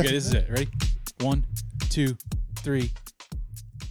[0.00, 0.48] Okay, this is it.
[0.48, 0.68] Ready?
[1.20, 1.44] One,
[1.90, 2.16] two,
[2.56, 2.90] three,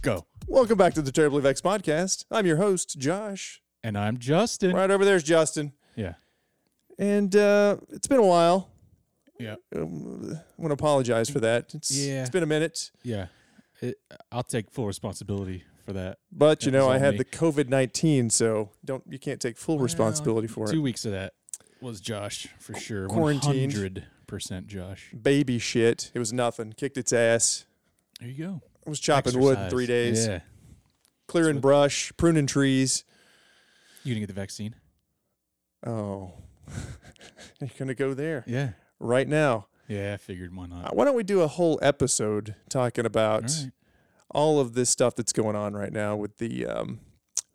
[0.02, 0.26] go.
[0.48, 2.24] Welcome back to the Terribly Vexed podcast.
[2.32, 3.62] I'm your host, Josh.
[3.84, 4.74] And I'm Justin.
[4.74, 5.72] Right over there's Justin.
[5.94, 6.14] Yeah.
[6.98, 8.70] And uh, it's been a while.
[9.38, 9.54] Yeah.
[9.76, 11.72] Um, I want to apologize for that.
[11.74, 12.22] It's, Yeah.
[12.22, 12.90] it's been a minute.
[13.04, 13.26] Yeah.
[13.80, 13.96] It,
[14.32, 16.18] I'll take full responsibility for that.
[16.32, 17.18] But you know, I had me.
[17.18, 20.82] the COVID nineteen, so don't you can't take full responsibility for Two it.
[20.82, 21.34] weeks of that
[21.80, 23.06] was Josh for sure.
[23.08, 23.72] quarantined.
[23.72, 24.02] 100%
[24.38, 25.10] Josh.
[25.20, 26.10] Baby shit.
[26.14, 26.72] It was nothing.
[26.72, 27.64] Kicked its ass.
[28.20, 28.60] There you go.
[28.86, 30.26] I was chopping wood in three days.
[30.26, 30.40] Yeah.
[31.26, 33.04] Clearing brush, pruning trees.
[34.04, 34.74] You didn't get the vaccine?
[35.86, 36.32] Oh,
[37.60, 38.70] you're gonna go there Yeah.
[38.98, 39.66] right now.
[39.88, 40.86] Yeah, I figured why not.
[40.86, 43.72] Uh, Why don't we do a whole episode talking about All right.
[44.30, 47.00] all of this stuff that's going on right now with the um,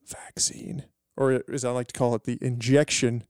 [0.05, 0.83] vaccine,
[1.15, 3.23] or as I like to call it, the injection.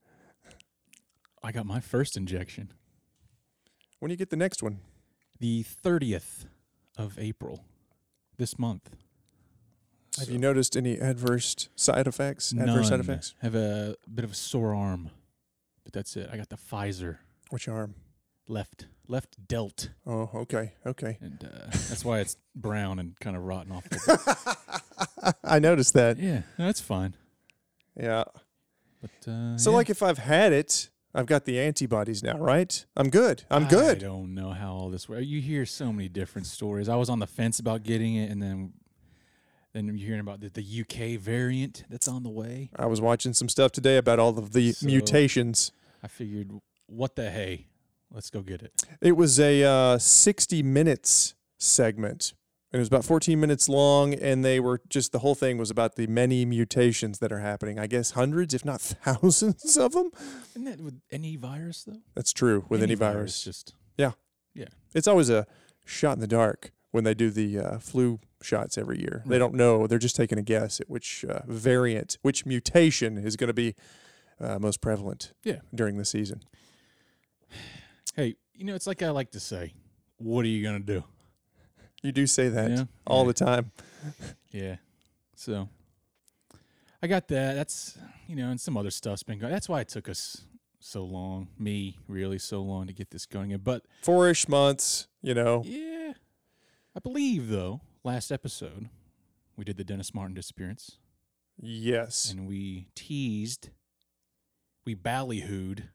[1.43, 2.73] I got my first injection
[4.05, 4.81] When do you get the next one?
[5.39, 6.45] the 30th
[6.95, 7.65] of April
[8.37, 8.91] this month.
[10.19, 12.51] Have you noticed any adverse side effects?
[12.51, 12.99] Adverse side None.
[12.99, 13.33] effects?
[13.41, 15.09] Have a bit of a sore arm,
[15.83, 16.29] but that's it.
[16.31, 17.17] I got the Pfizer
[17.49, 17.95] Which arm?
[18.47, 21.17] left left delt, Oh, okay, okay.
[21.19, 25.33] and uh, that's why it's brown and kind of rotten off.
[25.43, 26.19] I noticed that.
[26.19, 27.15] yeah, no, that's fine.
[27.99, 28.25] Yeah.
[29.01, 29.77] But uh, So, yeah.
[29.77, 32.85] like, if I've had it, I've got the antibodies now, right?
[32.97, 33.43] I'm good.
[33.49, 33.97] I'm good.
[33.97, 35.25] I don't know how all this works.
[35.25, 36.89] You hear so many different stories.
[36.89, 38.73] I was on the fence about getting it, and then
[39.73, 42.69] then you're hearing about the, the UK variant that's on the way.
[42.77, 45.71] I was watching some stuff today about all of the So- mutations.
[46.03, 46.51] I figured,
[46.87, 47.67] what the hey,
[48.11, 48.83] let's go get it.
[49.01, 52.33] It was a uh, 60 minutes segment.
[52.75, 55.71] And it was about 14 minutes long, and they were just the whole thing was
[55.71, 57.79] about the many mutations that are happening.
[57.79, 60.11] I guess hundreds, if not thousands of them.
[60.49, 62.01] Isn't that with any virus though?
[62.15, 63.45] That's true with any, virus.
[63.45, 64.11] just yeah,
[64.53, 64.65] yeah.
[64.93, 65.47] It's always a
[65.85, 69.23] shot in the dark when they do the uh, flu shots every year.
[69.25, 73.37] They don't know; they're just taking a guess at which uh, variant, which mutation is
[73.37, 73.73] going to be
[74.37, 75.31] uh, most prevalent.
[75.45, 75.59] Yeah.
[75.73, 76.41] during the season.
[78.17, 79.75] hey, you know, it's like I like to say,
[80.17, 81.05] what are you gonna do?
[82.05, 82.85] You do say that Yeah.
[83.07, 83.27] all Yeah.
[83.27, 83.71] the time.
[84.51, 84.75] Yeah.
[85.35, 85.69] So
[87.01, 87.53] I got that.
[87.55, 89.51] That's you know, and some other stuff's been going.
[89.51, 90.45] That's why it took us
[90.79, 93.51] so long, me really so long to get this going.
[93.51, 93.61] in.
[93.61, 95.63] But Four-ish months, you know.
[95.65, 96.13] yeah,
[96.95, 98.89] I believe though last episode
[99.57, 100.97] we did the Dennis Martin disappearance,
[101.59, 102.29] Yes.
[102.31, 103.69] and we teased,
[104.85, 105.85] we ballyhooed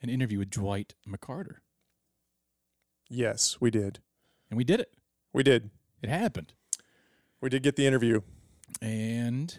[0.00, 1.56] an interview with Dwight McCarter,
[3.10, 4.00] Yes, we did.
[4.50, 4.92] And we did it.
[5.32, 5.70] We did.
[6.02, 6.52] It happened,
[7.40, 8.20] We did get the interview.
[8.80, 9.58] and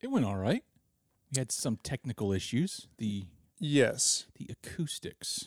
[0.00, 0.64] it went all right.
[1.32, 2.86] We had some technical issues.
[2.98, 3.24] The
[3.58, 4.26] Yes.
[4.36, 5.46] the acoustics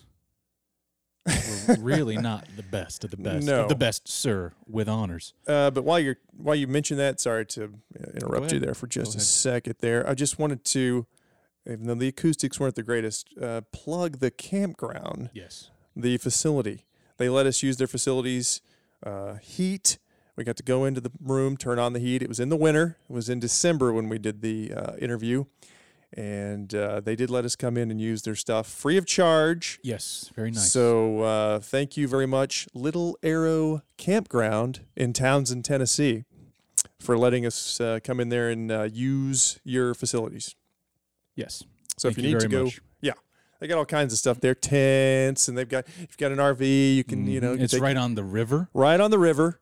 [1.67, 3.63] were really not the best of the best No.
[3.63, 5.33] of the best, sir, with honors.
[5.47, 7.63] Uh, but while you're while you mention that, sorry to
[7.99, 9.75] uh, interrupt you there for just a second.
[9.79, 11.05] There, I just wanted to,
[11.69, 15.69] even though the acoustics weren't the greatest, uh, plug the campground, Yes.
[15.95, 16.85] the facility.
[17.17, 18.61] They let us use their facilities.
[19.05, 19.97] Uh, heat.
[20.35, 22.21] We got to go into the room, turn on the heat.
[22.21, 22.97] It was in the winter.
[23.09, 25.45] It was in December when we did the uh, interview,
[26.13, 29.79] and uh, they did let us come in and use their stuff free of charge.
[29.83, 30.31] Yes.
[30.35, 30.71] Very nice.
[30.71, 36.23] So uh, thank you very much, Little Arrow Campground in Townsend, Tennessee,
[36.99, 40.55] for letting us uh, come in there and uh, use your facilities.
[41.35, 41.63] yes.
[41.97, 42.81] So Thank if you, you need to go, much.
[43.59, 46.37] They got all kinds of stuff there, tents, and they've got if you've got an
[46.39, 47.61] RV, you can you know Mhm.
[47.61, 48.69] it's right on the river.
[48.73, 49.59] right on the river.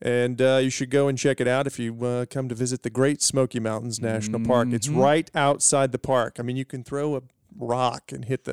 [0.00, 2.84] And uh, you should go and check it out if you uh, come to visit
[2.84, 4.68] the Great Smoky Mountains National Park.
[4.70, 4.96] It's Mhm.
[5.02, 6.36] right outside the park.
[6.38, 7.22] I mean, you can throw a
[7.58, 8.52] rock and hit the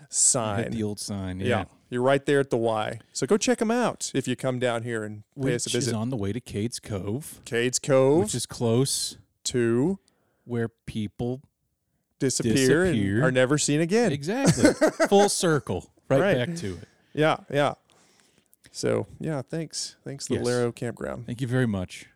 [0.00, 0.70] Hit sign.
[0.72, 1.38] the old sign.
[1.38, 1.46] Yeah.
[1.46, 1.64] Yeah.
[1.90, 2.98] You're right there at the Y.
[3.12, 5.78] So go check them out if you come down here and pay us Which a
[5.78, 9.98] is on the way to Cades Cove, Cades Cove which is close to
[10.44, 11.40] where people
[12.20, 13.16] disappear, Disappear.
[13.16, 14.12] and are never seen again.
[14.12, 14.72] exactly
[15.08, 16.36] full circle right, Right.
[16.46, 16.88] back to it.
[17.12, 17.74] Yeah, yeah.
[18.70, 20.56] So yeah, thanks, thanks, Little Yes.
[20.56, 21.26] Arrow Campground.
[21.26, 22.06] Thank you very much.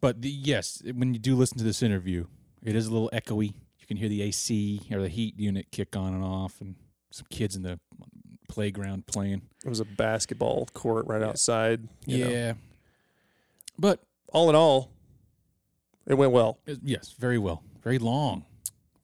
[0.00, 2.26] But the, yes, when you do listen to this interview,
[2.62, 3.52] it is a little echoey.
[3.78, 6.74] You can hear the AC or the heat unit kick on and off, and
[7.10, 7.78] some kids in the
[8.48, 9.42] playground playing.
[9.64, 11.28] It was a basketball court right Yeah.
[11.28, 11.88] outside.
[12.06, 12.30] you know.
[12.30, 12.52] yeah,
[13.78, 14.00] but
[14.32, 14.90] All in all,
[16.06, 18.44] it went well uh, yes, very well, very long,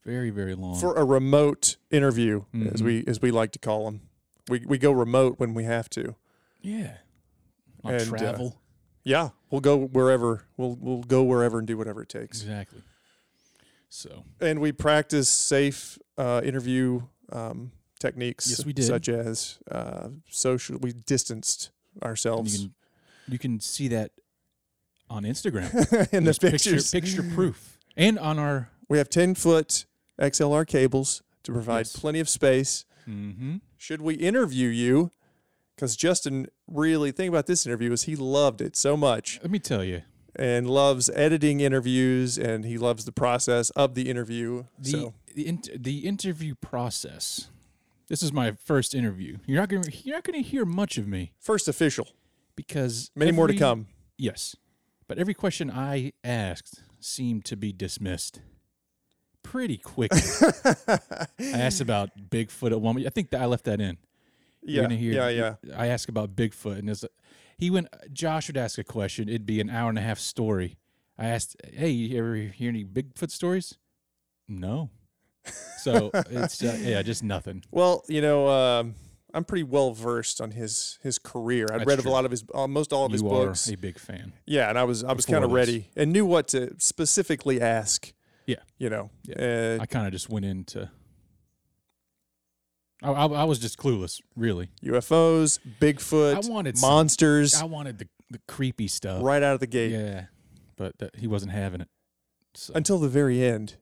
[0.05, 0.79] very very long.
[0.79, 2.83] for a remote interview, as Mhm.
[2.83, 4.01] we as we like to call them.
[4.49, 6.17] We we go remote when we have to.
[6.61, 6.99] yeah,
[7.85, 8.61] And, uh, travel
[9.05, 10.45] Yeah, we'll go wherever.
[10.57, 12.41] We'll we'll go wherever and do whatever it takes.
[12.43, 12.83] exactly.
[13.89, 18.49] So And we practice safe uh, interview um, techniques.
[18.49, 18.85] Yes, we did.
[18.85, 21.71] Such as uh, social, we distanced
[22.03, 22.75] ourselves You can,
[23.33, 24.13] you can see that
[25.09, 25.73] on Instagram.
[26.13, 26.91] in the There's picture, pictures.
[26.93, 27.79] picture proof.
[27.97, 28.71] And on our.
[28.89, 29.87] We have 10 foot
[30.21, 31.97] XLR cables to provide Yes.
[31.97, 32.85] plenty of space.
[33.09, 33.57] Mm-hmm.
[33.79, 35.11] Should we interview you?
[35.75, 39.59] Because Justin really, think about this interview is he loved it so much Let me
[39.59, 40.03] tell you,
[40.37, 44.65] and loves editing interviews and he loves the process of the interview.
[44.79, 47.49] the so the, int- the interview process.
[48.09, 49.39] This is my first interview.
[49.47, 52.09] You're not going you're not going to hear much of me first official,
[52.57, 53.87] because many more to come.
[54.19, 54.55] Yes,
[55.09, 58.43] but every question I asked seemed to be dismissed
[59.43, 60.21] pretty quickly.
[60.89, 63.05] I asked about Bigfoot at one.
[63.07, 63.99] I think that I left that in.
[64.63, 65.77] Yeah, hear, yeah, yeah.
[65.77, 67.05] I asked about Bigfoot, and it's,
[67.59, 67.89] he went.
[68.13, 69.29] Josh would ask a question.
[69.29, 70.77] It'd be an hour and a half story.
[71.19, 73.79] I asked, "Hey, you ever hear any Bigfoot stories?"
[74.49, 74.91] No.
[75.79, 77.63] So it's uh, yeah, just nothing.
[77.71, 78.95] Well, you know, um,
[79.33, 81.67] I'm pretty well versed on his his career.
[81.71, 83.69] I'd That's read of a lot of his, almost all of his you are books.
[83.69, 84.33] a big fan.
[84.47, 88.13] Yeah, and I was I was kind of ready and knew what to specifically ask.
[88.51, 88.63] Yeah.
[88.79, 89.77] you know, Yeah.
[89.79, 90.91] uh, I kind of just went into.
[93.03, 94.69] I, I, I was just clueless, really.
[94.85, 99.23] UFOs, Bigfoot, I wanted some- monsters, I wanted the the creepy stuff.
[99.25, 100.27] right out of the gate Yeah,
[100.77, 101.89] but that, he wasn't having it.
[102.55, 103.75] So, until the very end.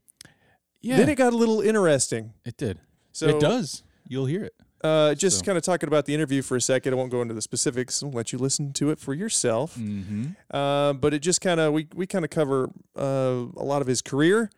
[0.80, 2.32] yeah, Then it got a little interesting.
[2.46, 2.78] it did.
[3.12, 3.82] So it does.
[4.06, 4.54] You'll hear it.
[4.82, 6.92] Uh, just So- kind of talking about the interview for a second.
[6.92, 8.02] I won't go into the specifics.
[8.02, 9.76] I'll let you listen to it for yourself.
[9.76, 10.26] Mm-hmm.
[10.50, 13.88] Uh, but it just kind of we we kind of cover uh, a lot of
[13.88, 14.50] his career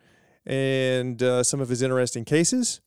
[0.46, 2.80] and uh, some of his interesting cases,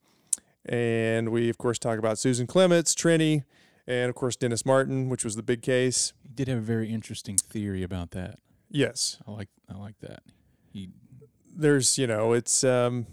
[0.65, 3.43] and we of course talk about Susan Clements, Trini,
[3.87, 6.13] and of course Dennis Martin, which was the big case.
[6.21, 8.39] He did have a very interesting theory about that.
[8.69, 10.21] Yes, I like I like that.
[10.71, 10.89] He
[11.55, 13.05] there's you know it's um,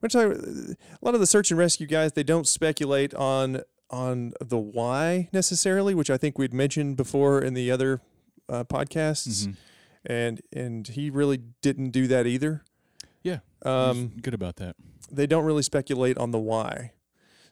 [0.00, 2.12] we're talking a lot of the search and rescue guys.
[2.12, 7.52] They don't speculate on on the why necessarily, which I think we'd mentioned before in
[7.54, 8.00] the other
[8.48, 9.56] uh, podcasts, mhm.
[10.06, 12.62] and and he really didn't do that either.
[13.22, 14.74] Yeah, Um, good about that.
[15.10, 16.92] they don't really speculate on the why.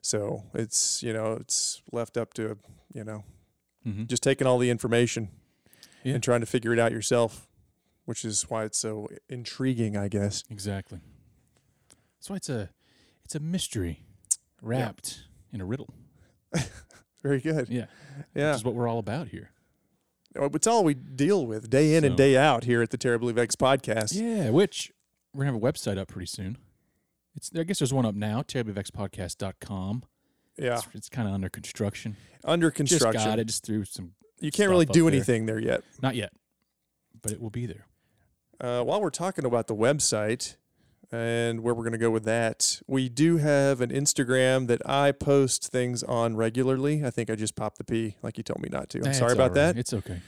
[0.03, 2.57] So it's you know it's left up to
[2.95, 3.25] you know
[3.87, 4.05] Mm-hmm.
[4.07, 5.31] just taking all the information
[6.05, 6.13] Yeah.
[6.15, 7.49] and trying to figure it out yourself,
[8.05, 10.45] which is why it's so intriguing, I guess.
[10.51, 11.01] Exactly.
[12.21, 12.69] That's why it's a
[13.25, 14.05] it's a mystery
[14.61, 15.23] wrapped
[15.55, 15.95] in a riddle.
[17.23, 17.69] Very good.
[17.71, 17.87] Yeah,
[18.35, 19.53] Yeah, which is what we're all about here.
[20.35, 23.59] it's all we deal with day in and day out here at the Terribly Vexed
[23.59, 24.13] podcast.
[24.15, 24.93] Yeah, which
[25.33, 26.59] we're gonna have a website up pretty soon.
[27.35, 30.03] It's I guess there's one up now, terriblyvexpodcast.com.
[30.59, 32.19] Yeah, It's, it's kind of under construction.
[32.45, 33.13] under construction.
[33.15, 33.47] Just got it.
[33.47, 34.13] Just threw some.
[34.41, 35.13] You can't really do there.
[35.13, 35.85] anything there yet.
[36.03, 36.33] Not yet,
[37.23, 37.87] but it will be there.
[38.61, 40.57] Uh, while we're talking about the website
[41.13, 45.13] and where we're going to go with that, we do have an Instagram that I
[45.13, 47.05] post things on regularly.
[47.05, 48.99] I think I just popped the P like you told me not to.
[48.99, 49.75] I'm That's sorry about right.
[49.75, 49.79] that.
[49.79, 50.21] It's okay.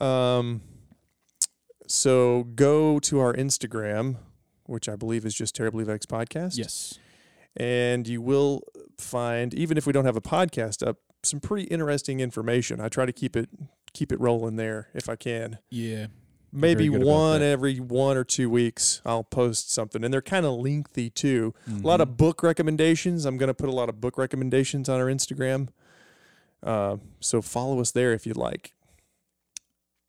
[0.00, 0.62] Um,
[1.86, 4.16] so go to our Instagram,
[4.64, 6.56] which I believe is just Terribly Vexed Podcast.
[6.56, 6.98] Yes.
[7.56, 8.62] And you will
[8.98, 12.80] find, even if we don't have a podcast up, some pretty interesting information.
[12.80, 13.48] I try to keep it
[13.92, 15.58] keep it rolling there if I can.
[15.70, 16.06] Yeah.
[16.52, 20.02] Maybe very good about one every one or two weeks I'll post something.
[20.02, 21.54] And they're kind of lengthy too.
[21.66, 21.86] A Mm-hmm.
[21.86, 23.24] lot of book recommendations.
[23.26, 25.68] I'm going to put a lot of book recommendations on our Instagram.
[26.62, 28.72] Uh, so follow us there if you'd like.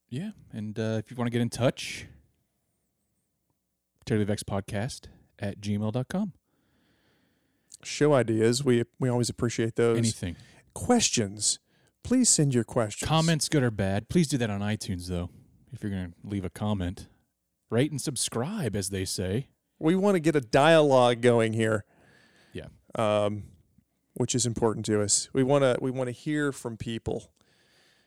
[0.10, 2.08] Yeah, and uh, if you want to get in touch,
[4.06, 5.02] terriblyvexpodcast
[5.40, 6.34] at gmail.com.
[7.84, 8.64] Show ideas.
[8.64, 9.98] We we always appreciate those.
[9.98, 10.36] Anything.
[10.74, 11.60] Questions.
[12.04, 13.08] Please send your questions.
[13.08, 14.10] Comments, good or bad.
[14.10, 15.30] Please do that on iTunes, though,
[15.72, 17.08] if you're going to leave a comment.
[17.70, 19.50] Rate and subscribe, as they say.
[19.78, 21.86] We want to get a dialogue going here.
[22.54, 22.68] Yeah.
[22.96, 23.44] Um,
[24.16, 25.30] which is important to us.
[25.34, 27.32] We want to we want to hear from people.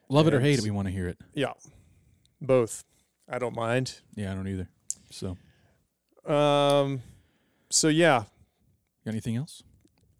[0.08, 1.18] Love it or hate it, we want to hear it.
[1.32, 1.52] Yeah.
[2.40, 2.84] Both.
[3.28, 4.00] I don't mind.
[4.14, 4.68] Yeah, I don't either.
[5.10, 5.38] So,
[6.30, 7.00] Um,
[7.70, 8.24] so yeah.
[9.04, 9.62] got anything else?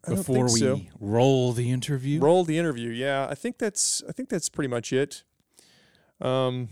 [0.09, 0.81] Before we so.
[0.99, 2.21] roll the interview?
[2.21, 2.91] roll the interview.
[2.91, 5.25] Yeah, I think that's I think that's pretty much it.
[6.21, 6.69] Um,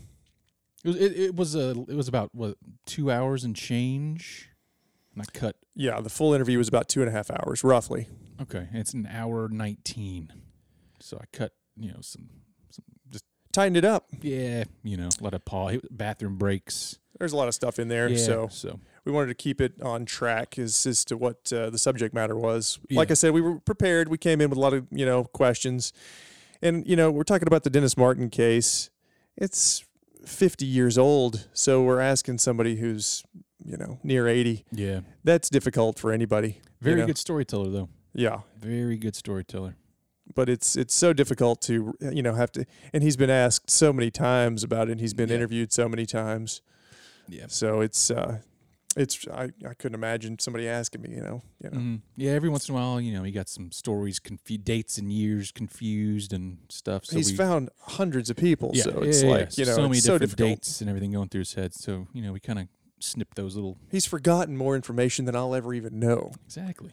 [0.85, 2.57] It was, it, it was a it was about what
[2.87, 4.49] two hours and change,
[5.15, 5.57] and I cut.
[5.75, 8.09] yeah, the full interview was about two and a half hours, roughly.
[8.41, 10.33] Okay, it's an hour nineteen,
[10.99, 12.29] so I cut you know some
[12.71, 14.07] some just Tightened it up.
[14.23, 16.99] yeah you know a lot of pause bathroom breaks.
[17.19, 19.75] There's a lot of stuff in there, yeah, so so we wanted to keep it
[19.83, 22.79] on track as as to what uh, the subject matter was.
[22.91, 24.09] Like I said, we were prepared.
[24.09, 25.93] We came in with a lot of you know questions,
[26.63, 28.89] and you know we're talking about the Dennis Martin case.
[29.37, 29.85] It's
[30.27, 33.23] 50 years old, so we're asking somebody who's
[33.65, 34.65] you know near 80.
[34.73, 36.49] yeah, That's difficult for anybody.
[36.49, 37.07] you very know.
[37.07, 37.89] good storyteller though.
[38.15, 38.41] Yeah.
[38.59, 39.77] Very good storyteller.
[40.35, 43.93] but it's it's so difficult to you know have to and he's been asked so
[43.93, 45.37] many times about it and he's been Yeah.
[45.37, 46.63] interviewed so many times
[47.29, 47.47] Yeah.
[47.49, 48.39] so it's uh
[48.97, 52.01] it's I, I couldn't imagine somebody asking me you know you know Mhm.
[52.17, 55.13] Yeah, every once in a while, you know, he got some stories, confu- dates and
[55.13, 57.07] years confused and stuff.
[57.07, 59.77] So he's we, found hundreds of people yeah, so yeah, it's yeah, like you know
[59.77, 61.75] so many so different difficult dates and everything going through his head.
[61.75, 62.69] So you know, we kind of
[62.99, 66.91] snip those little he's forgotten more information than I'll ever even know exactly.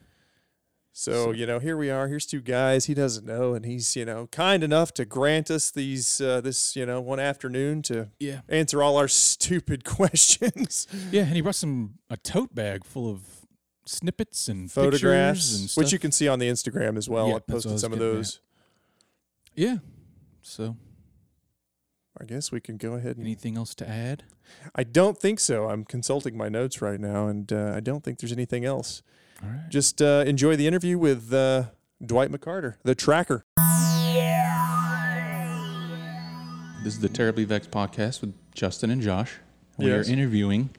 [1.00, 4.04] So you know here we are here's two guys he doesn't know and he's you
[4.04, 8.42] know kind enough to grant us these uh, this you know one afternoon to Yeah,
[8.50, 13.22] answer all our stupid questions yeah, and he brought some a tote bag full of
[13.86, 15.82] snippets and photographs pictures and stuff.
[15.84, 17.72] which you can see on the Instagram as well Yeah, I that's what I posted
[17.74, 18.16] was some of getting at.
[18.18, 18.39] those
[19.56, 19.77] yeah.
[20.42, 20.75] So,
[22.20, 23.25] I guess we can go ahead and.
[23.25, 24.24] anything else to add?
[24.75, 25.70] I don't think so.
[25.70, 29.01] I'm consulting my notes right now, and uh, I don't think there's anything else.
[29.44, 29.70] All right.
[29.70, 31.65] Just uh, enjoy the interview with uh,
[32.06, 33.44] Dwight McCarter, the tracker.
[36.84, 39.36] This is the Terribly Vexed podcast with Justin and Josh.
[39.77, 40.08] We Yes.
[40.08, 40.70] are interviewing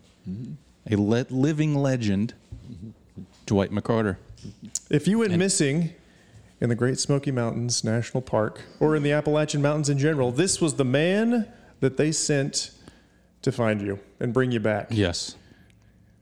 [0.91, 2.35] a le- living legend,
[3.47, 4.17] Dwight McCarter.
[4.91, 5.91] If you went And- missing
[6.61, 10.61] in the Great Smoky Mountains National Park or in the Appalachian Mountains in general, this
[10.61, 11.47] was the man
[11.81, 12.71] that they sent
[13.43, 14.89] to find you and bring you back.
[14.91, 15.37] Yes.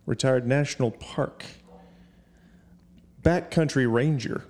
[0.05, 1.45] Retired National Park,
[3.27, 4.45] Backcountry Ranger,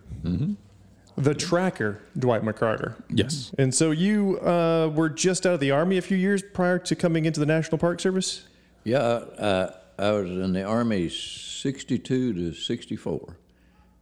[1.17, 3.03] the tracker, Dwight McCarter.
[3.09, 3.51] Yes.
[3.57, 6.95] And so you uh, were just out of the Army a few years prior to
[6.95, 8.47] coming into the National Park Service?
[8.85, 13.39] Yeah, uh, I was in the Army 62 to 64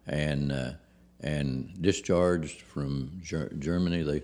[0.08, 0.72] and, uh,
[1.20, 4.02] and discharged from Ger- Germany.
[4.02, 4.22] They,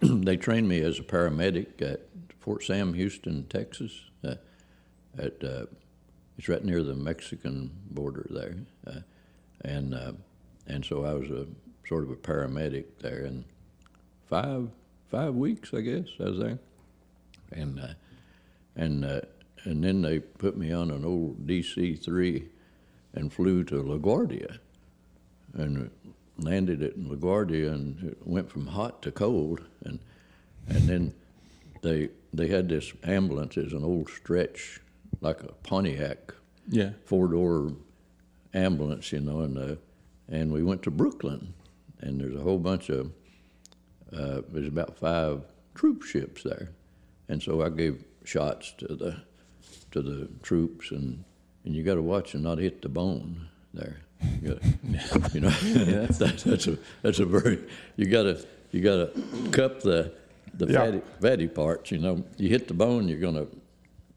[0.00, 2.00] they trained me as a paramedic at
[2.40, 3.92] Fort Sam, Houston, Texas.
[4.24, 4.34] Uh,
[5.16, 5.66] at, uh,
[6.36, 8.56] it's right near the Mexican border there.
[9.64, 10.12] And, uh,
[10.66, 11.46] and so I was a
[11.88, 13.24] sort of a paramedic there.
[13.24, 13.44] And
[14.26, 14.68] five,
[15.10, 16.58] five weeks, I guess, I was there.
[17.52, 17.94] And, uh,
[18.76, 19.20] and uh,
[19.64, 22.48] and then they put me on an old DC three,
[23.14, 24.58] and flew to LaGuardia,
[25.54, 25.90] and
[26.38, 29.98] landed at LaGuardia, and it went from hot to cold, and
[30.68, 31.14] and then
[31.82, 34.80] they they had this ambulance as an old stretch,
[35.20, 36.34] like a Pontiac
[36.68, 36.90] Yeah.
[37.04, 37.72] four door
[38.54, 39.74] ambulance, you know, and uh,
[40.28, 41.52] and we went to Brooklyn,
[42.00, 43.10] and there's a whole bunch of
[44.16, 45.42] uh, there's about five
[45.74, 46.70] troop ships there,
[47.28, 49.16] and so I gave shots to the
[49.90, 51.24] to the troops, and
[51.64, 53.98] and you got to watch and not hit the bone there.
[54.40, 57.58] You, gotta, you know, that, that's a that's a very
[57.96, 60.12] you got to you got to cup the
[60.54, 60.78] the Yeah.
[60.84, 61.90] fatty fatty parts.
[61.90, 63.46] You know, you hit the bone, you're gonna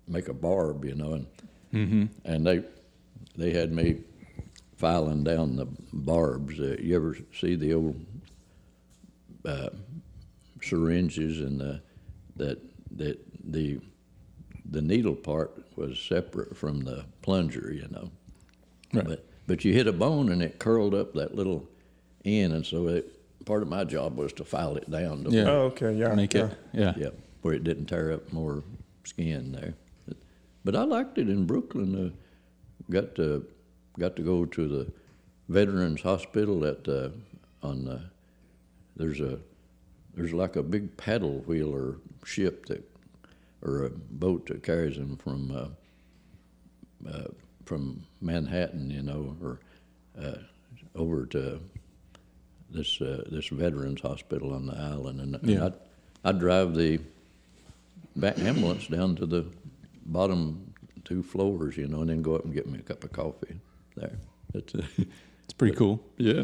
[0.08, 0.86] make a barb.
[0.86, 1.14] You know,
[1.74, 2.64] and and they
[3.36, 4.02] they had me
[4.78, 6.60] filing down the barbs.
[6.60, 8.06] Uh, you ever see the old
[9.44, 9.70] uh,
[10.62, 11.82] syringes and the
[12.36, 12.60] that
[12.98, 13.20] that
[13.52, 13.80] the
[14.70, 18.12] the needle part was separate from the plunger, you know.
[18.94, 19.06] Right.
[19.06, 21.68] But but you hit a bone and it curled up that little
[22.24, 25.50] end, and so it, part of my job was to file it down to Yeah.
[25.50, 26.14] Oh, okay, yeah.
[26.14, 26.46] Make yeah.
[26.46, 26.58] it.
[26.74, 26.94] Yeah.
[26.98, 27.10] yeah,
[27.42, 28.64] where it didn't tear up more
[29.06, 29.74] skin there.
[30.08, 30.18] But,
[30.64, 32.08] but I liked it in Brooklyn.
[32.08, 33.46] Uh, got to
[34.00, 34.92] got to go to the
[35.50, 37.10] Veterans Hospital at uh,
[37.64, 38.02] on the,
[38.96, 39.40] there's a
[40.16, 42.84] there's like a big paddle wheeler ship that
[43.62, 45.52] or a boat that carries them from
[47.06, 47.28] uh, uh,
[47.66, 49.60] from Manhattan, you know, or
[50.22, 50.38] uh,
[50.96, 51.60] over to
[52.70, 55.66] this uh, this veterans hospital on the island, and, and Yeah.
[55.68, 55.74] I'd,
[56.26, 57.00] I'd drive the
[58.16, 59.46] back ambulance down to the
[60.06, 60.74] bottom
[61.06, 63.60] two floors, you know, and then go up and get me a cup of coffee
[63.98, 64.18] there.
[64.54, 64.82] That's uh,
[65.44, 66.02] It's pretty cool.
[66.18, 66.44] yeah.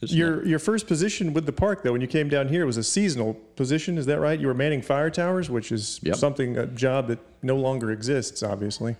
[0.00, 2.76] It's Your your first position with the park though, when you came down here, was
[2.76, 3.98] a seasonal position.
[3.98, 4.38] Is that right?
[4.38, 6.16] You were manning fire towers, which is Yep.
[6.16, 8.96] something a job that no longer exists, obviously.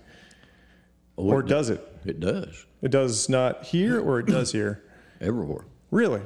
[1.17, 1.81] oh, Or it, does it?
[2.05, 4.83] it does It does not here, or it does here.
[5.21, 5.65] everywhere.
[5.89, 6.21] Really?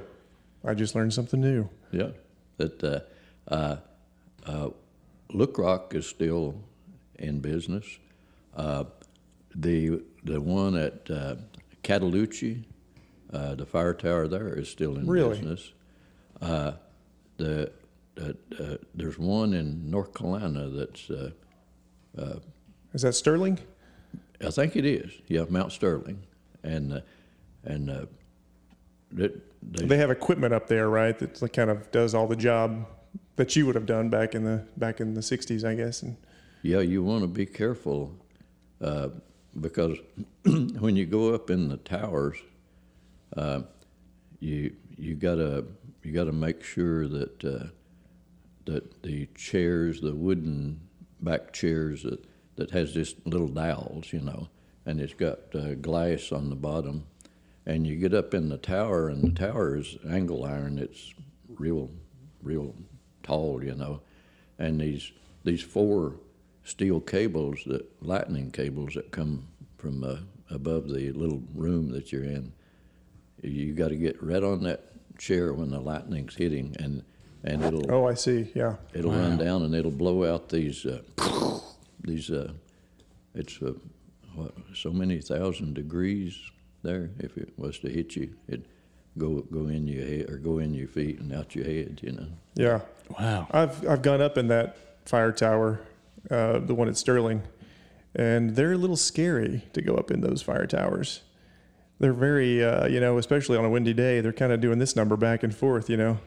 [0.66, 1.70] I just learned something new.
[1.92, 2.10] Yeah,
[2.58, 3.00] that uh,
[3.48, 3.78] uh,
[4.46, 4.70] uh,
[5.30, 6.56] Look Rock is still
[7.20, 7.86] in business.
[8.56, 8.86] Uh,
[9.56, 11.36] the the one at uh,
[11.84, 12.64] Cataloochee,
[13.32, 15.38] uh, the fire tower there is still in Really?
[15.38, 15.74] business.
[16.42, 16.74] Uh,
[17.38, 17.72] the
[18.20, 21.32] uh, uh, there's one in North Carolina that's uh,
[22.94, 23.60] Is that Sterling?
[24.46, 26.22] I think it is yeah Mount Sterling,
[26.64, 27.02] and uh,
[27.64, 28.06] and uh,
[29.12, 29.30] they,
[29.62, 31.18] They have equipment up there, right?
[31.18, 32.86] That like kind of does all the job
[33.36, 36.02] that you would have done back in the back in the '60s, I guess.
[36.04, 36.18] And
[36.62, 38.12] Yeah, you want to be careful
[38.82, 39.10] uh,
[39.60, 39.98] because
[40.44, 42.38] when you go up in the towers,
[43.36, 43.62] uh,
[44.40, 45.66] you you gotta
[46.04, 47.68] you gotta make sure that uh,
[48.66, 50.80] that the chairs, the wooden
[51.22, 54.50] back chairs that that has just little dowels, you know,
[54.86, 57.06] and it's got uh, glass on the bottom,
[57.66, 60.78] and you get up in the tower, and the tower is angle iron.
[60.78, 61.14] It's
[61.58, 61.90] real,
[62.42, 62.76] real
[63.24, 64.02] tall, you know,
[64.60, 65.12] and these
[65.44, 66.16] these four
[66.64, 70.18] steel cables that lightning cables that come from uh,
[70.50, 72.54] above the little room that you're in.
[73.42, 74.82] You got to get right on that
[75.18, 77.04] chair when the lightning's hitting, and
[77.44, 78.50] and it'll Oh, I see.
[78.56, 78.76] Yeah.
[78.94, 81.02] it'll run down and it'll blow out these uh,
[82.02, 82.32] these.
[82.32, 82.54] Uh,
[83.36, 83.74] it's uh,
[84.36, 86.40] what, so many thousand degrees
[86.84, 87.10] there.
[87.20, 88.66] If it was to hit you, it
[89.18, 92.00] go go in your head or go in your feet and out your head.
[92.02, 92.28] You know.
[92.56, 92.80] Yeah.
[93.20, 93.48] Wow.
[93.52, 95.82] I've I've gone up in that fire tower,
[96.32, 97.44] uh, the one at Sterling,
[98.16, 101.22] and they're a little scary to go up in those fire towers.
[102.00, 104.96] They're very, uh, you know, especially on a windy day, they're kind of doing this
[104.96, 106.20] number back and forth, you know.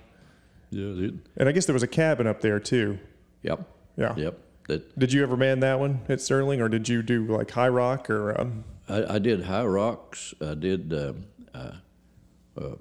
[0.70, 1.06] Yeah.
[1.06, 2.98] It, And I guess there was a cabin up there too.
[3.42, 3.68] yep.
[3.96, 4.14] Yeah.
[4.16, 4.38] Yep.
[4.68, 7.68] That Did you ever man that one at Sterling, or did you do like High
[7.68, 8.38] Rock or?
[8.40, 10.34] Um, I, I did High Rocks.
[10.40, 11.12] I did uh,
[11.54, 11.72] uh,
[12.60, 12.74] uh,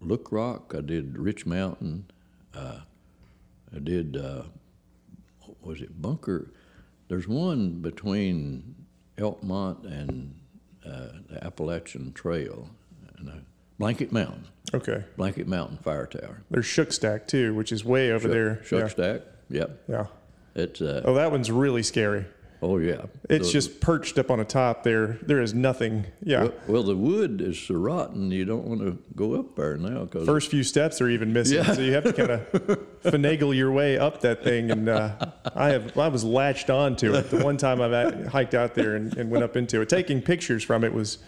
[0.00, 0.74] Look Rock.
[0.76, 2.10] I did Rich Mountain.
[2.54, 2.80] Uh,
[3.74, 4.44] I did uh,
[5.62, 6.52] was it Bunker?
[7.08, 8.74] There's one between
[9.16, 10.34] Elkmont and
[10.86, 12.70] uh, the Appalachian Trail,
[13.18, 13.32] and uh,
[13.78, 14.44] Blanket Mountain.
[14.74, 15.04] okay.
[15.16, 16.42] Blanket Mountain Fire Tower.
[16.50, 18.62] There's Shuck Stack too, which is way over there.
[18.64, 18.88] Shuck yeah.
[18.88, 19.20] Stack.
[19.50, 19.82] Yep.
[19.88, 20.06] yeah.
[20.54, 22.26] It's uh, Oh, that one's really scary.
[22.62, 23.06] Oh yeah.
[23.28, 25.18] It's The- just perched up on a top there.
[25.22, 26.06] There is nothing.
[26.22, 26.42] Yeah.
[26.44, 28.30] well, well, the wood is so rotten.
[28.30, 31.58] You don't want to go up there now because First few steps are even missing,
[31.58, 31.72] Yeah.
[31.72, 32.52] so you have to kind of
[33.04, 34.70] finagle your way up that thing.
[34.70, 35.14] And uh,
[35.54, 37.30] I have I was latched onto it.
[37.30, 40.62] The one time I've hiked out there and, and went up into it, taking pictures
[40.64, 41.18] from it was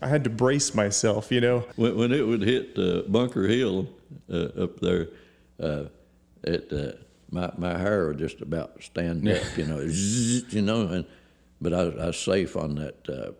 [0.00, 1.30] I had to brace myself.
[1.32, 1.60] You know.
[1.76, 3.88] when, when it would hit uh, Bunker Hill
[4.32, 5.08] uh, up there,
[5.60, 5.84] uh,
[6.44, 6.92] it uh,
[7.30, 11.04] my my hair would just about stand up, you know, zzz, you know, and
[11.60, 13.32] but I, I was safe on that uh,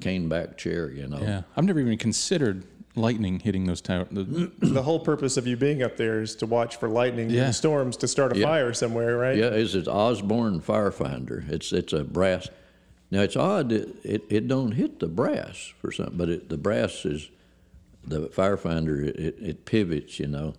[0.00, 1.20] cane back chair, you know.
[1.20, 1.42] Yeah.
[1.56, 2.64] I've never even considered
[2.96, 4.08] lightning hitting those towers.
[4.60, 7.44] The whole purpose of you being up there is to watch for lightning Yeah.
[7.46, 8.46] and storms to start a Yeah.
[8.46, 9.36] fire somewhere, right?
[9.36, 11.48] Yeah, it's an Osborne Firefinder.
[11.48, 12.48] It's it's a brass.
[13.12, 16.58] Now it's odd it it, it don't hit the brass for something, but it, the
[16.58, 17.30] brass is
[18.04, 19.06] the Firefinder.
[19.06, 20.54] It, it pivots, you know,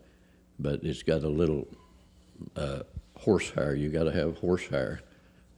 [0.58, 1.68] but it's got a little
[2.56, 2.80] uh,
[3.18, 3.76] horsehair.
[3.76, 5.02] You got to have horsehair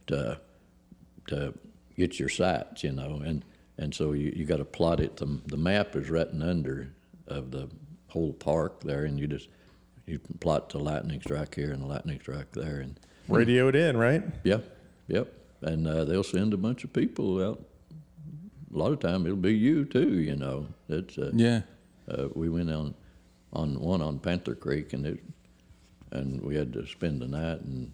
[0.06, 0.40] to
[1.28, 1.54] to
[1.96, 3.44] get your sights, you know, and
[3.78, 5.16] and so you, you got to plot it.
[5.16, 6.92] The, the map is written under
[7.26, 7.68] of the
[8.08, 9.48] whole park there, and you just
[10.06, 13.96] you plot the lightning strike here and the lightning strike there, and Radio it in,
[13.96, 14.22] right?
[14.44, 14.58] Yeah,
[15.08, 15.32] yep.
[15.62, 17.64] And uh, they'll send a bunch of people out.
[18.72, 20.66] A lot of time it'll be you too, you know.
[20.88, 21.62] It's uh, yeah.
[22.08, 22.94] uh, we went on
[23.52, 25.20] on one on Panther Creek and it
[26.14, 27.92] and we had to spend the night and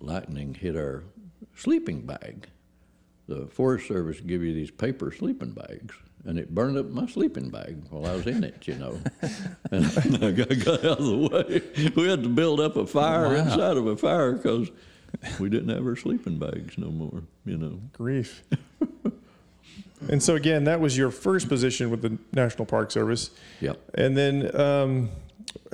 [0.00, 1.04] lightning hit our
[1.56, 2.48] sleeping bag.
[3.26, 7.50] The Forest Service give you these paper sleeping bags, and it burned up my sleeping
[7.50, 8.98] bag while I was in it, you know.
[9.70, 11.90] and I got, got out of the way.
[11.94, 13.34] We had to build up a fire Wow.
[13.34, 14.70] inside of a fire because
[15.38, 17.80] we didn't have our sleeping bags no more, you know.
[17.92, 18.42] Grief.
[20.08, 23.30] and so again, that was your first position with the National Park Service.
[23.60, 23.78] Yep.
[23.94, 25.10] And then, um,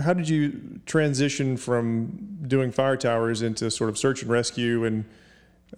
[0.02, 4.84] how did you transition from doing fire towers into sort of search and rescue?
[4.84, 5.04] And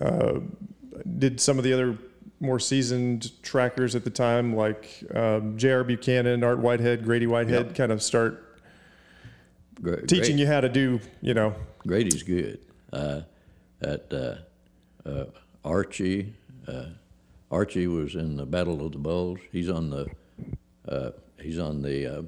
[0.00, 0.40] uh,
[1.18, 1.98] did some of the other
[2.40, 5.84] more seasoned trackers at the time, like um, J.R.
[5.84, 7.74] Buchanan, Art Whitehead, Grady Whitehead, Yep.
[7.74, 8.60] kind of start
[9.80, 11.54] Gra- teaching you how to do, you know?
[11.86, 12.60] Grady's good.
[12.92, 13.22] Uh,
[13.82, 14.36] at uh,
[15.06, 15.24] uh,
[15.64, 16.34] Archie,
[16.68, 16.86] uh,
[17.50, 19.40] Archie was in the Battle of the Bulge.
[19.52, 20.06] He's on the
[20.88, 22.22] uh, he's on the uh,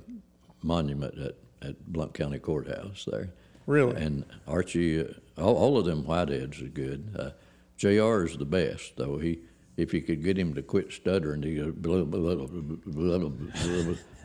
[0.63, 3.31] monument at, at Blount County Courthouse there.
[3.67, 3.97] Really?
[4.01, 7.15] And Archie, uh, all, all, of them whiteheads are good.
[7.19, 7.31] Uh,
[7.77, 8.25] J.R.
[8.25, 9.19] is the best, though.
[9.19, 9.41] He,
[9.77, 13.19] if you could get him to quit stuttering, he goes, blah, blah, blah, blah, blah,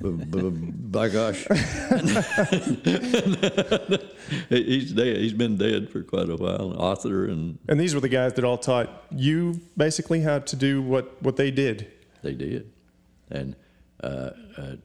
[0.02, 1.46] blah, blah, by gosh.
[4.50, 5.18] he's dead.
[5.18, 6.72] He's been dead for quite a while.
[6.72, 7.60] An author and.
[7.68, 11.36] And these were the guys that all taught you basically how to do what, what
[11.36, 11.92] they did.
[12.24, 12.72] They did.
[13.30, 13.56] And
[14.02, 14.76] uh, uh,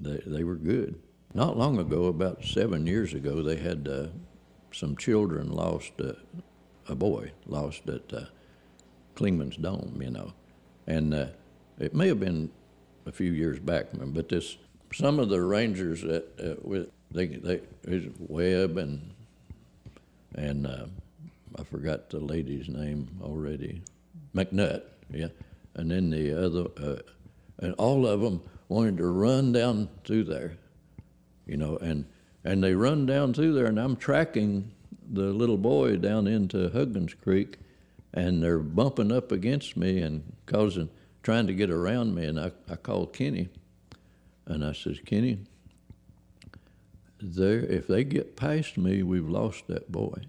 [0.00, 1.02] they, they were good.
[1.34, 4.08] Not long ago, about seven years ago, they had uh,
[4.70, 6.12] some children lost uh,
[6.88, 8.24] a boy lost at uh,
[9.14, 10.32] Clingman's Dome, you know,
[10.86, 11.26] and uh,
[11.78, 12.50] it may have been
[13.06, 14.56] a few years back, but this
[14.92, 17.60] some of the rangers that uh, with they they
[18.18, 19.14] Webb and
[20.34, 20.86] and uh,
[21.58, 23.82] I forgot the lady's name already,
[24.34, 25.28] McNutt, yeah,
[25.74, 27.02] and then the other, uh,
[27.58, 30.56] and all of them wanted to run down through there,
[31.46, 32.06] you know, and
[32.44, 34.72] and they run down through there, and I'm tracking
[35.10, 37.58] the little boy down into Huggins Creek,
[38.12, 40.88] and they're bumping up against me and causing
[41.22, 43.48] trying to get around me, and I, I called Kenny,
[44.46, 45.38] and I says, Kenny,
[47.20, 50.22] there if they get past me, we've lost that boy.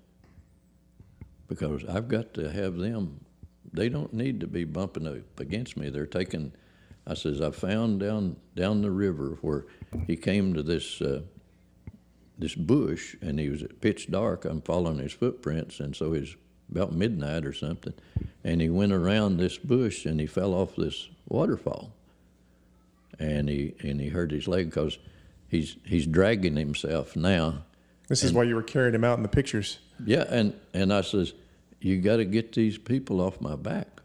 [1.47, 3.19] Because I've got to have them
[3.73, 5.89] they don't need to be bumping up against me.
[5.89, 6.53] They're taking
[7.05, 9.65] I says, I found down down the river where
[10.07, 11.21] he came to this uh,
[12.39, 14.45] this bush and he was pitch dark.
[14.45, 16.35] I'm following his footprints, and so he's
[16.71, 17.93] about midnight or something,
[18.43, 21.93] and he went around this bush and he fell off this waterfall,
[23.19, 24.97] and he and he hurt his leg because
[25.49, 27.63] he's he's dragging himself now.
[28.07, 29.79] This is why you were carrying him out in the pictures.
[30.05, 31.33] Yeah, and and I says,
[31.81, 34.01] you got to get these people off my back,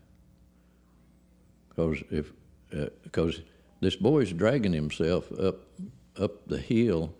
[1.68, 2.32] because if
[2.70, 3.42] because uh,
[3.80, 5.64] this boy's dragging himself up
[6.18, 7.14] up the hill,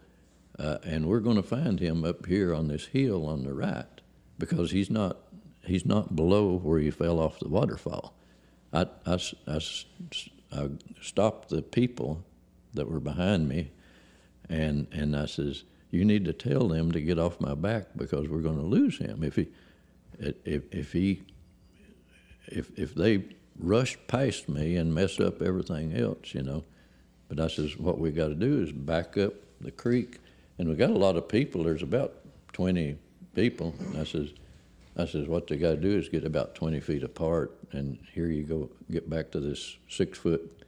[0.58, 4.00] uh, and we're going to find him up here on this hill on the right,
[4.38, 5.18] because he's not
[5.64, 8.14] he's not below where he fell off the waterfall.
[8.72, 9.60] I, I, I,
[10.52, 10.68] I
[11.00, 12.24] stopped the people
[12.74, 13.70] that were behind me,
[14.48, 18.28] and and I says, "You need to tell them to get off my back because
[18.28, 19.48] we're going to lose him if he
[20.18, 21.22] if if he
[22.46, 23.24] if if they
[23.58, 26.64] rush past me and mess up everything else, you know.
[27.28, 30.18] But I says, what we got to do is back up the creek,
[30.58, 31.64] and we got a lot of people.
[31.64, 32.14] There's about
[32.52, 32.96] 20
[33.34, 33.74] people.
[33.80, 34.30] And I says,
[34.96, 38.26] I says, what they got to do is get about 20 feet apart, and here
[38.26, 40.64] you go, get back to this six foot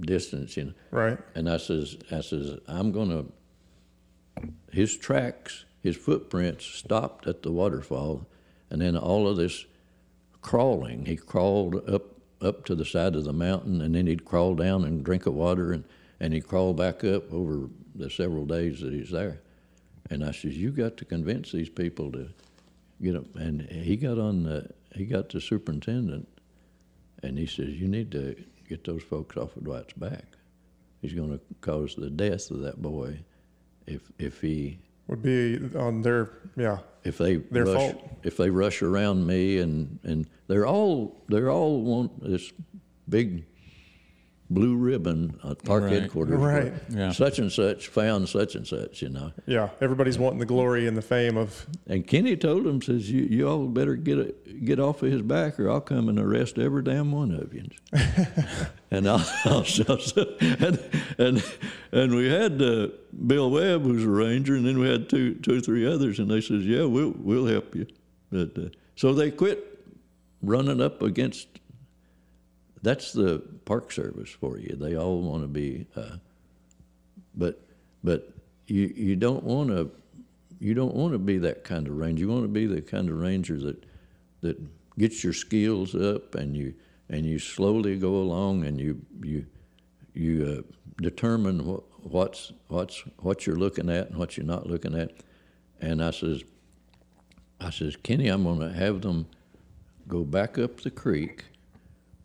[0.00, 0.72] distance, you know.
[0.90, 1.18] Right.
[1.34, 3.24] And I says, I says, I'm gonna.
[4.70, 8.26] His tracks, his footprints stopped at the waterfall,
[8.70, 9.66] and then all of this
[10.42, 11.06] crawling.
[11.06, 12.04] He crawled up
[12.40, 15.34] up to the side of the mountain, and then he'd crawl down and drink of
[15.34, 15.84] water, and
[16.20, 19.40] and he'd crawl back up over the several days that he's there.
[20.10, 22.28] And I says, you got to convince these people to
[23.00, 23.28] get them.
[23.34, 26.28] And he got on the he got the superintendent,
[27.22, 28.36] and he says, you need to
[28.68, 30.24] get those folks off of Dwight's back.
[31.00, 33.20] He's going to cause the death of that boy
[33.86, 36.78] if if he Would be on their yeah.
[37.04, 38.10] if they Their rush, fault.
[38.22, 42.52] if they rush around me and and they're all they're all want this
[43.08, 43.44] big
[44.52, 45.92] blue ribbon at park Right.
[46.02, 46.38] headquarters.
[46.38, 46.72] Right.
[46.90, 47.12] Yeah.
[47.12, 49.32] Such and such found such and such, you know.
[49.46, 49.70] Yeah.
[49.80, 53.48] Everybody's wanting the glory and the fame of And Kenny told him, says, you, you
[53.48, 54.34] all better get a,
[54.64, 57.68] get off of his back or I'll come and arrest every damn one of you.
[58.90, 59.64] and I'll, I'll,
[60.40, 60.78] and,
[61.18, 61.44] and,
[61.92, 62.88] and we had uh,
[63.26, 66.30] Bill Webb, who's a ranger, and then we had two, two or three others, and
[66.30, 67.86] they says, yeah, we'll, we'll help you.
[68.30, 69.68] But, uh, so they quit
[70.42, 71.48] running up against,
[72.82, 74.76] that's the Park Service for you.
[74.78, 76.16] They all want to be, uh,
[77.34, 77.60] but,
[78.02, 78.32] but
[78.66, 79.90] you, you don't want to
[80.62, 82.20] you don't want to be that kind of ranger.
[82.20, 83.84] You want to be the kind of ranger that
[84.42, 84.56] that
[84.96, 86.74] gets your skills up and you
[87.08, 89.44] and you slowly go along and you you
[90.14, 94.94] you uh, determine what, what's what's what you're looking at and what you're not looking
[94.94, 95.10] at.
[95.80, 96.44] And I says,
[97.60, 99.26] I says, Kenny, I'm going to have them
[100.06, 101.44] go back up the creek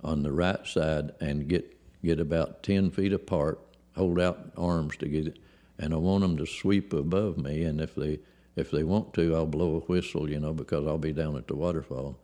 [0.03, 3.59] on the right side and get get about ten feet apart,
[3.95, 5.39] hold out arms to get it,
[5.79, 7.63] and I want them to sweep above me.
[7.63, 8.19] And if they
[8.55, 11.47] if they want to, I'll blow a whistle, you know, because I'll be down at
[11.47, 12.17] the waterfall.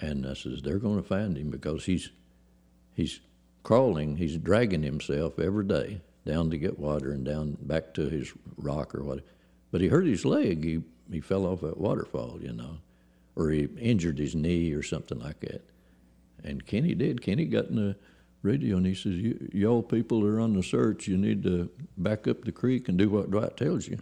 [0.00, 2.10] And I says they're going to find him because he's
[2.94, 3.20] he's
[3.64, 8.32] crawling, he's dragging himself every day down to get water and down back to his
[8.56, 9.24] rock or what.
[9.70, 10.64] But he hurt his leg.
[10.64, 12.78] He he fell off that waterfall, you know,
[13.34, 15.62] or he injured his knee or something like that.
[16.44, 17.20] And Kenny did.
[17.22, 17.96] Kenny got in the
[18.42, 19.16] radio and he says,
[19.52, 21.08] "Y'all people are on the search.
[21.08, 23.98] You need to back up the creek and do what Dwight tells you,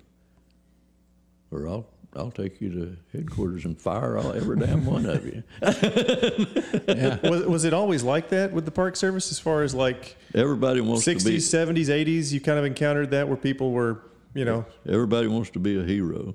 [1.51, 5.43] or I'll I'll take you to headquarters and fire all every damn one of you."
[7.29, 10.81] was, was it always like that with the Park Service as far as like Everybody
[10.81, 12.33] wants to 60s, be 70s, 80s?
[12.33, 14.03] You kind of encountered that where people were,
[14.35, 16.35] you know, everybody wants to be a hero.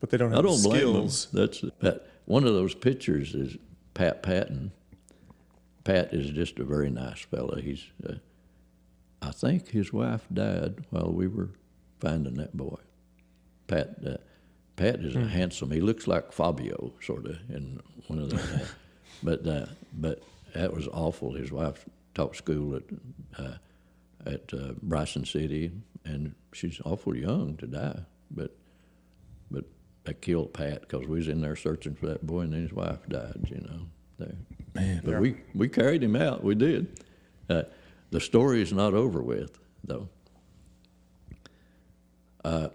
[0.00, 1.26] but they don't have I don't the blame skills.
[1.26, 1.40] them.
[1.40, 2.06] That's Pat.
[2.26, 3.56] One of those pictures is
[3.94, 4.70] Pat Patton.
[5.84, 7.56] Pat is just a very nice fellow.
[7.56, 8.14] He's, uh,
[9.22, 11.50] I think his wife died while we were
[12.00, 12.76] finding that boy.
[13.66, 14.16] Pat, uh,
[14.76, 15.70] Pat is a handsome.
[15.70, 18.40] He looks like Fabio, sort of, in one of those.
[18.40, 18.66] uh,
[19.22, 20.22] but uh, but
[20.54, 21.32] that was awful.
[21.34, 22.82] His wife taught school at
[23.38, 23.54] uh,
[24.26, 25.70] at uh, Bryson City,
[26.04, 28.00] and she's awful young to die.
[28.30, 28.56] But
[29.50, 29.64] but
[30.04, 32.72] that killed Pat because we was in there searching for that boy, and then his
[32.72, 33.48] wife died.
[33.48, 33.80] You know,
[34.18, 34.36] there.
[34.74, 35.02] Man.
[35.04, 35.20] But Yeah.
[35.20, 36.44] we we carried him out.
[36.44, 37.00] We did.
[37.48, 37.64] Uh,
[38.10, 38.20] the
[38.54, 40.08] is not over with, though.
[42.44, 42.68] Uh,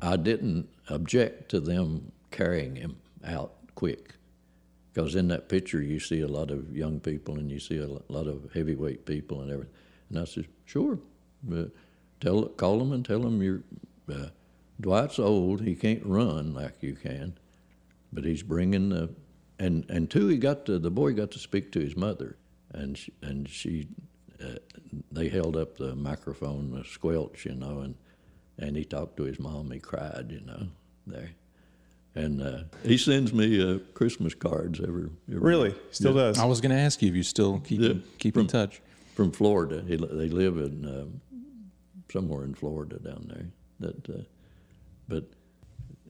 [0.00, 4.14] I didn't object to them carrying him out quick,
[4.92, 7.86] because in that picture you see a lot of young people and you see a
[8.12, 9.74] lot of heavyweight people and everything.
[10.10, 10.98] And I said, sure,
[11.52, 11.64] uh,
[12.20, 13.62] tell call them and tell them you're.
[14.12, 14.28] Uh,
[14.80, 17.34] Dwight's old; he can't run like you can,
[18.12, 19.10] but he's bringing the.
[19.62, 22.36] And and two, he got to the boy got to speak to his mother,
[22.72, 23.86] and she, and she,
[24.42, 24.56] uh,
[25.12, 27.94] they held up the microphone, the squelch, you know, and
[28.58, 29.70] and he talked to his mom.
[29.70, 30.66] He cried, you know,
[31.06, 31.30] there.
[32.14, 35.74] And uh, he sends me uh, Christmas cards every, every Really?
[35.92, 36.38] Still does.
[36.38, 37.94] I was going to ask you if you still keep Yeah.
[38.18, 38.82] keep in touch.
[39.14, 39.82] from Florida.
[39.86, 41.20] He, they live in um,
[42.12, 43.46] somewhere in Florida down there.
[43.80, 44.22] That, uh,
[45.08, 45.24] but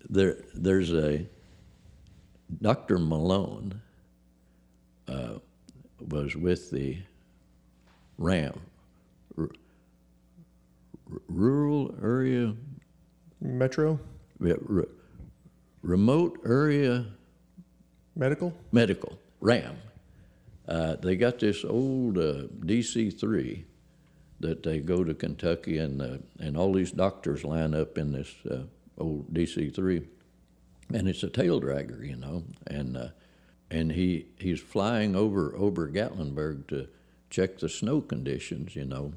[0.09, 1.27] there there's a
[2.61, 2.99] Dr.
[2.99, 3.81] Malone
[5.09, 5.39] uh,
[6.09, 6.99] was with the
[8.19, 8.61] RAM
[9.39, 9.49] r-
[11.29, 12.55] rural area
[13.41, 13.99] Metro
[14.41, 14.55] yeah,
[15.83, 17.07] remote area
[18.17, 18.55] medical.
[18.71, 19.77] medical RAM.
[20.69, 23.65] Uh, they got this old uh, DC three
[24.41, 28.35] that they go to Kentucky and uh, and all these doctors line up in this
[28.51, 28.63] uh,
[28.99, 30.03] old DC three,
[30.95, 33.09] and it's a tail dragger, you know, and uh,
[33.71, 36.89] and he he's flying over over Gatlinburg to
[37.31, 39.15] check the snow conditions, you know,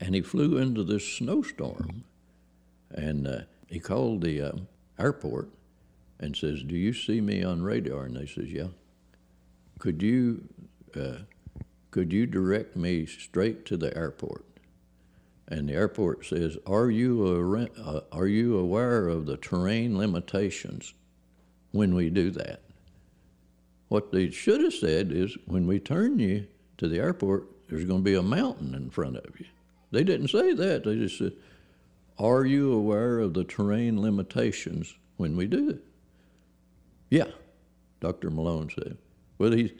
[0.00, 2.04] and he flew into this snowstorm,
[2.90, 4.52] and uh, he called the uh,
[4.98, 5.48] airport
[6.18, 8.68] and says, "Do you see me on radar?" And they says, "Yeah."
[9.78, 10.46] Could you
[10.94, 11.20] uh,
[11.90, 14.44] could you direct me straight to the airport?
[15.50, 20.94] And the airport says, "Are you a, uh, are you aware of the terrain limitations
[21.72, 22.62] when we do that?"
[23.88, 26.46] What they should have said is, "When we turn you
[26.78, 29.46] to the airport, there's going to be a mountain in front of you."
[29.90, 30.84] They didn't say that.
[30.84, 31.32] They just said,
[32.16, 35.84] "Are you aware of the terrain limitations when we do it?"
[37.10, 37.32] Yeah,
[37.98, 38.30] Dr.
[38.30, 38.96] Malone said.
[39.38, 39.74] Well, he,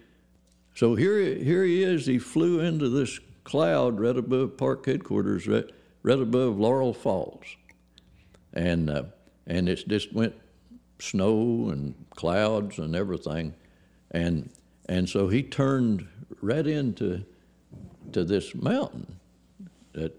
[0.74, 2.06] so here, here he is.
[2.06, 5.68] He flew into this cloud right above park headquarters, right,
[6.02, 7.44] right above Laurel Falls,
[8.52, 9.04] and uh,
[9.46, 10.34] and it just went
[10.98, 13.54] snow and clouds and everything,
[14.10, 14.50] and
[14.86, 16.06] and so he turned
[16.40, 17.24] right into
[18.12, 19.18] to this mountain
[19.92, 20.14] that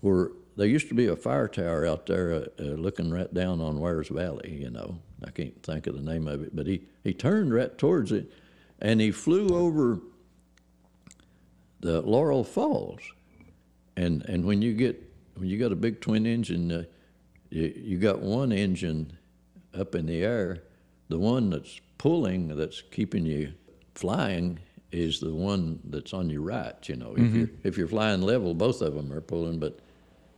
[0.00, 3.60] where there used to be a fire tower out there uh, uh, looking right down
[3.60, 4.98] on Wears Valley, you know.
[5.24, 8.30] I can't think of the name of it, but he, he turned right towards it
[8.80, 10.00] and he flew over
[11.80, 13.00] the Laurel Falls.
[13.96, 15.02] And, and when you get,
[15.34, 16.84] when you got a big twin engine, uh,
[17.50, 19.16] you, you got one engine
[19.74, 20.62] up in the air.
[21.08, 23.52] The one that's pulling, that's keeping you
[23.94, 24.58] flying,
[24.92, 26.88] is the one that's on your right.
[26.88, 29.58] You know, if you're if you're flying level, both of them are pulling.
[29.58, 29.80] But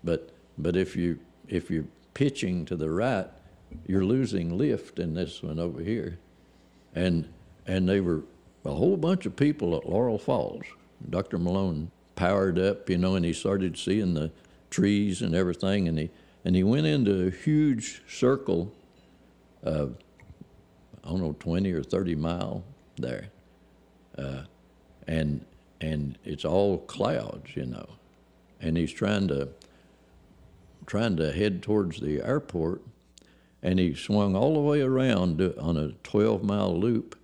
[0.03, 3.29] but but if you if you're pitching to the right,
[3.87, 6.18] you're losing lift in this one over here.
[6.94, 7.29] And
[7.66, 8.22] and they were
[8.64, 10.64] a whole bunch of people at Laurel Falls.
[11.08, 11.38] Dr.
[11.38, 14.30] Malone powered up, you know, and he started seeing the
[14.68, 16.10] trees and everything, and he
[16.44, 18.72] and he went into a huge circle
[19.62, 19.96] of
[21.04, 22.64] I don't know, twenty or thirty mile
[22.96, 23.28] there,
[24.18, 24.42] uh,
[25.06, 25.44] and
[25.80, 27.88] and it's all clouds, you know,
[28.60, 29.48] and he's trying to
[30.86, 32.82] trying to head towards the airport,
[33.62, 37.18] and he swung all the way around on a twelve mile loop,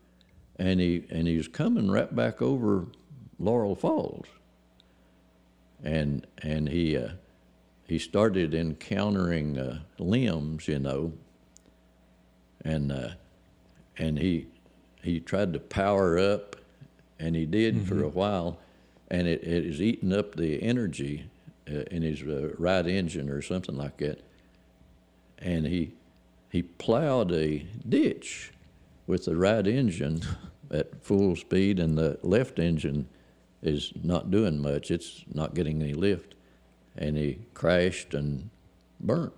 [0.57, 2.87] and he and he's coming right back over
[3.39, 4.27] Laurel Falls,
[5.83, 7.11] and and he uh,
[7.87, 11.13] he started encountering uh, limbs, you know,
[12.65, 13.11] and uh,
[13.99, 14.47] and he
[15.03, 16.57] he tried to power up,
[17.19, 18.59] and he did for a while,
[19.09, 21.31] and it, it is eating up the energy
[21.71, 24.21] uh, in his uh, right engine or something like that,
[25.39, 25.93] and he
[26.51, 28.53] he plowed a ditch
[29.07, 30.23] with the right engine
[30.71, 33.07] at full speed, and the left engine
[33.63, 34.91] is not doing much.
[34.91, 36.35] It's not getting any lift,
[36.97, 38.51] and he crashed and
[39.01, 39.33] burnt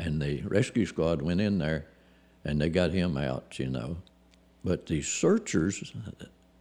[0.00, 1.86] and the rescue squad went in there
[2.44, 3.98] and they got him out, you know.
[4.64, 5.92] But the searchers,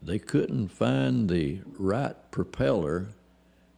[0.01, 3.07] they couldn't find the right propeller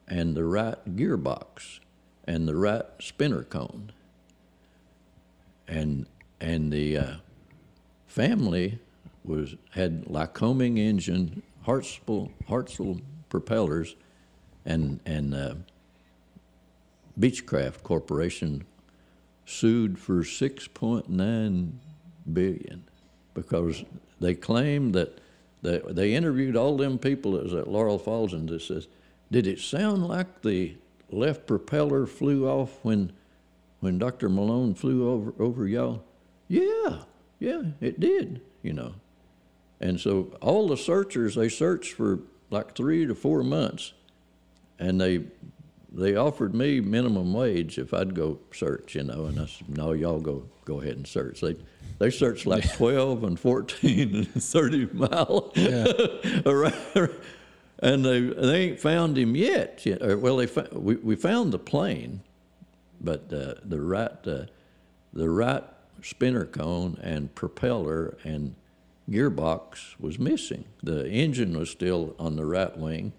[0.07, 1.79] and the right gearbox
[2.25, 3.91] and the right spinner cone.
[5.67, 6.07] And
[6.39, 7.13] and the uh,
[8.07, 8.79] family
[9.23, 13.95] was had Lycoming engine, Hartzell, Hartzell propellers,
[14.65, 15.55] and and uh,
[17.19, 18.65] Beechcraft Corporation
[19.45, 21.71] sued for 6.9
[22.31, 22.83] billion
[23.33, 23.83] because
[24.19, 25.19] they claimed that
[25.61, 28.87] they, they interviewed all them people that was at Laurel Falls, and they says,
[29.31, 30.75] "Did it sound like the
[31.11, 33.11] left propeller flew off when
[33.79, 34.29] when Dr.
[34.29, 36.03] Malone flew over over y'all?"
[36.47, 37.03] Yeah,
[37.39, 38.41] yeah, it did.
[38.63, 38.93] You know,
[39.81, 42.19] and so all the searchers they searched for
[42.51, 43.93] like three to four months,
[44.79, 45.23] and they
[45.91, 49.91] they offered me minimum wage if I'd go search, you know, and I said, no,
[49.91, 51.41] y'all go go ahead and search.
[51.41, 51.55] They
[51.97, 55.51] they searched like 12 and 14 and 30 mile
[56.45, 57.11] around,
[57.79, 59.83] and they they ain't found him yet.
[59.99, 62.21] Well, they we we found the plane,
[63.01, 64.45] but uh, the right uh,
[65.11, 65.63] the right
[66.03, 68.55] spinner cone and propeller and
[69.09, 70.65] gearbox was missing.
[70.83, 73.13] The engine was still on the right wing,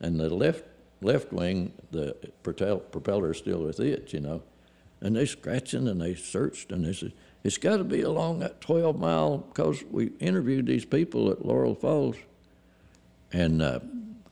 [0.00, 0.64] and the left
[1.00, 4.42] left wing, the propel, propeller still with it, you know.
[5.00, 7.12] And they scratching and they searched and they said,
[7.44, 11.74] it's got to be along that 12 mile, because we interviewed these people at Laurel
[11.74, 12.16] Falls,
[13.32, 13.80] and uh,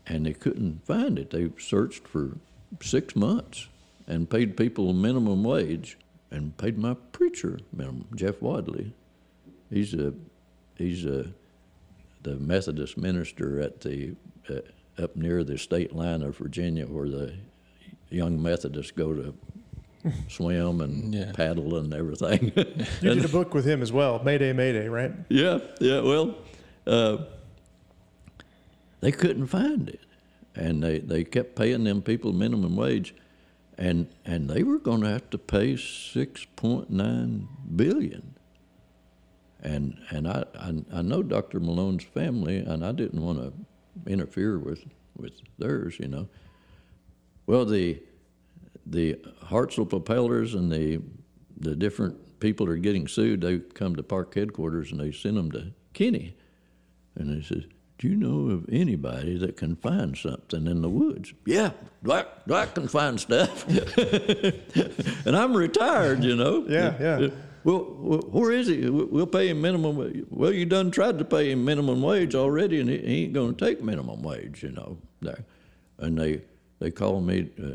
[0.07, 1.31] and they couldn't find it.
[1.31, 2.39] They searched for
[2.81, 3.69] six months
[4.07, 5.99] and paid people minimum wage
[6.31, 8.93] and paid my preacher minimum, Jeff Wadley.
[9.71, 10.15] He's a
[10.81, 11.27] he's a
[12.23, 14.15] the Methodist minister at the
[14.49, 17.33] uh, up near the state line of Virginia, where the
[18.11, 19.35] young Methodists go to
[20.29, 21.33] swim and Yeah.
[21.33, 22.53] paddle and everything.
[23.01, 25.13] You did a book with him as well, Mayday, Mayday, right?
[25.29, 26.01] yeah, yeah.
[26.01, 26.35] Well,
[26.87, 27.19] uh,
[29.01, 30.01] they couldn't find it,
[30.55, 33.15] and they, they kept paying them people minimum wage,
[33.79, 38.35] and and they were going to have to pay six point nine billion.
[39.63, 41.61] And and I, I I know Dr.
[41.61, 43.53] Malone's family, and I didn't want to
[44.11, 44.85] interfere with
[45.17, 46.29] with theirs, you know.
[47.47, 48.01] Well, the
[48.87, 51.01] the Hartzell propellers and the
[51.59, 55.37] the different people that are getting sued, they come to park headquarters and they send
[55.37, 56.37] them to Kenny,
[57.15, 57.65] and they says,
[57.99, 62.75] "Do you know of anybody that can find something in the woods?" Yeah, Dwight, Dwight
[62.75, 63.69] can find stuff,
[65.27, 66.65] and I'm retired, you know.
[66.67, 67.29] Yeah, yeah.
[67.63, 67.79] Well,
[68.31, 68.89] where is he?
[68.89, 70.25] We- We'll pay him minimum.
[70.31, 73.65] Well, you done tried to pay him minimum wage already, and he, ain't going to
[73.67, 74.99] take minimum wage, you know.
[75.21, 75.45] There,
[75.99, 76.43] and they
[76.79, 77.51] they called me.
[77.63, 77.75] Uh,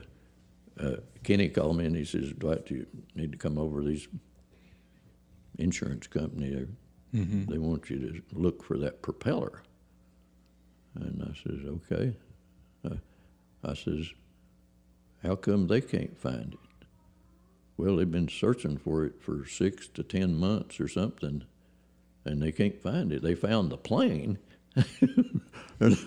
[0.83, 4.07] uh, Kenny called me and he says, "Dwight, you need to come over to these
[5.57, 6.49] insurance company.
[7.13, 9.61] They they want you to look for that propeller."
[10.95, 12.15] And I says, "Okay."
[12.83, 12.95] Uh,
[13.63, 14.07] I says,
[15.23, 16.59] "How come they can't find it?"
[17.77, 21.43] Well, they've been searching for it for six to ten months or something,
[22.23, 23.21] and they can't find it.
[23.21, 24.37] They found the plane,
[25.79, 25.97] and,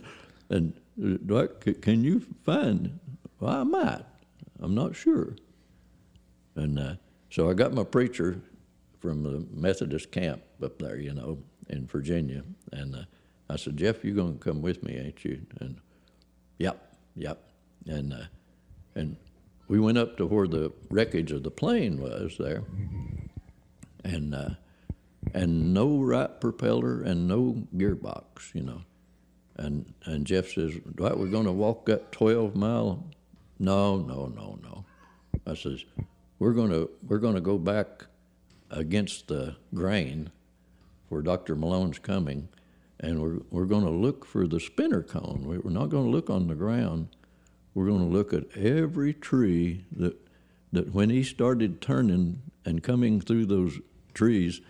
[0.49, 2.99] and uh, Dwight, c- can you find?
[3.41, 4.05] Well, I might.
[4.61, 5.37] I'm not sure.
[6.57, 6.95] And uh,
[7.31, 8.41] so I got my preacher
[9.01, 13.03] from the Methodist camp up there, you know, in Virginia, and uh,
[13.51, 15.41] I said, Jeff, you're gonna come with me, ain't you?
[15.61, 15.79] And
[16.59, 17.39] yep, yep,
[17.87, 18.25] and uh,
[18.95, 19.17] and
[19.69, 22.65] we went up to where the wreckage of the plane was there,
[24.05, 24.51] and uh,
[25.35, 28.83] and no right propeller and no gearbox, you know.
[29.57, 33.05] And and Jeff says, Dwight, we're going to walk that twelve mile.
[33.59, 34.85] No, no, no, no.
[35.47, 35.85] I says,
[36.39, 38.07] we're going to we're going to go back
[38.71, 40.31] against the grain
[41.09, 41.57] where Dr.
[41.57, 42.49] Malone's coming,
[43.01, 45.45] and we're we're going to look for the spinner cone.
[45.45, 47.09] We- We're not going to look on the ground.
[47.79, 50.17] We're going to look at every tree that
[50.73, 53.79] that when he started turning and coming through those
[54.15, 54.61] trees,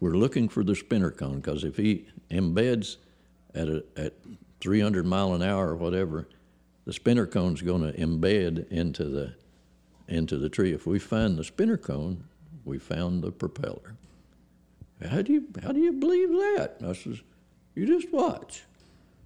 [0.00, 2.96] we're looking for the spinner cone because if he embeds
[3.54, 4.14] at a, at
[4.60, 6.28] 300 mile an hour or whatever,
[6.86, 9.34] the spinner cone's going to embed into the
[10.08, 10.72] into the tree.
[10.72, 12.24] If we find the spinner cone,
[12.64, 13.96] we found the propeller.
[15.06, 16.78] How do you how do you believe that?
[16.82, 17.20] I says,
[17.74, 18.62] you just watch.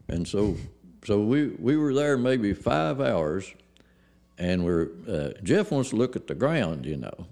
[0.09, 0.57] And so
[1.05, 3.53] so we we were there maybe five hours,
[4.39, 7.27] and we're uh, Jeff wants to look at the ground, you know,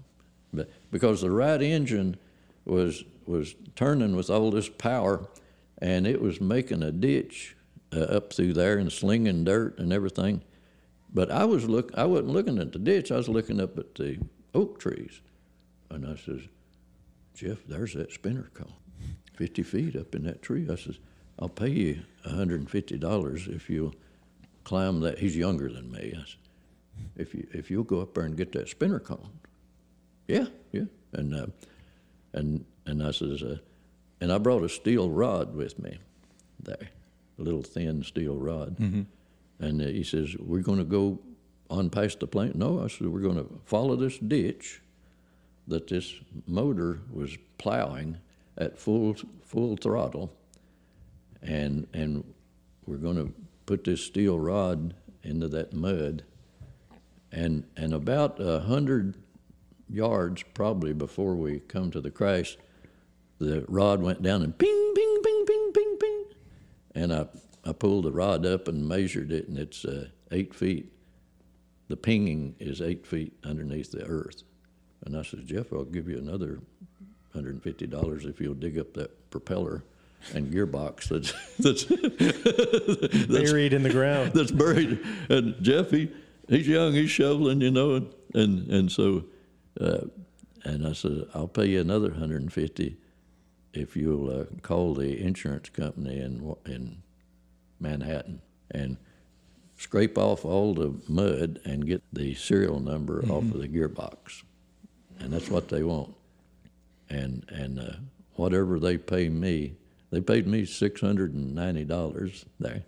[0.53, 2.17] but because the right engine
[2.65, 5.27] was was turning with all this power,
[5.79, 7.55] and it was making a ditch
[7.93, 10.41] uh, up through there and slinging dirt and everything.
[11.13, 13.11] But I was look I wasn't looking at the ditch.
[13.11, 14.17] I was looking up at the
[14.55, 15.21] oak trees,
[15.91, 16.41] and I says,
[17.35, 18.73] Jeff, there's that spinner cone,
[19.35, 20.67] 50 feet up in that tree.
[20.69, 20.99] I says,
[21.39, 23.95] I'll pay you $150 if you'll
[24.63, 25.19] climb that.
[25.19, 26.13] He's younger than me.
[26.15, 26.35] I said,
[27.15, 29.29] if, you, if you'll go up there and get that spinner cone.
[30.27, 30.85] Yeah, yeah.
[31.13, 31.47] And, uh,
[32.33, 33.57] and, and I says, uh,
[34.21, 35.97] and I brought a steel rod with me
[36.61, 36.89] there,
[37.37, 38.77] a little thin steel rod.
[39.59, 41.19] And uh, he says, we're going to go
[41.69, 42.51] on past the plane.
[42.55, 44.81] No, I said, we're going to follow this ditch
[45.67, 46.15] that this
[46.47, 48.17] motor was plowing
[48.57, 49.15] at full
[49.45, 50.33] full throttle,
[51.41, 52.23] and and
[52.85, 53.33] we're going to
[53.65, 56.23] put this steel rod into that mud,
[57.31, 59.15] and and about a hundred
[59.89, 62.57] yards probably before we come to the crash,
[63.39, 66.25] the rod went down and ping, ping, ping, ping, ping, ping,
[66.95, 67.27] and I
[67.65, 70.91] I pulled the rod up and measured it, and it's uh, eight feet.
[71.87, 74.43] The pinging is eight feet underneath the earth,
[75.05, 76.59] and I said, Jeff, I'll give you another
[77.33, 79.83] hundred and fifty dollars if you'll dig up that propeller
[80.33, 81.07] and gearbox
[81.59, 84.33] that's that's Buried in the ground.
[84.33, 84.99] that's buried.
[85.29, 86.11] And Jeff, he,
[86.47, 89.23] he's young, he's shoveling, you know, and and, and so,
[89.81, 90.01] uh,
[90.63, 92.97] and I said, I'll pay you another hundred and fifty
[93.73, 97.01] if you'll uh, call the insurance company in in
[97.79, 98.41] Manhattan
[98.71, 98.97] and
[99.77, 104.43] scrape off all the mud and get the serial number off of the gearbox,
[105.19, 106.13] and that's what they want.
[107.09, 107.93] And and uh,
[108.35, 109.75] whatever they pay me,
[110.11, 112.83] they paid me six hundred and ninety dollars there.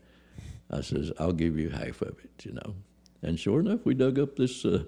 [0.72, 2.76] I says, I'll give you half of it, you know.
[3.22, 4.84] And sure enough, we dug up this, uh,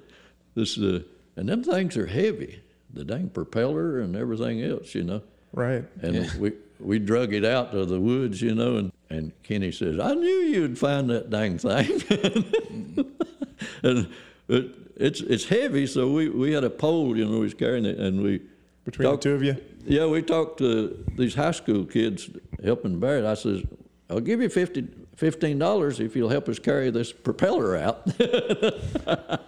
[0.55, 1.01] this, uh,
[1.35, 2.61] and them things are heavy,
[2.93, 5.21] the dang propeller and everything else, you know.
[5.51, 5.83] Right.
[6.01, 9.99] And we we drug it out to the woods, you know, and, and Kenny says,
[9.99, 12.01] I knew you'd find that dang thing.
[13.83, 14.09] and
[14.47, 17.85] it, it's it's heavy, so we, we had a pole, you know, we was carrying
[17.85, 18.41] it, and we
[18.85, 19.57] Between talked- the two of you.
[19.85, 22.29] yeah, we talked to these high school kids
[22.63, 23.25] helping bear it.
[23.25, 23.63] I says,
[24.09, 24.81] I'll give you 50,
[25.17, 28.05] $15 if you'll help us carry this propeller out.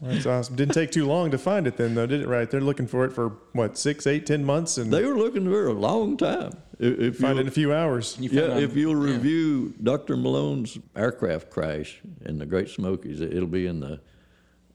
[0.00, 0.56] That's awesome.
[0.56, 2.28] Didn't take too long to find it then, though, did it?
[2.28, 2.50] Right.
[2.50, 5.68] They're looking for it for what, six, eight, ten months, and they were looking for
[5.68, 6.52] a long time.
[6.80, 8.16] If, if find it in a few hours.
[8.18, 9.14] You yeah, found if you'll yeah.
[9.14, 10.16] review Dr.
[10.16, 14.00] Malone's aircraft crash in the Great Smokies, it'll be in the,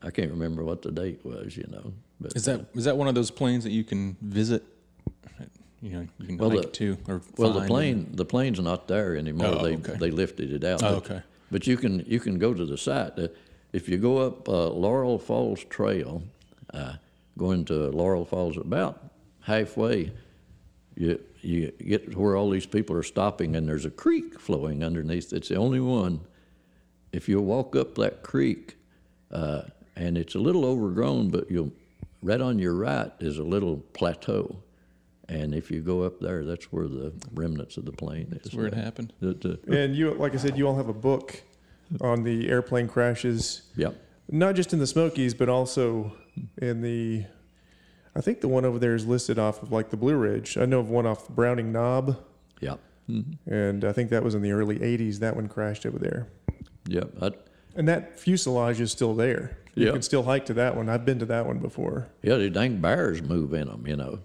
[0.02, 1.92] I can't remember what the date was, you know.
[2.20, 4.64] But, Is that is that one of those planes that you can visit?
[5.82, 8.88] You know, you can Well, hike the- to or Well, the plane, the plane's not
[8.88, 9.58] there anymore.
[9.60, 9.96] Oh, they okay.
[10.00, 10.82] they lifted it out.
[10.82, 11.22] Oh, but, okay.
[11.52, 13.18] But you can you can go to the site.
[13.20, 13.28] Uh,
[13.74, 16.24] if you go up uh, Laurel Falls Trail,
[16.74, 16.94] uh,
[17.38, 19.12] going to Laurel Falls, about
[19.42, 20.12] halfway,
[20.96, 24.84] you you get to where all these people are stopping, and there's a creek flowing
[24.84, 25.32] underneath.
[25.32, 26.22] It's the only one.
[27.14, 28.76] If you walk up that creek,
[29.32, 29.62] uh,
[29.96, 31.72] and it's a little overgrown, but you'll
[32.22, 34.58] right on your right is a little plateau.
[35.30, 38.44] And if you go up there, that's where the remnants of the plane is.
[38.44, 39.12] That's where it happened.
[39.20, 41.42] That, And you, like I said, you all have a book
[42.02, 43.90] on the airplane crashes, yeah.
[44.30, 46.14] not just in the Smokies, but also
[46.62, 47.26] in the.
[48.16, 50.58] I think the one over there is listed off of like the Blue Ridge.
[50.58, 52.18] I know of one off Browning Knob,
[52.62, 52.76] Yeah.
[53.10, 53.54] Mm-hmm.
[53.54, 55.20] and I think that was in the early '80s.
[55.20, 56.28] That one crashed over there,
[56.88, 57.04] Yeah.
[57.22, 57.32] I,
[57.76, 59.58] and that fuselage is still there.
[59.78, 59.92] You Yeah.
[59.92, 60.90] can still hike to that one.
[60.90, 62.08] I've been to that one before.
[62.24, 64.20] yeah, the dang bears move in them, you know.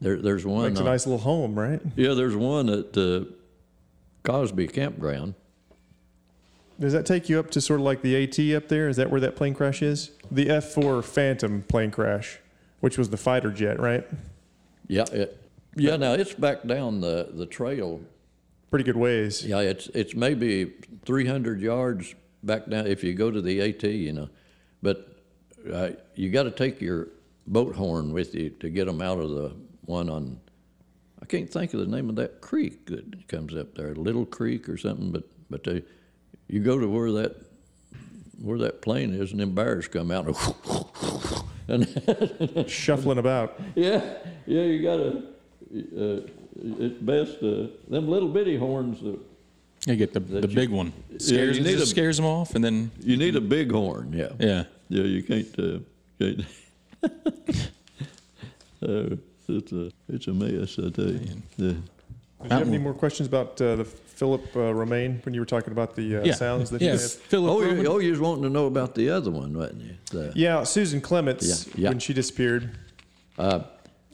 [0.00, 0.64] There, there's one.
[0.68, 1.80] Makes a uh, nice little home, right?
[1.94, 3.24] Yeah, there's one at uh,
[4.22, 5.34] Cosby Campground.
[6.80, 8.88] Does that take you up to sort of like the AT up there?
[8.88, 10.10] Is that where that plane crash is?
[10.30, 12.38] The F4 Phantom plane crash,
[12.80, 14.06] which was the fighter jet, right?
[14.88, 15.04] Yeah.
[15.12, 15.38] It,
[15.76, 15.96] yeah.
[15.96, 18.00] Now it's back down the, the trail.
[18.70, 19.44] Pretty good ways.
[19.44, 20.72] Yeah, it's it's maybe
[21.04, 24.28] 300 yards back down if you go to the AT, you know.
[24.84, 25.08] But
[25.72, 27.08] uh, you got to take your
[27.46, 29.56] boat horn with you to get them out of the
[29.86, 30.38] one on.
[31.22, 34.68] I can't think of the name of that creek that comes up there, Little Creek
[34.68, 35.10] or something.
[35.10, 35.82] But but they,
[36.48, 37.34] you go to where that
[38.42, 40.26] where that plane is, and them bears come out
[41.68, 43.58] and Shuffling about.
[43.74, 45.22] yeah, yeah, you gotta.
[45.74, 49.00] Uh, it's best uh, them little bitty horns.
[49.00, 49.18] That
[49.86, 50.92] You get the the you- big one.
[51.10, 53.70] Yeah, Scares, you it need a- scares them off, and then you need a big
[53.70, 54.12] horn.
[54.12, 54.64] Yeah, yeah.
[54.88, 55.02] yeah.
[55.02, 55.58] You can't.
[55.58, 55.78] Uh,
[56.18, 56.40] can't.
[58.82, 59.16] uh,
[59.48, 60.78] it's a it's a mess.
[60.78, 61.20] I tell you.
[61.56, 61.72] Yeah.
[62.42, 65.46] Did you have any more questions about uh, the Philip uh, Romaine when you were
[65.46, 66.34] talking about the uh, yeah.
[66.34, 66.92] sounds that yeah.
[66.92, 67.10] he had?
[67.10, 69.96] Philip Oh, you, oh, you was wanting to know about the other one, wasn't you?
[70.10, 71.88] The- Yeah, Susan Clements, Yeah, yeah.
[71.88, 72.70] when she disappeared,
[73.38, 73.60] Uh,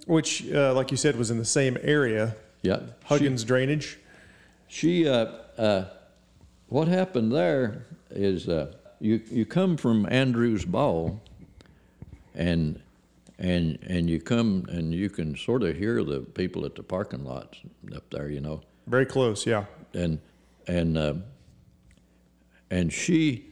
[0.07, 2.81] which, uh, like you said, was in the same area, yeah.
[3.05, 3.99] Huggins Drainage.
[4.69, 5.09] She,
[5.61, 5.85] uh,
[6.69, 11.21] what happened there is uh, you you come from Andrews Bald,
[12.35, 12.81] and
[13.39, 17.25] and and you come and you can sort of hear the people at the parking
[17.25, 17.59] lots
[17.95, 19.67] up there, you know, Very close, yeah.
[19.93, 20.19] and
[20.67, 21.15] and uh,
[22.71, 23.47] and she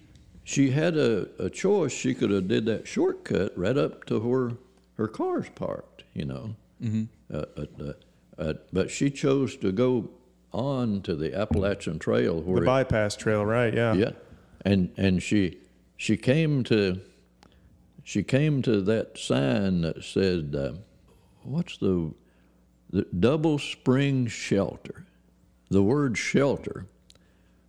[0.45, 1.93] she had a, a choice.
[1.93, 4.53] She could have did that shortcut right up to where
[4.97, 6.55] her car's parked, you know.
[6.83, 7.05] Mm-hmm.
[7.33, 7.93] Uh, uh, uh,
[8.39, 10.09] uh, but she chose to go
[10.53, 13.73] on to the Appalachian Trail where The it- bypass trail, right?
[13.75, 13.95] Yeah.
[13.95, 14.11] yeah,
[14.65, 15.59] and and she
[15.97, 17.01] she came to
[18.05, 20.73] she came to that sign that said, uh,
[21.43, 22.13] "What's the
[22.91, 25.05] the Double Spring Shelter?"
[25.71, 26.87] the word shelter.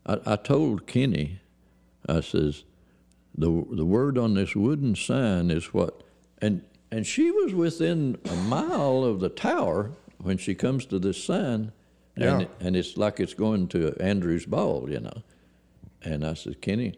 [0.05, 1.41] I, I told Kenny,
[2.07, 2.63] I says,
[3.37, 6.01] the the word on this wooden sign is what,
[6.41, 6.61] and
[6.91, 11.73] and she was within a mile of the tower when she comes to this sign,
[12.21, 12.45] Yeah.
[12.59, 15.23] and it's like it's going to Andrew's Bald, you know.
[16.01, 16.95] And I said, Kenny,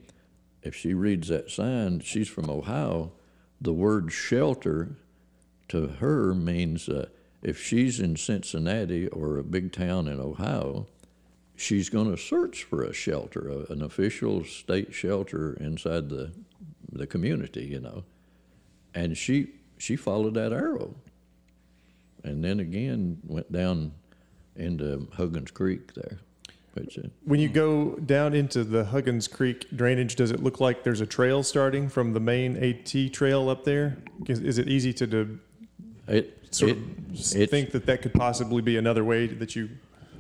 [0.63, 3.11] if she reads that sign, she's from Ohio.
[3.59, 4.97] The word shelter
[5.69, 7.07] to her means uh,
[7.41, 10.88] if she's in Cincinnati or a big town in Ohio,
[11.55, 16.32] she's going to search for a shelter, a, an official state shelter inside the
[16.91, 18.03] the community, you know.
[18.93, 20.95] And she she followed that arrow,
[22.24, 23.93] and then again went down
[24.62, 26.20] into Huggins Creek there.
[27.26, 31.05] When you go down into the Huggins Creek drainage, does it look like there's a
[31.05, 33.97] trail starting from the main AT trail up there?
[34.28, 35.39] Is, is it easy to, to
[36.07, 39.70] it, sort it, of think that that could possibly be another way that you?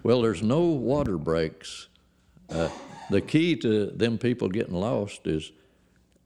[0.03, 1.87] Well, there's no water breaks.
[2.49, 2.69] Uh,
[3.09, 5.53] the key to them people getting lost is,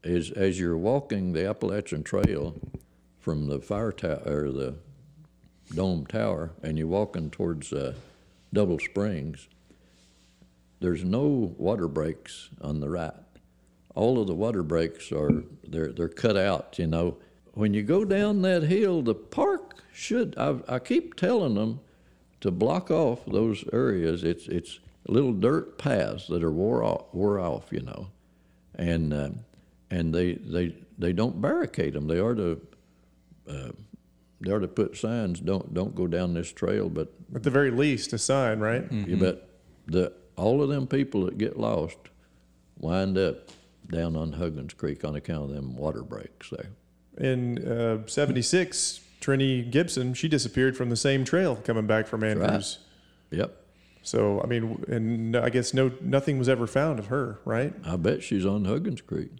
[0.02, 2.54] is as you're walking the Appalachian Trail
[3.20, 4.74] from the fire tower or the
[5.74, 7.94] dome tower, and you're walking towards uh,
[8.52, 9.48] Double Springs.
[10.80, 13.12] There's no water breaks on the right.
[13.94, 16.78] All of the water breaks are they're they're cut out.
[16.78, 17.16] You know,
[17.54, 20.34] when you go down that hill, the park should.
[20.36, 21.80] I, I keep telling them
[22.42, 24.22] to block off those areas.
[24.22, 27.72] It's it's little dirt paths that are wore off, wore off.
[27.72, 28.08] You know,
[28.74, 29.30] and uh,
[29.90, 32.06] and they they they don't barricade them.
[32.06, 32.60] They are to
[33.48, 33.70] uh,
[34.40, 35.40] they are to put signs.
[35.40, 38.90] Don't don't go down this trail, but At the very least, a sign, right?
[38.92, 39.42] you bet
[39.86, 41.96] the all of them people that get lost
[42.78, 43.48] wind up
[43.90, 46.70] down on Huggins Creek on account of them water breaks there.
[47.18, 52.32] In uh, 76, Trenny Gibson, she disappeared from the same trail coming back from right.
[52.36, 52.80] Andrews.
[53.30, 53.56] Yep,
[54.02, 57.72] So, I mean, and I guess no, nothing was ever found of her, right?
[57.84, 59.30] I bet she's on Huggins Creek.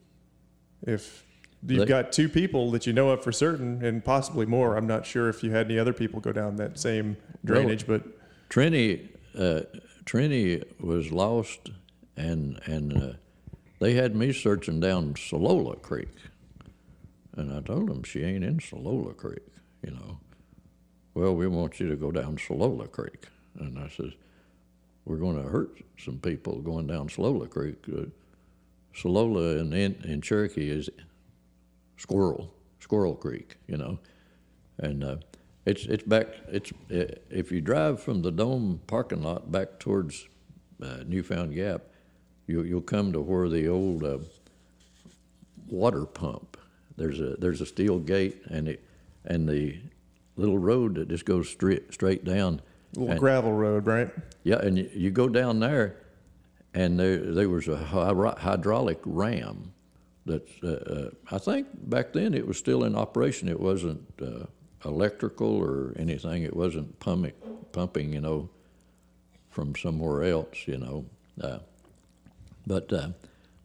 [0.86, 1.25] If
[1.66, 5.06] you've got two people that you know of for certain, and possibly more, I'm not
[5.06, 8.02] sure if you had any other people go down that same drainage, but
[8.48, 9.08] Trenny,
[9.38, 9.62] uh,
[10.04, 11.70] Trenny was lost,
[12.16, 13.12] and and uh,
[13.80, 16.14] they had me searching down Solola Creek,
[17.36, 19.46] and I told them she ain't in Solola Creek,
[19.84, 20.18] you know.
[21.14, 24.12] Well, we want you to go down Solola Creek, and I says,
[25.06, 27.82] we're going to hurt some people going down Solola Creek.
[27.90, 28.06] Uh,
[28.94, 30.90] Solola in, in in Cherokee is
[31.96, 33.98] Squirrel Squirrel Creek, you know,
[34.78, 35.16] and uh,
[35.64, 36.28] it's it's back.
[36.48, 40.28] It's uh, if you drive from the dome parking lot back towards
[40.82, 41.82] uh, Newfound Gap,
[42.46, 44.18] you you'll come to where the old uh,
[45.68, 46.56] water pump.
[46.96, 48.84] There's a there's a steel gate and it
[49.24, 49.78] and the
[50.36, 52.60] little road that just goes straight straight down.
[52.94, 54.10] little And- gravel road, right?
[54.44, 55.96] yeah, and you, you go down there,
[56.74, 59.72] and there there was a hy- hydraulic ram
[60.26, 63.48] that uh, uh, I think back then it was still in operation.
[63.48, 64.46] It wasn't uh,
[64.84, 66.42] electrical or anything.
[66.42, 67.32] It wasn't pumping
[67.72, 68.48] pumping, you know,
[69.50, 71.04] from somewhere else, you know.
[71.40, 71.58] Uh,
[72.66, 73.08] but uh,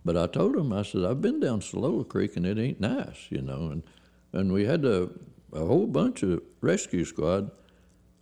[0.03, 3.27] but I told him I said I've been down Solola Creek and it ain't nice,
[3.29, 3.83] you know, and
[4.33, 5.09] and we had a
[5.53, 7.51] a whole bunch of rescue squad,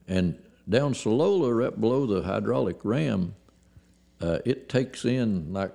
[0.07, 0.37] and
[0.67, 3.35] down Solola, right below the hydraulic ram,
[4.21, 5.73] uh, it takes in like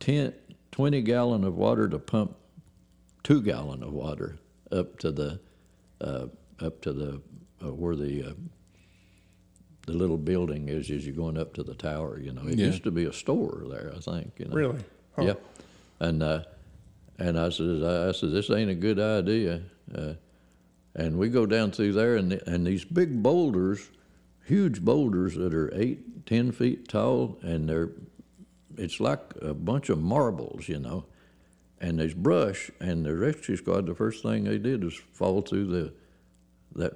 [0.00, 0.32] 10,
[0.80, 2.34] 20 gallon of water to pump
[3.22, 4.38] two gallon of water
[4.72, 5.38] up to the
[6.00, 6.24] uh,
[6.58, 7.20] up to the
[7.62, 8.32] uh, where the uh,
[9.86, 12.18] the little building is as you're going up to the tower.
[12.18, 12.68] You know, it Yeah.
[12.68, 13.92] used to be a store there.
[13.94, 14.32] I think.
[14.38, 14.54] You know?
[14.54, 14.78] Really?
[15.16, 15.22] Huh.
[15.22, 15.34] Yeah,
[15.98, 16.44] and uh,
[17.18, 19.60] and I said, I said, this ain't a good idea.
[19.94, 20.14] Uh,
[20.94, 23.90] and we go down through there, and and these big boulders,
[24.46, 27.90] huge boulders that are eight, ten feet tall, and they're,
[28.80, 31.04] it's like a bunch of marbles, you know.
[31.80, 35.66] And there's brush, and the rescue squad, the first thing they did was fall through
[35.66, 35.94] the,
[36.74, 36.92] that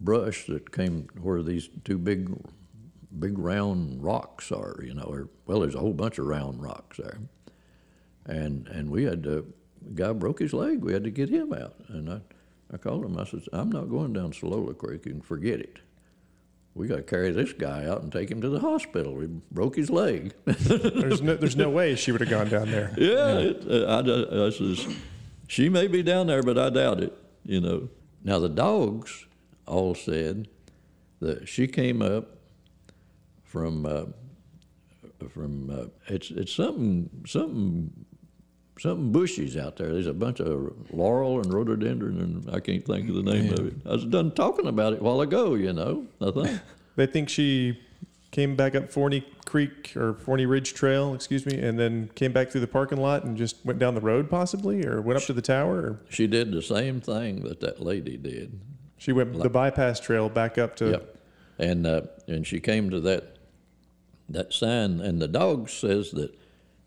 [0.00, 2.30] brush that came where these two big,
[3.18, 5.02] big round rocks are, you know.
[5.02, 7.18] Or, well, there's a whole bunch of round rocks there
[8.26, 9.52] and and we had to
[9.94, 10.82] guy broke his leg.
[10.82, 11.74] We had to get him out.
[11.88, 12.20] And I,
[12.72, 13.18] I called him.
[13.18, 15.06] I said, I'm not going down Solola Creek.
[15.06, 15.78] You can forget it.
[16.74, 19.18] We got to carry this guy out and take him to the hospital.
[19.20, 20.34] He broke his leg.
[20.44, 22.94] There's no, there's no way she would have gone down there.
[22.96, 24.86] yeah, it, uh, I, I says,
[25.48, 27.12] she may be down there, but I doubt it.
[27.44, 27.88] You know.
[28.22, 29.26] Now the dogs
[29.66, 30.48] all said
[31.20, 32.36] that she came up
[33.42, 34.04] from uh,
[35.28, 37.99] from uh, it's it's something something
[38.78, 39.92] something bushes out there.
[39.92, 43.66] There's a bunch of laurel and rhododendron, and I can't think of the name of
[43.66, 43.74] it.
[43.86, 45.54] I was done talking about it a while ago.
[45.54, 46.60] You know, I think.
[46.96, 47.78] They think she
[48.30, 52.50] came back up Forney Creek or Forney Ridge Trail, excuse me, and then came back
[52.50, 55.32] through the parking lot and just went down the road possibly, or went up to
[55.32, 58.60] the tower, or She did the same thing that that lady did.
[58.98, 60.90] she went the bypass trail back up to.
[60.90, 61.16] Yep.
[61.58, 63.36] And uh, and she came to that
[64.28, 66.34] that sign, and the dog says that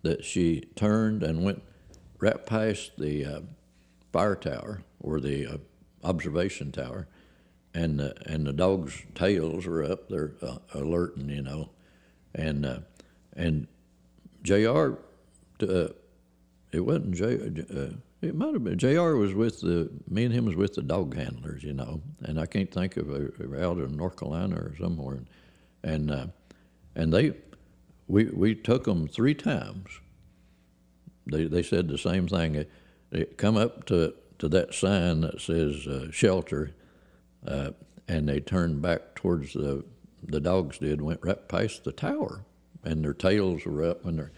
[0.04, 1.64] that she turned and went
[2.24, 3.42] right past the uh,
[4.14, 5.58] fire tower or the uh,
[6.04, 7.08] observation tower,
[7.74, 10.08] and uh, and the dog's tails are up.
[10.10, 11.70] They're uh, alerting, you know,
[12.34, 12.80] and uh,
[13.36, 13.68] and
[14.42, 14.98] J.R.
[15.62, 15.88] Uh,
[16.72, 17.36] it wasn't J.
[17.36, 19.18] Uh, it might have been J.R.
[19.18, 22.46] was with the me and him was with the dog handlers, you know, and I
[22.46, 25.20] can't think of a, out in North Carolina or somewhere,
[25.84, 26.28] and uh,
[26.96, 27.34] and they
[28.08, 30.00] we we took them three times.
[31.26, 32.66] They they said the same thing.
[33.10, 36.72] They, come up to to that sign that says uh, shelter,
[37.48, 37.72] uh,
[38.08, 39.86] and they turned back towards the
[40.22, 42.46] the dogs did went right past the tower,
[42.84, 44.32] and their tails were up when their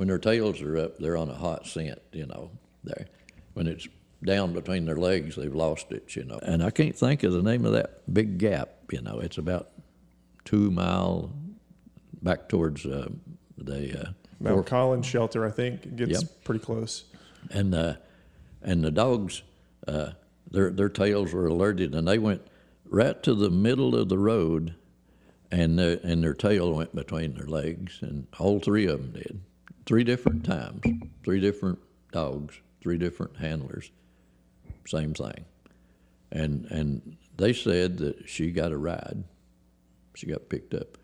[0.00, 2.50] when their tails are up, they're on a hot scent, you know.
[2.84, 3.06] There,
[3.52, 3.86] when it's
[4.24, 6.38] down between their legs, they've lost it, you know.
[6.42, 8.70] And I can't think of the name of that big gap.
[8.90, 9.68] You know, it's about
[10.46, 11.30] two mile
[12.22, 13.08] back towards uh,
[13.58, 16.44] the uh, Mount Fort- Collins shelter, I think, gets Yep.
[16.44, 17.04] pretty close.
[17.50, 17.94] and uh,
[18.62, 19.42] and the dogs,
[19.88, 20.12] uh,
[20.50, 22.42] their their tails were alerted, and they went
[22.84, 24.74] right to the middle of the road,
[25.50, 29.40] and their, and their tail went between their legs, and all three of them did,
[29.86, 30.82] three different times,
[31.24, 31.78] three different
[32.12, 33.90] dogs, three different handlers,
[34.86, 35.44] same thing,
[36.32, 39.24] and and they said that she got a ride,
[40.14, 40.98] she got picked up,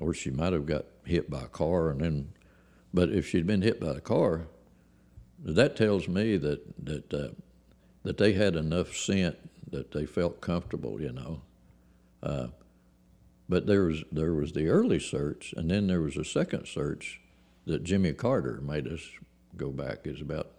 [0.00, 2.32] or she might have got hit by a car, and then,
[2.92, 4.46] but if she'd been hit by a car,
[5.38, 7.28] that tells me that that uh,
[8.02, 9.36] that they had enough scent
[9.70, 11.42] that they felt comfortable, you know.
[12.22, 12.48] Uh,
[13.48, 17.20] but there was there was the early search, and then there was a second search
[17.66, 19.02] that Jimmy Carter made us
[19.56, 20.00] go back.
[20.04, 20.52] It's about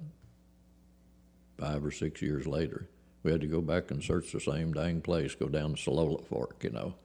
[1.57, 2.89] five or six years later.
[3.23, 6.25] We had to go back and search the same dang place, go down to Salola
[6.25, 6.95] Fork, you know.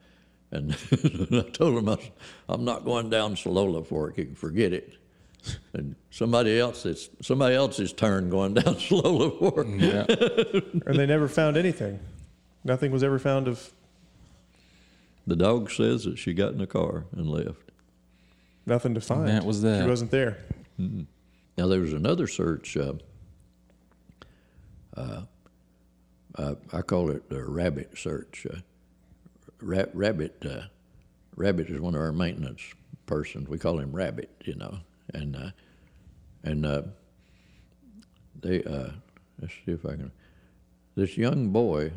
[0.52, 0.72] And
[1.32, 1.98] I told him I,
[2.48, 4.18] I'm not going down Salola Fork.
[4.18, 4.94] You can forget it
[5.74, 9.66] and somebody else it's somebody else's turn going down Salola Fork.
[9.70, 10.06] Yeah.
[10.86, 11.98] and they never found anything.
[12.64, 13.72] Nothing was ever found of
[15.26, 17.70] The dog says that she got in the car and left.
[18.66, 19.28] nothing to find.
[19.28, 19.84] that was that.
[19.84, 20.38] She wasn't there.
[20.78, 22.76] Now there was another search.
[22.76, 22.94] Uh,
[24.96, 25.22] uh,
[26.34, 28.46] uh, I call it the rabbit search.
[28.52, 28.58] Uh,
[29.60, 30.62] ra- rabbit, uh,
[31.36, 32.62] rabbit is one of our maintenance
[33.06, 33.48] persons.
[33.48, 34.78] We call him Rabbit, you know,
[35.14, 35.50] and uh,
[36.42, 36.82] and uh,
[38.40, 38.90] they uh,
[39.40, 40.12] let's see if I can.
[40.94, 41.92] This young boy,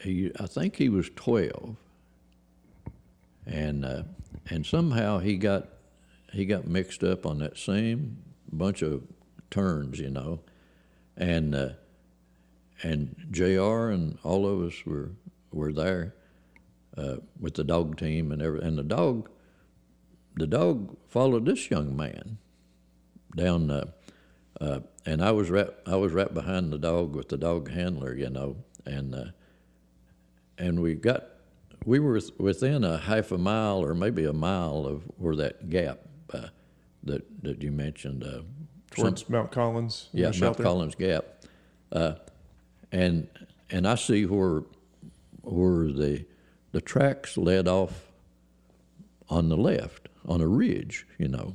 [0.00, 1.76] he I think he was twelve,
[3.46, 4.02] and uh,
[4.48, 5.68] and somehow he got
[6.32, 8.18] he got mixed up on that same
[8.52, 9.02] bunch of
[9.50, 10.40] turns, you know,
[11.16, 11.68] and uh,
[12.82, 13.90] and J.R.
[13.90, 15.10] and all of us were
[15.56, 16.14] were there
[16.96, 19.28] uh, with the dog team and every and the dog
[20.36, 22.38] the dog followed this young man
[23.34, 23.86] down uh,
[24.60, 28.14] uh, and I was right I was right behind the dog with the dog handler,
[28.14, 29.24] you know, and uh,
[30.58, 31.24] and we got
[31.84, 36.00] we were within a half a mile or maybe a mile of where that gap
[36.32, 36.48] uh,
[37.04, 38.24] that that you mentioned.
[38.24, 38.40] Uh,
[38.94, 40.08] some- Towards Mount Collins.
[40.12, 40.56] yeah, Mount.
[40.58, 41.24] Collins Gap,
[41.92, 42.14] uh,
[42.90, 43.28] and
[43.70, 44.62] and I see where
[45.46, 46.24] where the
[46.72, 48.06] the tracks led off
[49.28, 51.54] on the left on a ridge, you know,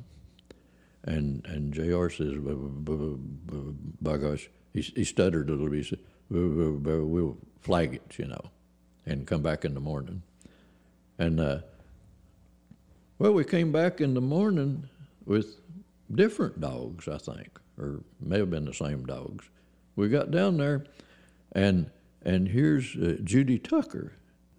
[1.03, 2.09] and and J.R.
[2.09, 5.77] says, "B- b- b- b- by gosh, he, he stuttered a little bit.
[5.77, 5.99] He said,
[6.31, 8.51] "B- b- b- "We'll flag it, you know,
[9.05, 10.23] and come back in the morning."
[11.19, 11.59] And uh,
[13.19, 14.89] well, we came back in the morning
[15.25, 15.59] with
[16.13, 19.45] different dogs, I think, or may have been the same dogs.
[19.95, 20.85] We got down there,
[21.51, 21.91] and
[22.23, 24.13] and here's uh, Judy Tucker,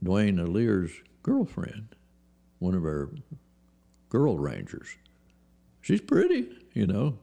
[0.04, 0.92] Dwayne Allier's
[1.22, 1.94] girlfriend,
[2.58, 3.10] one of our
[4.08, 4.96] girl rangers.
[5.80, 7.18] She's pretty, you know,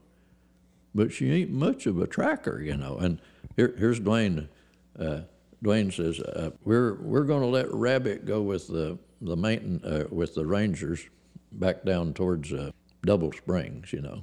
[0.96, 2.98] but she ain't much of a tracker, you know.
[2.98, 3.20] And
[3.56, 4.48] here, here's Dwayne.
[4.98, 5.22] Uh,
[5.64, 10.06] Dwayne says, uh, "We're we're going to let Rabbit go with the the maintain, uh,
[10.10, 11.08] with the Rangers
[11.52, 12.72] back down towards uh,
[13.04, 14.22] Double Springs, you know."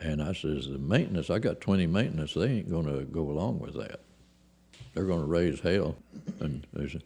[0.00, 2.34] And I says, "The maintenance, I got 20 maintenance.
[2.34, 4.00] They ain't going to go along with that.
[4.98, 5.96] They're going to raise hell."
[6.40, 7.04] And they said,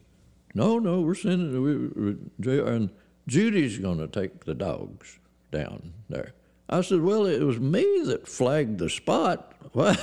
[0.54, 2.16] "No, no, we're sending we,
[2.46, 2.88] we, and
[3.26, 5.18] Judy's going to take the dogs
[5.50, 6.32] down there."
[6.70, 9.54] I said, "Well, it was me that flagged the spot.
[9.72, 9.94] Why,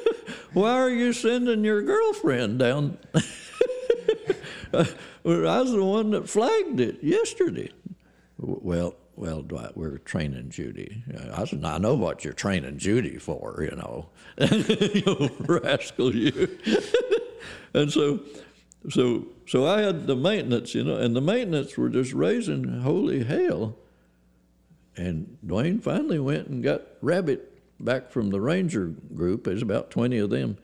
[0.52, 2.98] why are you sending your girlfriend down
[4.74, 4.86] I
[5.24, 7.70] was the one that flagged it yesterday.
[8.38, 11.02] Well, well, Dwight, we're training Judy.
[11.32, 14.08] I said, I know what you're training Judy for, you know.
[14.38, 16.58] you rascal, you.
[17.74, 18.20] And so,
[18.90, 23.24] so, so I had the maintenance, you know, and the maintenance were just raising holy
[23.24, 23.76] hell.
[24.96, 29.44] And Dwayne finally went and got Rabbit back from the ranger group.
[29.44, 30.58] There's about 20 of them,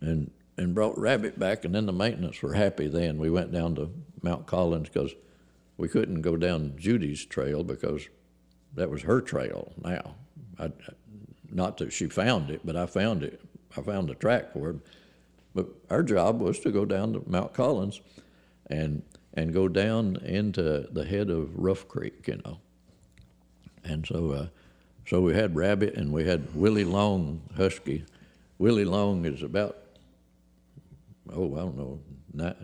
[0.00, 1.64] and and brought Rabbit back.
[1.64, 2.88] And then the maintenance were happy.
[2.88, 3.90] Then we went down to
[4.22, 5.14] Mount Collins because
[5.76, 8.08] we couldn't go down Judy's trail because
[8.74, 9.72] that was her trail.
[9.82, 10.16] Now,
[10.58, 10.72] I,
[11.50, 13.40] not that she found it, but I found it.
[13.76, 14.76] I found the track for it.
[15.54, 18.00] But our job was to go down to Mount Collins,
[18.66, 19.02] and
[19.34, 22.58] and go down into the head of Rough Creek, you know.
[23.84, 24.46] And so, uh,
[25.06, 28.04] so we had Rabbit and we had Willie Long Husky.
[28.58, 29.76] Willie Long is about,
[31.32, 32.00] oh, I don't know,
[32.32, 32.56] not,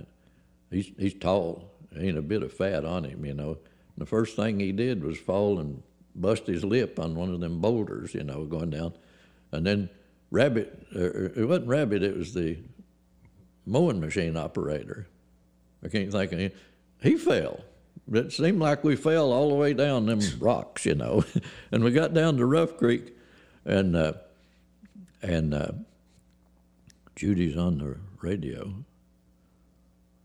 [0.71, 1.71] he's, he's tall.
[1.97, 3.57] Ain't a bit of fat on him, you know.
[3.97, 5.81] the first thing he did was fall and
[6.17, 8.95] bust his lip on one of them boulders, you know, going down.
[9.53, 9.89] And then
[10.33, 12.59] Rabbit, uh, it wasn't Rabbit, it was the
[13.67, 15.09] mowing machine operator.
[15.85, 16.53] I can't think of him.
[17.03, 17.61] He fell
[18.13, 21.25] it seemed like we fell all the way down them rocks, you know.
[21.73, 23.17] and we got down to Rough Creek,
[23.65, 24.15] and uh,
[25.23, 25.73] and uh,
[27.17, 28.75] Judy's on the radio,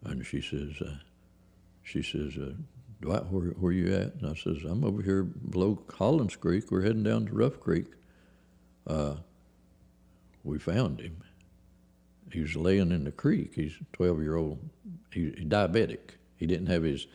[0.03, 0.95] and she says, uh,
[1.83, 2.53] she says, uh,
[3.01, 4.15] Dwight, where, where you at?
[4.15, 6.69] And I says, I'm over here below Collins Creek.
[6.69, 7.85] We're heading down to Rough Creek.
[8.85, 9.15] Uh,
[10.43, 11.23] we found him.
[12.31, 13.53] He was laying in the creek.
[13.55, 14.59] He's a 12 year old.
[15.11, 16.11] He, he's diabetic.
[16.35, 17.07] He didn't have his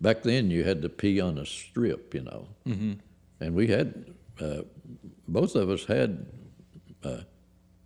[0.00, 2.92] back then you had to pee on a strip, you know, mm-hmm.
[3.40, 4.62] and we had uh,
[5.26, 6.26] both of us had.
[7.02, 7.18] Uh,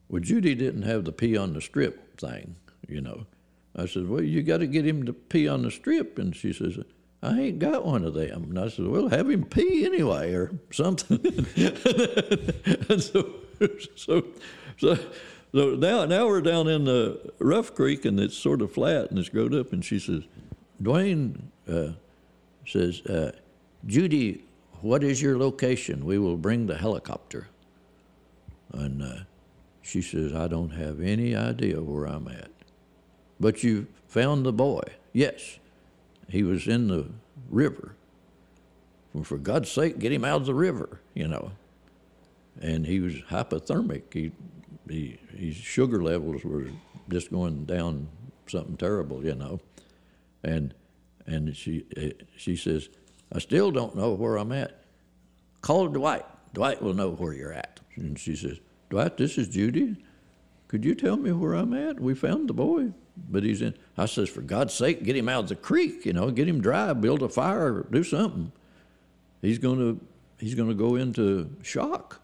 [0.08, 2.56] well, Judy didn't have the pee on the strip thing,
[2.88, 3.26] you know.
[3.74, 6.52] I said, "Well, you got to get him to pee on the strip," and she
[6.52, 6.78] says,
[7.22, 10.52] "I ain't got one of them." And I said, "Well, have him pee anyway, or
[10.70, 11.18] something."
[11.56, 13.34] and so,
[13.96, 14.24] so,
[14.76, 14.98] so.
[15.54, 19.18] So now, now we're down in the Rough Creek, and it's sort of flat and
[19.18, 19.72] it's growed up.
[19.72, 20.22] And she says,
[20.82, 21.92] "Dwayne, uh,
[22.66, 23.32] says, uh,
[23.86, 24.44] Judy,
[24.80, 26.04] what is your location?
[26.04, 27.48] We will bring the helicopter.
[28.72, 29.16] And uh,
[29.82, 32.50] she says, I don't have any idea where I'm at.
[33.38, 34.82] But you found the boy.
[35.12, 35.58] Yes,
[36.28, 37.06] he was in the
[37.50, 37.94] river.
[39.12, 41.52] Well, for God's sake, get him out of the river, you know.
[42.60, 44.02] And he was hypothermic.
[44.12, 44.32] He,
[44.88, 46.66] he, his sugar levels were
[47.08, 48.08] just going down
[48.46, 49.60] something terrible, you know.
[50.42, 50.74] And
[51.26, 51.86] and she,
[52.36, 52.88] she says,
[53.32, 54.82] I still don't know where I'm at.
[55.60, 56.24] Call Dwight.
[56.52, 57.80] Dwight will know where you're at.
[57.96, 58.58] And she says,
[58.90, 59.96] Dwight, this is Judy.
[60.68, 62.00] Could you tell me where I'm at?
[62.00, 62.92] We found the boy,
[63.30, 63.74] but he's in.
[63.96, 66.04] I says, for God's sake, get him out of the creek.
[66.04, 68.52] You know, get him dry, build a fire, do something.
[69.40, 70.00] He's to
[70.38, 72.21] he's to go into shock.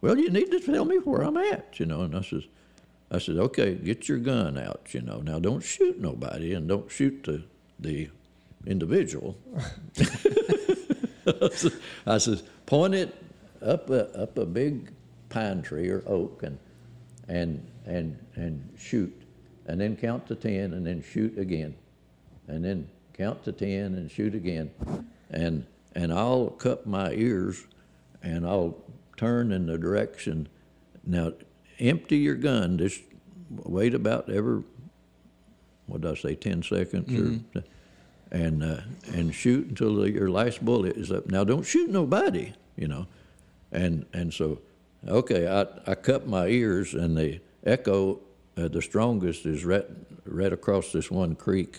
[0.00, 1.80] Well, you need to tell me where I'm at.
[1.80, 2.44] You know, and I says,
[3.10, 4.88] I said, okay, get your gun out.
[4.92, 7.42] You know, now don't shoot nobody and don't shoot the
[7.80, 8.08] the
[8.66, 9.36] individual.
[12.06, 13.14] I says, point it
[13.62, 14.92] up a, up a big
[15.28, 16.58] pine tree or oak and,
[17.28, 19.14] and, and, and shoot.
[19.66, 21.74] And then count to 10 and then shoot again.
[22.46, 24.70] And then count to 10 and shoot again.
[25.30, 27.66] And, and I'll cup my ears
[28.22, 28.76] and I'll
[29.18, 30.48] turn in the direction.
[31.04, 31.32] Now,
[31.78, 32.78] empty your gun.
[32.78, 33.02] Just
[33.50, 34.62] wait about every,
[35.86, 37.58] what did I say, 10 seconds mm-hmm.
[37.58, 37.62] or
[38.30, 38.80] and uh,
[39.12, 41.26] and shoot until the, your last bullet is up.
[41.30, 43.06] Now don't shoot nobody, you know.
[43.72, 44.60] And and so,
[45.06, 48.20] okay, I I cut my ears, and the echo,
[48.56, 49.86] uh, the strongest, is right
[50.24, 51.78] right across this one creek,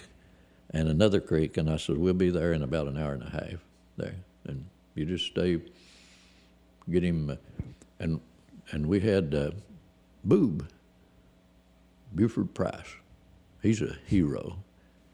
[0.72, 3.30] and another creek, and I said we'll be there in about an hour and a
[3.30, 3.60] half
[3.98, 4.16] there,
[4.46, 4.66] and
[4.96, 5.62] you just stay,
[6.90, 7.36] get him, uh,
[8.00, 8.20] and
[8.72, 9.52] and we had uh,
[10.24, 10.70] Boob,
[12.14, 12.96] Buford Price,
[13.62, 14.58] he's a hero,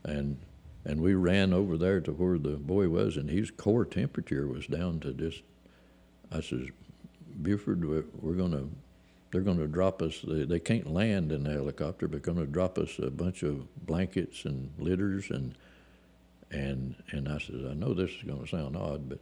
[0.04, 0.38] and
[0.86, 4.68] and we ran over there to where the boy was, and his core temperature was
[4.68, 5.44] down to just.
[6.32, 6.68] I says,
[7.42, 8.70] Buford, we're going to,
[9.32, 10.22] they're going to drop us.
[10.28, 13.68] They, they can't land in the helicopter, but going to drop us a bunch of
[13.86, 15.56] blankets and litters and.
[16.52, 19.20] And and I says, I know this is going to sound odd, but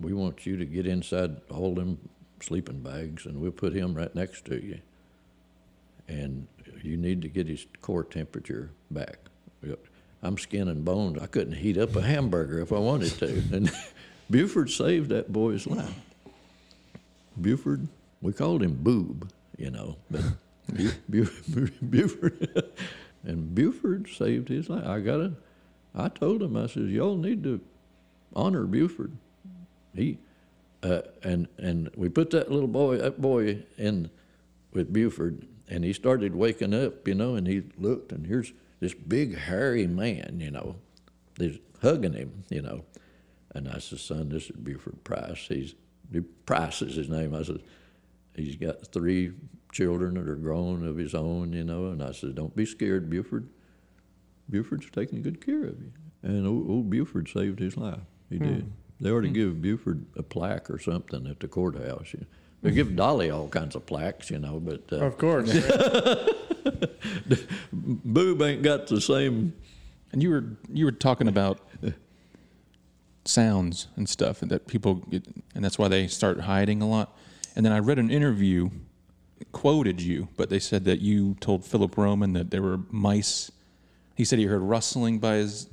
[0.00, 1.98] we want you to get inside all them
[2.42, 4.78] sleeping bags, and we'll put him right next to you.
[6.08, 6.46] And
[6.82, 9.18] you need to get his core temperature back.
[10.22, 11.18] I'm skin and bones.
[11.20, 13.42] I couldn't heat up a hamburger if I wanted to.
[13.52, 13.70] And
[14.30, 15.94] Buford saved that boy's life.
[17.40, 17.88] Buford,
[18.20, 20.22] we called him Boob, you know, but
[21.10, 21.72] Buford,
[23.24, 24.86] and Buford saved his life.
[24.86, 25.32] I got it.
[25.94, 27.60] I told him, I says, y'all need to
[28.34, 29.12] honor Buford.
[29.94, 30.18] He,
[30.82, 34.10] uh, and and we put that little boy, that boy, in
[34.72, 38.94] with Buford, and he started waking up, you know, and he looked, and here's this
[38.94, 40.76] big hairy man, you know,
[41.38, 42.84] he's hugging him, you know,
[43.54, 45.46] and I said, son, this is Buford Price.
[45.48, 45.74] He's
[46.46, 47.34] Price is his name.
[47.34, 47.62] I said,
[48.34, 49.32] he's got three
[49.72, 53.08] children that are grown of his own, you know, and I said, don't be scared,
[53.08, 53.48] Buford.
[54.48, 55.92] Buford's taking good care of you.
[56.22, 58.00] And old, old Buford saved his life.
[58.28, 58.44] He Hmm.
[58.44, 58.72] did.
[59.00, 62.12] They ought to give Buford a plaque or something at the courthouse.
[62.12, 62.26] You know.
[62.62, 65.50] They give Dolly all kinds of plaques, you know, but uh, Of course.
[67.72, 69.54] Boob ain't got the same.
[70.12, 71.60] And you were you were talking about
[73.24, 75.24] sounds and stuff, and that people get,
[75.54, 77.16] and that's why they start hiding a lot.
[77.56, 78.70] And then I read an interview,
[79.52, 83.50] quoted you, but they said that you told Philip Roman that there were mice.
[84.14, 85.68] He said he heard rustling by his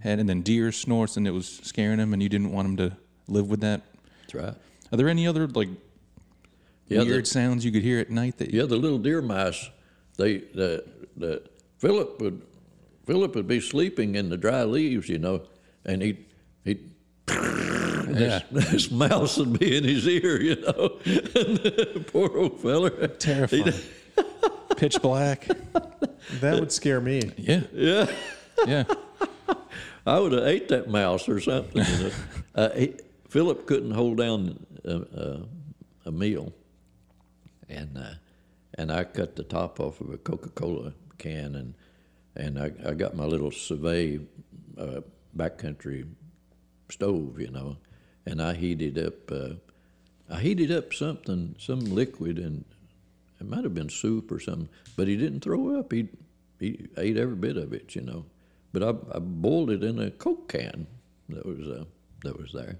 [0.00, 2.76] head, and then deer snorts, and it was scaring him, and you didn't want him
[2.78, 2.96] to
[3.28, 3.82] live with that.
[4.22, 4.54] That's right.
[4.92, 5.68] Are there any other like
[6.88, 9.70] Yeah, weird the- sounds you could hear at night that Yeah, the little deer mice.
[10.16, 10.84] They the
[11.16, 11.42] the
[11.78, 12.42] Philip would
[13.06, 15.42] Philip would be sleeping in the dry leaves, you know,
[15.84, 16.18] and he
[16.64, 16.78] he.
[17.28, 18.40] Yeah.
[18.50, 20.88] This, this mouse would be in his ear, you know.
[22.12, 23.06] Poor old feller.
[23.06, 23.72] Terrifying.
[24.76, 25.46] Pitch black.
[26.40, 27.30] That would scare me.
[27.36, 28.06] Yeah, Yeah.
[28.66, 28.82] yeah.
[30.06, 31.84] I would have ate that mouse or something.
[31.84, 32.10] You know?
[32.54, 32.94] uh, he,
[33.28, 35.40] Philip couldn't hold down a, a,
[36.06, 36.52] a meal,
[37.68, 38.14] and uh,
[38.74, 41.74] and I cut the top off of a Coca-Cola can, and
[42.34, 44.24] and I, I got my little Svea
[44.78, 45.00] uh,
[45.36, 46.08] backcountry
[46.90, 47.76] stove, you know,
[48.26, 49.30] and I heated up.
[49.30, 49.54] Uh,
[50.28, 52.64] I heated up something, some liquid, and
[53.40, 54.68] it might have been soup or something.
[54.96, 55.92] But he didn't throw up.
[55.92, 56.08] He
[56.58, 58.24] he ate every bit of it, you know.
[58.72, 60.86] But I, I boiled it in a Coke can
[61.28, 61.84] that was uh,
[62.22, 62.76] that was there,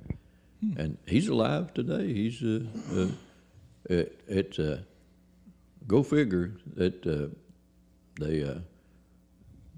[0.77, 2.13] and he's alive today.
[2.13, 2.61] He's uh,
[2.95, 3.07] uh,
[3.87, 4.79] it, it uh,
[5.87, 7.35] go figure that uh,
[8.21, 8.43] they.
[8.43, 8.61] Uh,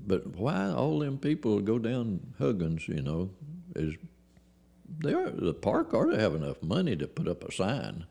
[0.05, 2.89] but why all them people go down Huggins?
[2.89, 3.31] You know,
[3.77, 3.95] is
[4.99, 8.05] they are the park ought to have enough money to put up a sign.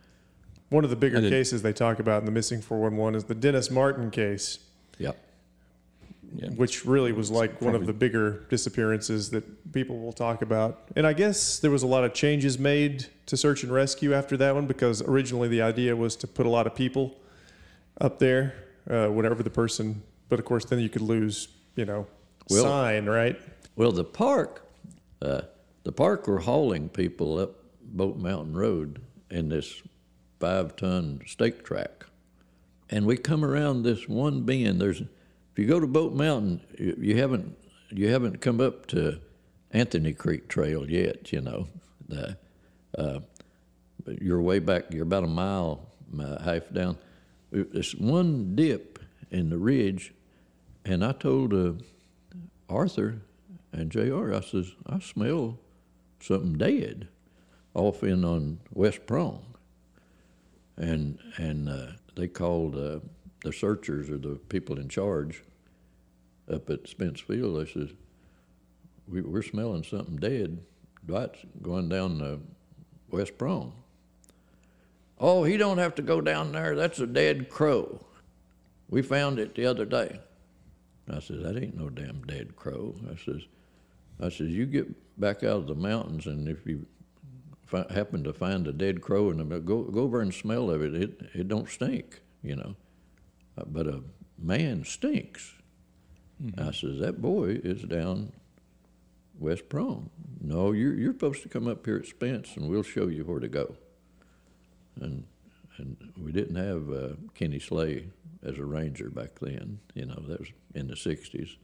[0.70, 3.70] One of the bigger cases they talk about in the missing 411 is the Dennis
[3.70, 4.60] Martin case,
[5.00, 5.18] Yep.
[6.34, 6.50] Yeah.
[6.52, 10.84] which really was like one of the bigger disappearances that people will talk about.
[10.96, 14.38] And I guess there was a lot of changes made to search and rescue after
[14.38, 17.18] that one because originally the idea was to put a lot of people
[18.00, 18.54] up there,
[18.90, 20.04] uh, whatever the person.
[20.30, 22.08] But of course, then you could lose, you know,
[22.50, 23.38] Well- sign, right?
[23.76, 24.66] Well, the park,
[25.22, 25.42] uh,
[25.84, 29.82] the park were hauling people up Bote Mountain Road in this
[30.40, 32.06] five-ton stake track,
[32.90, 34.80] and we come around this one bend.
[34.82, 35.04] There's,
[35.52, 37.58] if you go to Bote Mountain, you, you haven't
[37.90, 39.20] you haven't come up to
[39.72, 41.32] Anthony Creek Trail yet.
[41.32, 41.68] You know,
[42.08, 42.38] the,
[42.98, 43.20] uh,
[44.20, 44.86] you're way back.
[44.92, 45.88] You're about a mile,
[46.20, 46.98] uh, half down.
[47.52, 49.00] This one dip
[49.30, 50.14] in the ridge,
[50.86, 51.74] and I told uh,
[52.70, 53.22] Arthur
[53.74, 54.34] and J.R.
[54.34, 55.60] I says, I smell
[56.20, 57.08] something dead
[57.74, 59.46] off in on West Prong.
[60.78, 63.00] And and uh, they called uh,
[63.44, 65.44] the searchers or the people in charge
[66.52, 67.60] up at Spence Field.
[67.60, 67.90] They says,
[69.08, 70.60] we, we're smelling something dead.
[71.06, 72.40] Dwight's going down the
[73.10, 73.74] West Prong.
[75.20, 76.76] Oh, he don't have to go down there.
[76.76, 78.06] That's a dead crow.
[78.90, 80.20] We found it the other day.
[81.10, 82.96] I says, that ain't no damn dead crow.
[83.10, 83.42] I says,
[84.20, 86.86] I says, you get back out of the mountains, and if you
[87.72, 90.94] fi- happen to find a dead crow the go go over and smell of it.
[90.94, 92.76] It it don't stink, you know.
[93.62, 94.02] Uh, but a
[94.38, 95.54] man stinks.
[96.58, 98.32] I says, that boy is down
[99.38, 100.10] West Prong.
[100.40, 103.40] No, you're you're supposed to come up here at Spence, and we'll show you where
[103.40, 103.76] to go.
[105.00, 105.26] And
[105.78, 108.08] and we didn't have uh, Kenny Slay
[108.44, 109.80] as a ranger back then.
[109.94, 111.58] You know, that was in the '60s.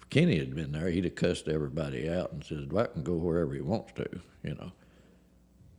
[0.00, 3.14] If Kenny had been there, he'd have cussed everybody out and says, "Dwight can go
[3.14, 4.08] wherever he wants to."
[4.42, 4.72] You know.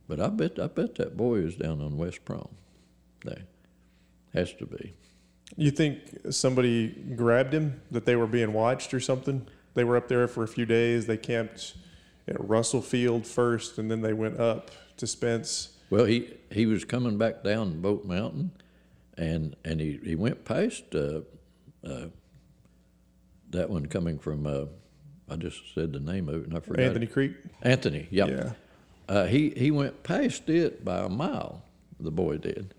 [0.08, 2.56] But I bet I bet that boy is down on West Prong.
[3.24, 3.42] There
[4.32, 4.94] has to be.
[5.56, 6.00] You think
[6.30, 9.46] somebody grabbed him, that they were being watched or something?
[9.74, 11.06] They were up there for a few days.
[11.06, 11.74] They camped
[12.28, 15.76] at Russell Field first, and then they went up to Spence.
[15.90, 18.52] Well, he he was coming back down Bote Mountain,
[19.16, 21.20] and and he, he went past uh,
[21.84, 22.06] uh,
[23.50, 24.46] that one coming from.
[24.46, 24.64] Uh,
[25.28, 26.84] I just said the name of it, and I forgot.
[26.84, 27.12] Anthony it.
[27.12, 27.32] Creek.
[27.62, 28.08] Anthony.
[28.10, 28.28] Yep.
[28.28, 28.52] Yeah.
[29.08, 31.62] Uh, he he went past it by a mile.
[32.00, 32.74] The boy did,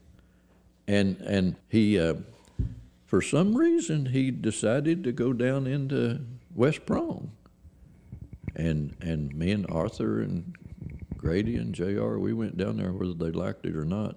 [0.87, 2.15] and and he uh,
[3.13, 6.19] for some reason, he decided to go down into
[6.55, 7.31] West Prong.
[8.55, 10.55] And and me and Arthur and
[11.15, 12.17] Grady and J.R.
[12.17, 14.15] We went down there whether they liked it or not.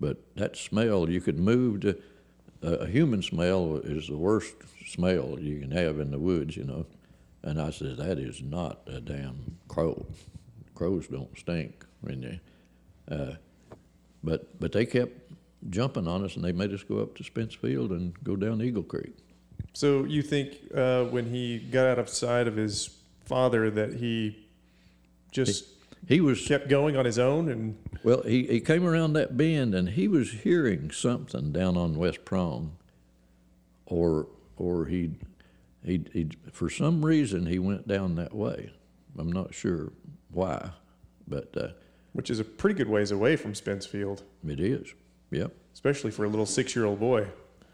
[0.00, 1.96] But that smell, you could move to
[2.62, 6.64] a, a human smell is the worst smell you can have in the woods, you
[6.64, 6.84] know.
[7.44, 10.04] And I said, that is not a damn crow.
[10.74, 12.40] Crows don't stink when they.
[13.08, 13.34] Uh,
[14.24, 15.28] but but they kept
[15.70, 18.62] jumping on us, and they made us go up to Spence Field and go down
[18.62, 19.16] Eagle Creek.
[19.72, 22.90] So you think uh, when he got out of sight of his
[23.24, 24.46] father that he
[25.30, 25.66] just
[26.06, 28.22] He was kept going on his own and well.
[28.22, 32.76] He, he came around that bend, and he was hearing something down on West Prong,
[33.84, 35.10] or or he
[35.84, 38.72] he he for some reason he went down that way.
[39.18, 39.92] I'm not sure
[40.30, 40.70] why,
[41.26, 41.68] but uh,
[42.12, 44.94] which is a pretty good ways away from Spence Field, it is.
[45.30, 45.52] Yep.
[45.74, 47.26] especially for a little six-year-old boy.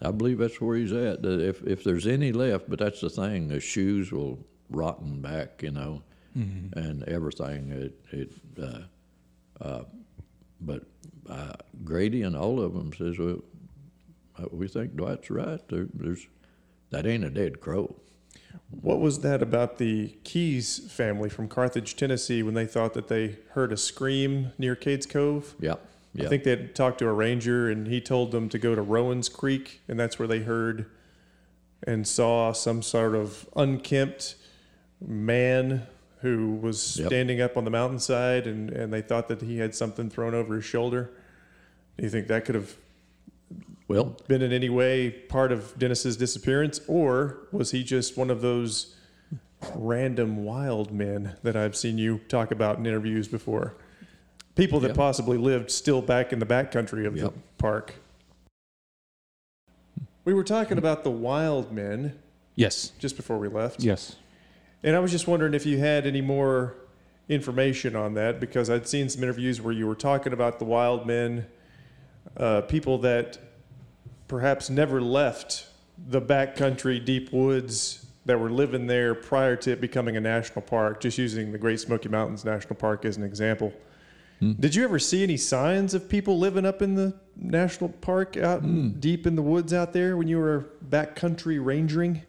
[0.02, 1.24] I believe that's where he's at.
[1.24, 4.38] If if there's any left, but that's the thing, the shoes will
[4.70, 6.02] rotten back, you know,
[6.34, 7.70] and everything.
[7.70, 8.32] It it.
[8.60, 9.84] Uh, uh,
[10.60, 10.82] but
[11.28, 11.52] uh,
[11.84, 13.38] Grady and all of them says, well,
[14.38, 15.66] uh, we think Dwight's right.
[15.68, 16.26] There, there's
[16.90, 17.94] that ain't a dead crow.
[18.70, 23.38] What was that about the Keys family from Carthage, Tennessee, when they thought that they
[23.52, 25.54] heard a scream near Cades Cove?
[25.60, 25.86] Yep.
[26.14, 26.26] Yep.
[26.26, 28.82] I think they had talked to a ranger, and he told them to go to
[28.82, 30.86] Rowan's Creek, and that's where they heard
[31.86, 34.36] and saw some sort of unkempt
[35.00, 35.86] man
[36.20, 37.08] who was Yep.
[37.08, 40.54] standing up on the mountainside, and, and they thought that he had something thrown over
[40.54, 41.10] his shoulder.
[41.98, 42.76] Do you think that could have
[43.86, 48.40] well, been in any way part of Dennis's disappearance, or was he just one of
[48.40, 48.96] those
[49.74, 53.76] random wild men that I've seen you talk about in interviews before?
[54.54, 54.96] People that Yep.
[54.96, 57.32] possibly lived still back in the backcountry of Yep.
[57.32, 57.94] the park.
[60.24, 62.14] We were talking about the wild men
[62.54, 62.92] Yes.
[62.98, 63.82] just before we left.
[63.82, 64.16] Yes.
[64.82, 66.74] And I was just wondering if you had any more
[67.28, 71.06] information on that because I'd seen some interviews where you were talking about the wild
[71.06, 71.46] men,
[72.36, 73.38] uh, people that
[74.28, 75.66] perhaps never left
[76.08, 81.00] the backcountry, deep woods that were living there prior to it becoming a national park,
[81.00, 83.72] just using the Great Smoky Mountains National Park as an example.
[84.60, 88.62] Did you ever see any signs of people living up in the national park out
[88.62, 92.22] in- deep in the woods out there when you were backcountry rangering?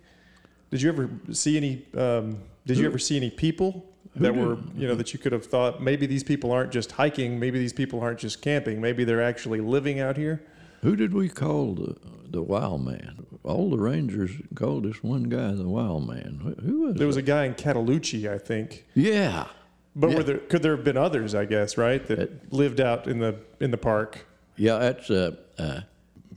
[0.71, 1.85] Did you ever see any?
[1.97, 3.85] Um, did you ever see any people
[4.15, 6.91] that did- were you know that you could have thought maybe these people aren't just
[6.93, 10.41] hiking, maybe these people aren't just camping, maybe they're actually living out here?
[10.81, 11.95] who did we call the
[12.29, 13.25] the wild man?
[13.43, 16.39] All the rangers called this one guy the wild man.
[16.43, 16.95] Who- Who was?
[16.95, 17.19] There was it?
[17.19, 19.47] a guy in Cataloochee, I think, yeah.
[19.95, 20.15] But Yeah.
[20.17, 21.33] were there could there have been others?
[21.35, 24.25] I guess right that lived out in the in the park.
[24.57, 25.81] Yeah, that's uh, uh,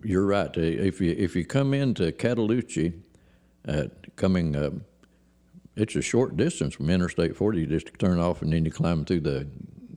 [0.02, 0.56] you're right.
[0.56, 2.92] Uh, If you if you come into Cataloochee,
[3.66, 3.84] uh,
[4.16, 4.70] coming, uh,
[5.76, 7.60] it's a short distance from Interstate 40.
[7.60, 9.46] You just turn off and then you climb through the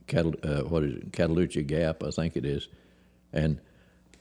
[0.06, 2.68] Catal- uh, what is it, Cataloochee Gap, I think it is.
[3.32, 3.60] And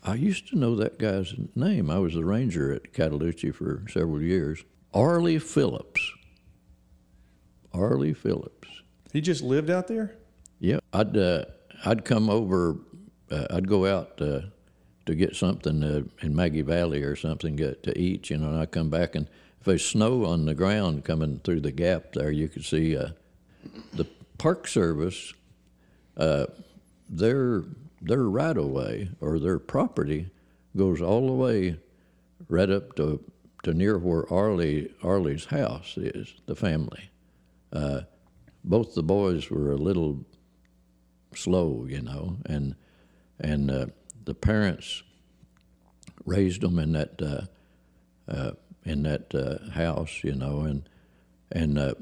[0.04, 1.90] I used to know that guy's name.
[1.92, 4.64] I was the ranger at Cataloochee for several years.
[4.94, 6.02] Arlie Phillips.
[7.74, 8.61] Arlie Phillips.
[9.12, 10.16] He just lived out there.
[10.60, 11.46] Yeah, I'd uh,
[11.86, 12.78] I'd come over.
[13.30, 14.42] Uh, I'd go out uh,
[15.06, 18.50] to get something uh, in Maggie Valley or something get to eat, you know.
[18.50, 19.28] And I'd come back, and
[19.60, 23.10] if there's snow on the ground coming through the gap there, you could see uh,
[23.94, 24.06] the
[24.38, 25.34] Park Service.
[26.18, 26.46] Uh,
[27.10, 27.64] their
[28.02, 30.30] their right of way or their property
[30.76, 31.78] goes all the way
[32.48, 33.24] right up to
[33.64, 36.34] to near where Arlie Arlie's house is.
[36.46, 37.10] The family.
[37.74, 38.02] Uh,
[38.64, 40.26] both the boys were a little
[41.36, 42.76] slow, you know, and
[43.40, 43.88] and uh,
[44.24, 45.04] the parents
[46.26, 48.52] raised them in that uh, uh,
[48.86, 50.88] in that uh, house, you know, and
[51.52, 51.94] and uh,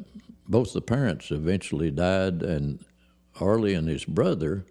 [0.47, 2.83] both the parents eventually died, and
[3.39, 4.65] Arlie and his brother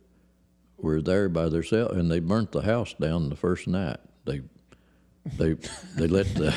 [0.77, 3.99] were there by themselves, and they burnt the house down the first night.
[4.25, 4.43] They
[5.37, 5.55] they
[5.97, 6.55] they let the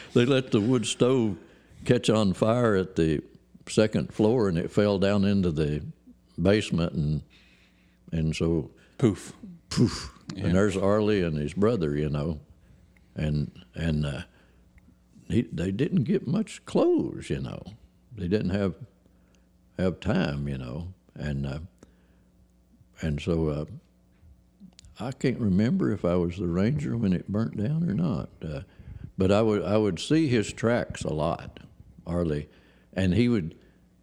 [0.14, 1.36] they let the wood stove
[1.84, 3.22] catch on fire at the
[3.68, 5.82] second floor, and it fell down into the
[6.40, 7.22] basement, and
[8.10, 9.32] and so Poof.
[9.70, 12.40] poof, and there's Arlie and his brother, you know,
[13.16, 14.22] and and uh,
[15.28, 17.62] he, they didn't get much clothes, you know,
[18.16, 18.74] they didn't have
[19.78, 21.58] have time, you know, and uh,
[23.00, 23.64] and so uh,
[25.00, 28.60] I can't remember if I was the ranger when it burnt down or not, uh,
[29.18, 31.60] but I would I would see his tracks a lot,
[32.06, 32.48] Arlie,
[32.92, 33.56] and he would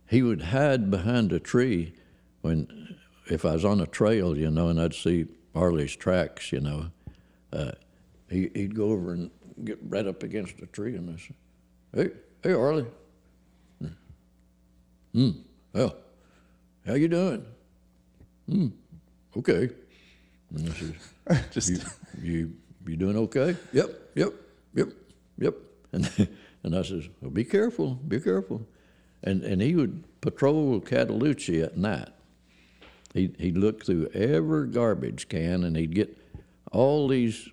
[0.08, 1.94] he would hide behind a tree
[2.42, 6.60] when if I was on a trail, you know, and I'd see Arlie's tracks, you
[6.60, 6.88] know,
[7.54, 7.72] uh,
[8.30, 9.30] he, he'd go over and
[9.64, 11.36] get right up against a tree and I said,
[11.94, 12.10] "Hey,
[12.44, 12.88] hey, Arlie."
[15.14, 15.32] Hmm.
[15.74, 15.96] Well,
[16.86, 17.46] how you doing?
[18.48, 18.68] Hmm.
[19.36, 19.70] Okay.
[20.56, 21.80] And I says, Just you,
[22.22, 22.54] you
[22.88, 23.56] you doing okay?
[23.74, 24.34] Yep, yep,
[24.74, 24.90] yep,
[25.38, 25.56] yep.
[25.92, 26.30] And
[26.64, 28.66] and I says, well, be careful, be careful.
[29.24, 32.10] And and he would patrol Cataloochee at night.
[33.14, 36.16] He'd, he'd look through every garbage can and he'd get
[36.72, 37.50] all these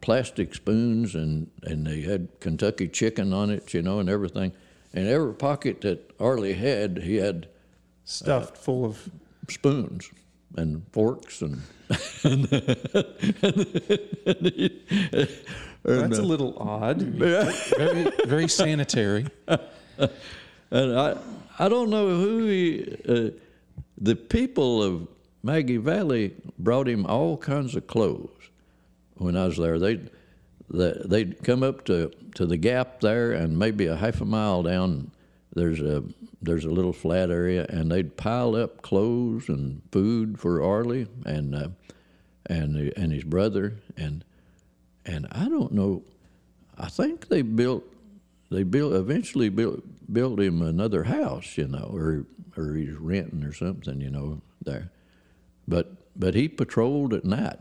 [0.00, 4.52] plastic spoons and, and they had Kentucky chicken on it, you know, and everything.
[4.94, 7.48] And every pocket that Arlie had, he had
[8.04, 9.10] stuffed uh, full of.
[9.48, 10.10] spoons
[10.56, 11.60] and forks and
[12.24, 12.44] and,
[15.84, 17.02] That's a uh, little odd.
[17.02, 19.26] Very, very sanitary.
[20.70, 21.16] and I
[21.58, 23.30] I don't know who he uh,
[23.98, 25.08] the people of
[25.42, 28.50] Maggie Valley brought him all kinds of clothes
[29.14, 29.78] when I was there.
[29.78, 30.00] They
[30.68, 34.62] they they'd come up to to the gap there and maybe a half a mile
[34.62, 35.10] down
[35.54, 36.04] there's a
[36.42, 41.54] there's a little flat area and they'd pile up clothes and food for Arlie and
[41.54, 41.68] uh,
[42.46, 44.24] and and his brother and
[45.06, 46.02] and I don't know
[46.76, 47.84] I think they built
[48.50, 49.82] they built eventually built
[50.12, 52.26] built him another house, you know, or
[52.56, 54.90] or he's renting or something, you know, there.
[55.68, 57.58] But but he patrolled at night,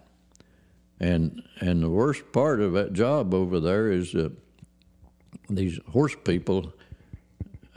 [0.99, 4.29] and and the worst part of that job over there is uh,
[5.49, 6.71] these horse people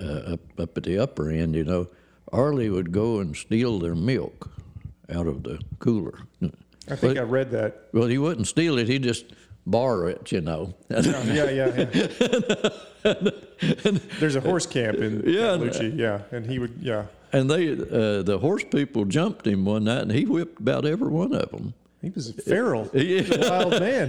[0.00, 1.88] uh, up up at the upper end, you know.
[2.30, 4.50] Arlie would go and steal their milk
[5.08, 6.18] out of the cooler.
[6.42, 7.88] I think But- I read that.
[7.94, 9.24] Well, he wouldn't steal it; he'd just
[9.68, 10.74] borrow it, you know.
[10.88, 12.70] Yeah, yeah, yeah.
[13.04, 13.98] yeah.
[14.18, 15.40] There's a horse camp in Yeah.
[15.56, 17.06] Cataloochee, yeah, and he would, yeah.
[17.32, 21.08] And they, uh, the horse people jumped him one night, and he whipped about every
[21.08, 21.74] one of them.
[22.00, 23.02] He was feral, Yeah.
[23.02, 24.08] He was a wild man.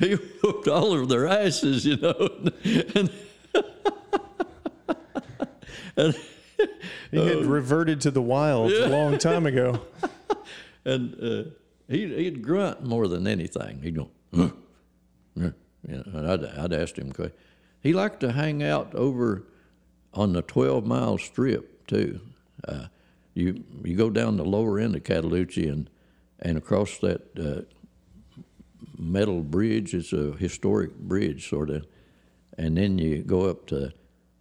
[0.00, 2.28] he whooped all of their asses, you know.
[2.94, 3.10] And,
[5.96, 6.14] and,
[7.10, 9.80] He had reverted to the wild a long time ago.
[10.84, 11.50] and uh,
[11.88, 13.80] he, he'd grunt more than anything.
[13.82, 14.50] He'd go, huh,
[15.38, 15.50] huh,"
[15.88, 17.12] you know, and I'd, I'd ask him,
[17.82, 19.44] he liked to hang out over
[20.12, 22.20] on the 12 mile strip, too.
[22.66, 22.86] Uh,
[23.34, 25.88] you, you go down the lower end of Cataloochee and,
[26.40, 27.62] and across that uh,
[28.98, 31.86] metal bridge, it's a historic bridge, sort of,
[32.58, 33.92] and then you go up to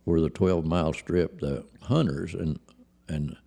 [0.03, 2.59] where the 12 mile strip, the hunters, and,
[3.07, 3.37] and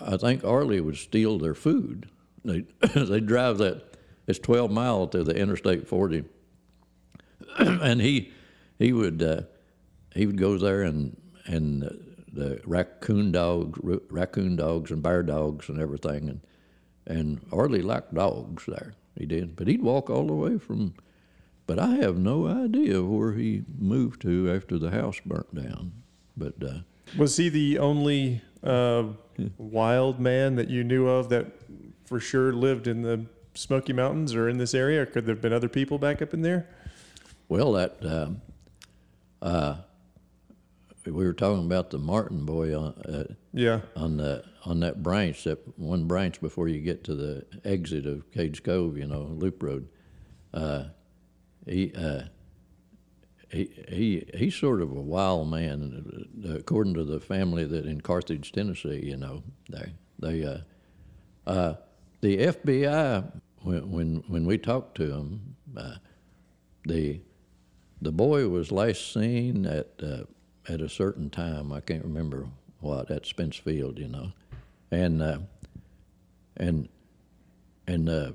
[0.00, 2.08] I think Arlie would steal their food.
[2.44, 3.89] They, they drive that,
[4.30, 6.24] it's 12 miles to the Interstate 40
[7.58, 8.32] and he
[8.78, 9.42] he would uh,
[10.14, 11.16] he would go there and
[11.46, 11.90] and uh,
[12.32, 13.78] the raccoon dogs
[14.08, 16.40] raccoon dogs and bear dogs and everything and
[17.06, 18.94] and Arlie liked dogs there.
[19.18, 20.94] He did but he'd walk all the way from
[21.66, 25.92] but I have no idea where he moved to after the house burnt down
[26.36, 26.80] but uh,
[27.18, 29.04] Was he the only uh,
[29.58, 31.46] wild man that you knew of that
[32.04, 33.26] for sure lived in the
[33.60, 35.02] Smoky Mountains or in this area?
[35.02, 36.66] Or could there have been other people back up in there?
[37.48, 38.40] well that um,
[39.42, 39.76] uh,
[41.04, 43.80] we were talking about the Martin boy on, uh, Yeah.
[43.96, 48.30] on the on that branch, that one branch before you get to the exit of
[48.30, 49.88] Cades Cove, you know, Loop Road.
[50.52, 50.84] Uh,
[51.66, 52.24] he, uh,
[53.50, 58.00] he he he's sort of a wild man, uh, according to the family that in
[58.00, 60.58] Carthage, Tennessee, you know, they they uh,
[61.46, 61.74] uh,
[62.20, 65.96] the FBI when when when we talked to him, uh,
[66.84, 67.20] the
[68.00, 70.24] the boy was last seen at uh,
[70.68, 71.72] at a certain time.
[71.72, 72.46] I can't remember
[72.80, 74.32] what at Spence Field, you know,
[74.90, 75.38] and uh,
[76.56, 76.88] and
[77.86, 78.32] and uh,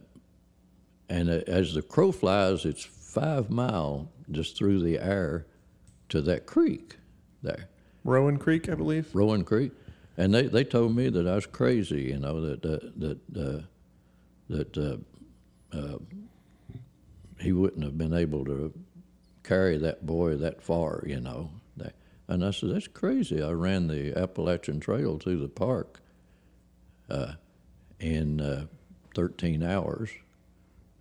[1.10, 5.45] and uh, as the crow flies, it's five mile just through the air
[6.10, 6.97] to that creek
[7.41, 7.69] there,
[8.03, 9.10] Rowan Creek, I believe.
[9.14, 9.72] Rowan Creek,
[10.18, 13.61] and they, they told me that I was crazy, you know, that uh, that uh,
[14.49, 14.77] that
[15.76, 15.97] uh,
[17.39, 18.73] he wouldn't have been able to
[19.43, 21.49] carry that boy that far, you know.
[22.27, 23.41] And I said, that's crazy.
[23.41, 26.02] I ran the Appalachian Trail through the park
[27.10, 27.34] uh,
[27.99, 28.65] in uh,
[29.14, 30.10] 13 hours.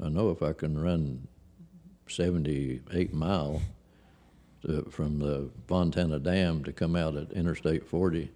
[0.02, 1.26] I know if I can run
[2.08, 3.62] 78 mile
[4.66, 8.30] to, from the Fontana Dam to come out at Interstate 40,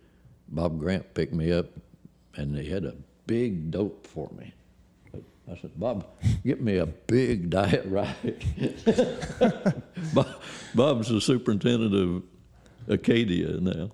[0.48, 1.66] Bob Grant picked me up,
[2.36, 2.94] and he had a
[3.26, 4.54] big dope for me.
[5.50, 6.06] I said, Bob,
[6.44, 8.14] get me a big diet right.
[10.14, 10.26] Bob,
[10.74, 12.22] Bob's the superintendent of
[12.88, 13.90] Acadia now,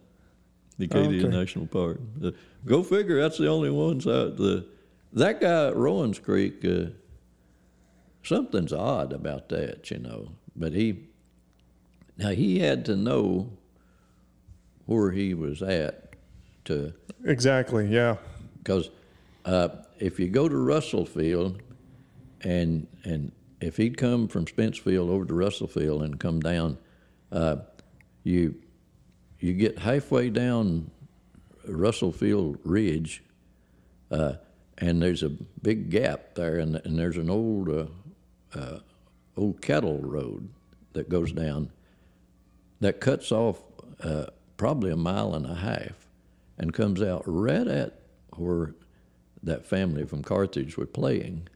[0.79, 1.37] the Acadia Okay.
[1.37, 2.01] National Park.
[2.25, 2.31] Uh,
[2.67, 4.67] go figure, that's the only ones out the.
[5.13, 6.87] That guy at Rowan's Creek, uh,
[8.25, 10.33] something's odd about that, you know.
[10.57, 11.05] But he,
[12.19, 13.53] now he had to know
[14.87, 16.15] where he was at
[16.65, 16.93] to,
[17.25, 17.87] Exactly.
[17.87, 18.17] Yeah.
[18.59, 18.91] because
[19.45, 19.69] uh,
[19.99, 21.61] if you go to Russellfield,
[22.43, 26.79] and and if he'd come from Spencefield over to Russellfield and come down,
[27.33, 27.57] uh,
[28.23, 28.55] you
[29.41, 30.91] you get halfway down
[31.69, 33.23] Russellfield Ridge,
[34.11, 34.35] uh,
[34.79, 37.87] and there's a big gap there, and, and there's an old uh,
[38.55, 38.79] uh,
[39.37, 40.49] old cattle road
[40.93, 41.71] that goes down
[42.81, 43.61] that cuts off
[44.03, 44.27] uh,
[44.57, 46.07] probably a mile and a half
[46.59, 48.01] and comes out right at
[48.37, 48.75] where
[49.45, 51.49] that family from Carthage were playing.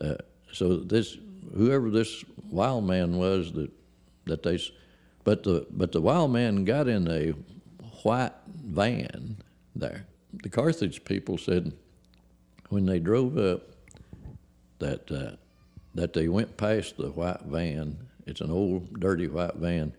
[0.00, 0.14] Uh,
[0.52, 1.16] so this
[1.54, 3.70] whoever this wild man was that
[4.26, 4.58] that they,
[5.24, 7.32] but the but the wild man got in a
[8.02, 9.36] white van
[9.74, 10.06] there.
[10.42, 11.72] The Carthage people said
[12.68, 13.62] when they drove up
[14.78, 15.36] that uh,
[15.94, 17.98] that they went past the white van.
[18.26, 19.94] It's an old dirty white van,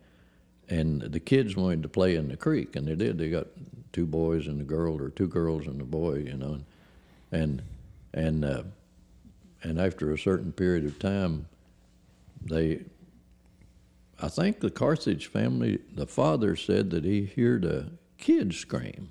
[0.69, 3.17] and the kids wanted to play in the creek, and they did.
[3.17, 3.47] They got
[3.91, 6.65] two boys and a girl, or two girls and a boy, you know, and
[7.31, 7.61] and
[8.45, 8.63] uh,
[9.63, 11.47] and after a certain period of time,
[12.41, 12.81] they.
[14.21, 19.07] I think the Carthage family, the father said that he heard a kid scream,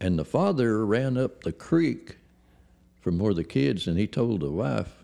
[0.00, 2.18] and the father ran up the creek
[3.00, 4.94] from where the kids, and he told the wife,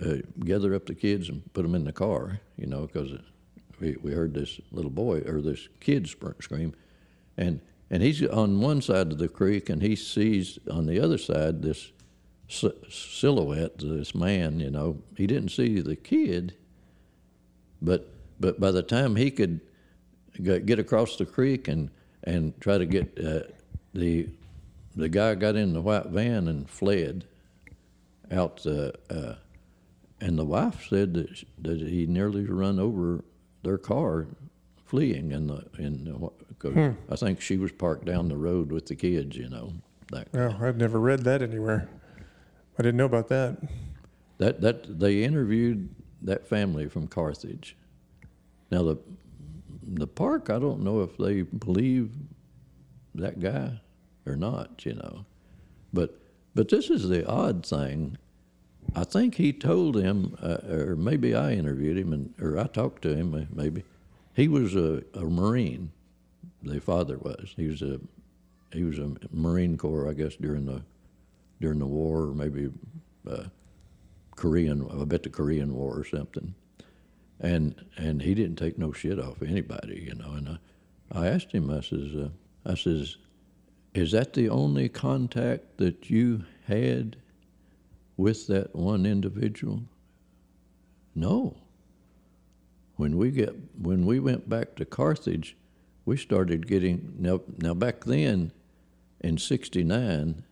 [0.00, 3.12] uh, gather up the kids and put them in the car, you know, because
[3.80, 6.72] we, we heard this little boy or this kid scream,
[7.36, 7.60] and
[7.94, 11.62] and he's on one side of the creek, and he sees on the other side
[11.62, 11.92] this
[12.48, 14.98] silhouette, this man, you know.
[15.16, 16.56] He didn't see the kid,
[17.80, 18.08] but
[18.40, 19.60] but by the time he could
[20.42, 21.88] get across the creek and
[22.24, 23.42] and try to get uh,
[23.94, 24.28] the
[24.96, 27.24] the guy got in the white van and fled
[28.32, 29.36] out uh, uh,
[30.20, 33.22] and the wife said that, that he nearly run over
[33.62, 34.26] their car
[34.84, 38.86] fleeing in the in the, 'cause I think she was parked down the road with
[38.86, 39.72] the kids you know
[40.12, 41.88] that Oh, I'd never read that anywhere.
[42.78, 43.56] I didn't know about that.
[44.38, 45.88] that that they interviewed
[46.22, 47.76] that family from Carthage
[48.70, 48.96] now the
[49.86, 52.10] the park I don't know if they believe
[53.14, 53.80] that guy
[54.26, 55.24] or not you know
[55.92, 56.18] but
[56.54, 58.16] but this is the odd thing
[58.94, 63.00] I think he told him, uh, or maybe I interviewed him, and or I talked
[63.02, 63.34] to him.
[63.34, 63.82] uh, Maybe
[64.34, 65.92] he was a, a Marine.
[66.62, 67.52] The father was.
[67.56, 68.00] He was a
[68.72, 70.82] he was a Marine Corps, I guess, during the
[71.60, 72.70] during the war, or maybe
[73.30, 73.44] uh,
[74.36, 74.88] Korean.
[74.90, 76.54] I bet the Korean War or something.
[77.40, 80.32] And and he didn't take no shit off anybody, you know.
[80.32, 80.48] And
[81.12, 81.70] I, I asked him.
[81.70, 82.28] I says, uh,
[82.64, 83.16] I says,
[83.92, 87.16] is that the only contact that you had?
[88.16, 89.82] with that one individual?
[91.14, 91.56] No.
[92.96, 95.56] When we get when we went back to Carthage,
[96.04, 98.52] we started getting now now back then
[99.20, 100.44] in 69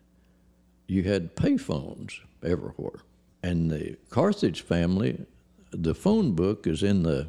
[0.89, 3.01] you had payphones everywhere.
[3.43, 5.25] And the Carthage family,
[5.71, 7.29] the phone book is in the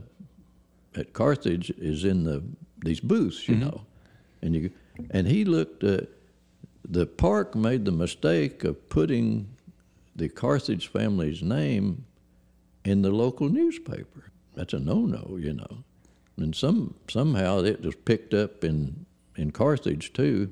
[0.95, 2.43] at Carthage is in the
[2.83, 3.85] these booths, you know.
[4.41, 4.71] And you
[5.11, 6.01] and he looked uh,
[6.87, 9.47] the park made the mistake of putting
[10.15, 12.05] the Carthage family's name
[12.83, 14.32] in the local newspaper.
[14.55, 15.83] That's a no-no, you know.
[16.37, 19.05] And some somehow it was picked up in
[19.35, 20.51] in Carthage too,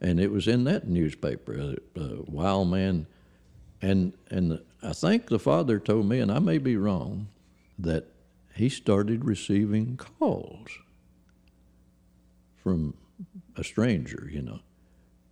[0.00, 1.76] and it was in that newspaper.
[1.96, 3.06] Uh, uh, Wild Man,
[3.80, 7.28] and and I think the father told me, and I may be wrong,
[7.78, 8.06] that
[8.54, 10.68] he started receiving calls
[12.56, 12.94] from
[13.56, 14.60] a stranger, you know.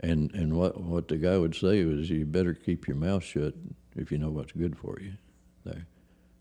[0.01, 3.55] And and what what the guy would say was, you better keep your mouth shut
[3.94, 5.14] if you know what's good for you.
[5.64, 5.86] There,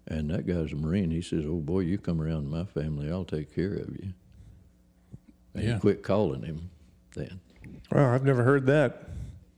[0.07, 1.11] and that guy's a Marine.
[1.11, 4.13] He says, "Oh boy, you come around my family, I'll take care of you."
[5.53, 5.73] And Yeah.
[5.75, 6.69] he quit calling him
[7.15, 7.39] then.
[7.91, 9.09] Well, I've never heard that.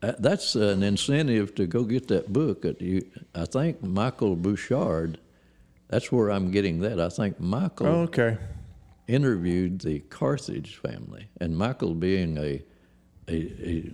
[0.01, 2.65] Uh, That's an incentive to go get that book.
[2.65, 5.17] I think Michael Bouchard.
[5.87, 6.99] That's where I'm getting that.
[6.99, 8.37] I think Michael Oh, okay.
[9.07, 12.61] interviewed the Carthage family, and Michael being a,
[13.29, 13.91] a, a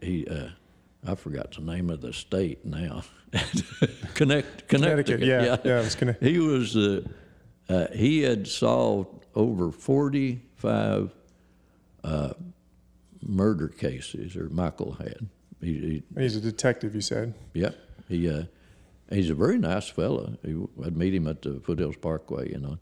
[0.00, 0.48] he, uh,
[1.06, 3.02] I forgot the name of the state now.
[4.14, 7.02] Connect, Connecticut, yeah, yeah, it was Conne- He was, uh,
[7.68, 11.10] uh, he had solved over forty-five
[12.04, 12.32] uh,
[13.22, 15.28] murder cases, or Michael had.
[15.60, 17.34] He, he He's a detective, you said.
[17.54, 17.76] Yep.
[18.08, 18.44] He uh,
[19.10, 20.36] he's a very nice fellow.
[20.44, 20.54] He,
[20.84, 22.50] I'd meet him at the Foothills Parkway.
[22.50, 22.78] You know,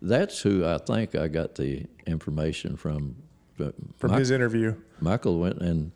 [0.00, 3.16] that's who I think I got the information from.
[3.58, 4.76] But From Mi- his interview.
[5.00, 5.92] Michael went and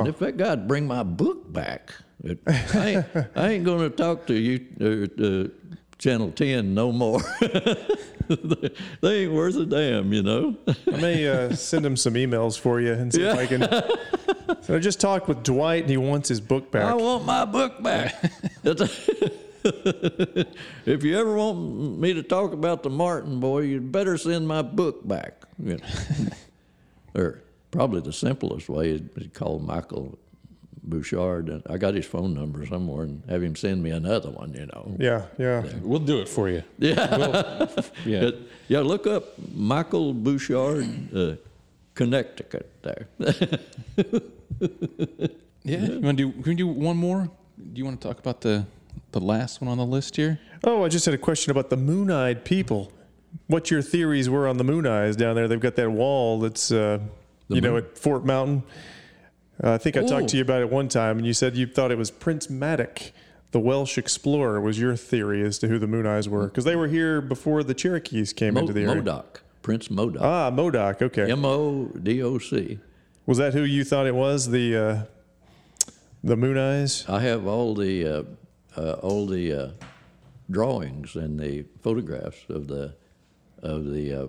[0.00, 3.06] And if that guy'd bring my book back, it, I, ain't,
[3.36, 5.48] I ain't going to talk to you, uh, uh,
[5.98, 7.20] Channel 10 no more.
[9.00, 10.56] they ain't worth a damn, you know.
[10.92, 13.68] I may uh, send him some emails for you and see if I can.
[14.60, 16.84] So I just talked with Dwight and he wants his book back.
[16.84, 18.14] I want my book back.
[20.84, 24.62] if you ever want me to talk about the Martin boy, you'd better send my
[24.62, 25.42] book back.
[25.62, 25.84] You know.
[27.20, 27.43] or
[27.74, 30.16] probably the simplest way is to call Michael
[30.82, 31.48] Bouchard.
[31.48, 34.66] And I got his phone number somewhere and have him send me another one, you
[34.66, 34.96] know.
[34.98, 35.64] yeah, yeah.
[35.82, 36.62] We'll do it for you.
[36.78, 37.66] Yeah.
[38.06, 38.20] Yeah.
[38.20, 38.38] But,
[38.68, 39.24] yeah, look up
[39.54, 41.34] Michael Bouchard, uh,
[41.94, 43.08] Connecticut there.
[45.66, 45.80] Yeah.
[45.86, 46.32] You want to do?
[46.42, 47.30] Can we do one more?
[47.72, 48.66] Do you want to talk about the
[49.12, 50.38] the last one on the list here?
[50.62, 52.92] Oh, I just had a question about the Moon Eyed people.
[53.46, 55.48] What your theories were on the Moon Eyes down there?
[55.48, 56.98] They've got that wall that's, uh,
[57.48, 58.62] you know, at Fort Mountain.
[59.62, 60.06] Uh, I think I Oh.
[60.08, 62.48] talked to you about it one time, and you said you thought it was Prince
[62.48, 63.12] Madoc,
[63.52, 66.74] the Welsh explorer, was your theory as to who the Moon Eyes were, because they
[66.76, 68.96] were here before the Cherokees came Mo- into the area.
[68.96, 70.22] Modoc, Prince Modoc.
[70.22, 71.00] Ah, Modoc.
[71.02, 71.30] Okay.
[71.30, 72.80] M O D O C.
[73.26, 74.50] Was that who you thought it was?
[74.50, 75.02] The uh,
[76.24, 77.04] the Moon Eyes.
[77.08, 78.22] I have all the uh,
[78.76, 79.68] uh, all the uh,
[80.50, 82.94] drawings and the photographs of the
[83.62, 84.26] of the uh,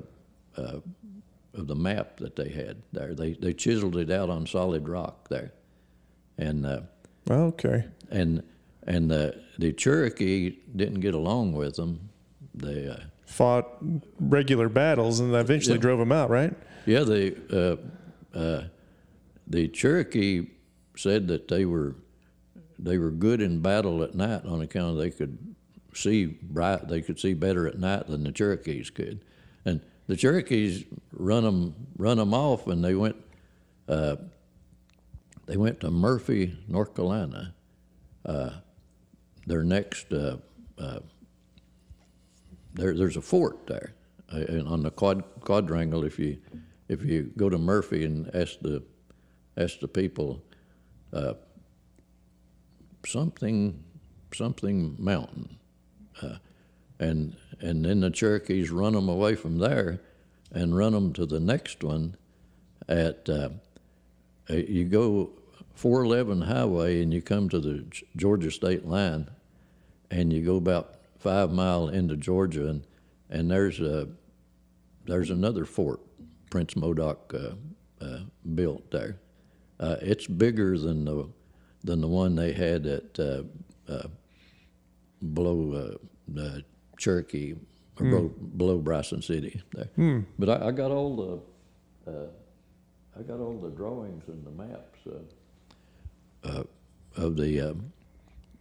[0.62, 0.80] uh,
[1.58, 3.14] of the map that they had there.
[3.14, 5.54] They they chiseled it out on solid rock there,
[6.38, 6.82] and uh,
[7.30, 7.86] okay.
[8.10, 8.44] and
[8.84, 12.10] and the the Cherokee didn't get along with them.
[12.54, 13.68] They uh, Fought
[14.20, 15.82] regular battles and eventually Yeah.
[15.82, 16.54] drove them out, right?
[16.86, 17.80] Yeah, the
[18.34, 18.64] uh, uh,
[19.48, 20.48] the Cherokee
[20.96, 21.96] said that they were
[22.78, 25.56] they were good in battle at night on account of they could
[25.94, 26.88] see bright.
[26.88, 29.24] They could see better at night than the Cherokees could,
[29.66, 33.16] and the Cherokees run them run them off, and they went
[33.88, 34.18] uh,
[35.46, 37.54] they went to Murphy, North Carolina.
[38.26, 38.50] Uh,
[39.46, 40.38] their next uh,
[40.80, 41.00] uh,
[42.74, 43.94] there, there's a fort there
[44.34, 46.04] uh, on the quad, quadrangle.
[46.04, 46.38] If you
[46.88, 48.84] if you go to Murphy and ask the
[49.58, 50.44] ask the people
[51.14, 51.34] uh,
[53.06, 53.84] something
[54.34, 55.58] something mountain,
[57.00, 60.02] and and then the Cherokees run them away from there
[60.52, 62.16] and run them to the next one
[62.88, 63.50] at uh,
[64.50, 65.32] uh, you go
[65.74, 69.30] 411 highway and you come to the Georgia state line
[70.12, 70.96] and you go about
[71.26, 72.84] five mile into Georgia, and
[73.30, 74.08] and there's a
[75.06, 76.00] there's another fort
[76.50, 78.20] Prince Modoc uh, uh,
[78.54, 79.18] built there.
[79.80, 81.28] Uh, it's bigger than the
[81.84, 83.44] than the one they had at uh,
[85.34, 85.98] below
[87.06, 87.54] Cherokee
[88.00, 88.28] or below,
[88.58, 89.90] below Bryson City there.
[90.40, 91.16] But I, I got all
[92.06, 92.28] the uh,
[93.18, 96.64] I got all the drawings and the maps uh, uh,
[97.16, 97.62] of the.
[97.62, 97.92] um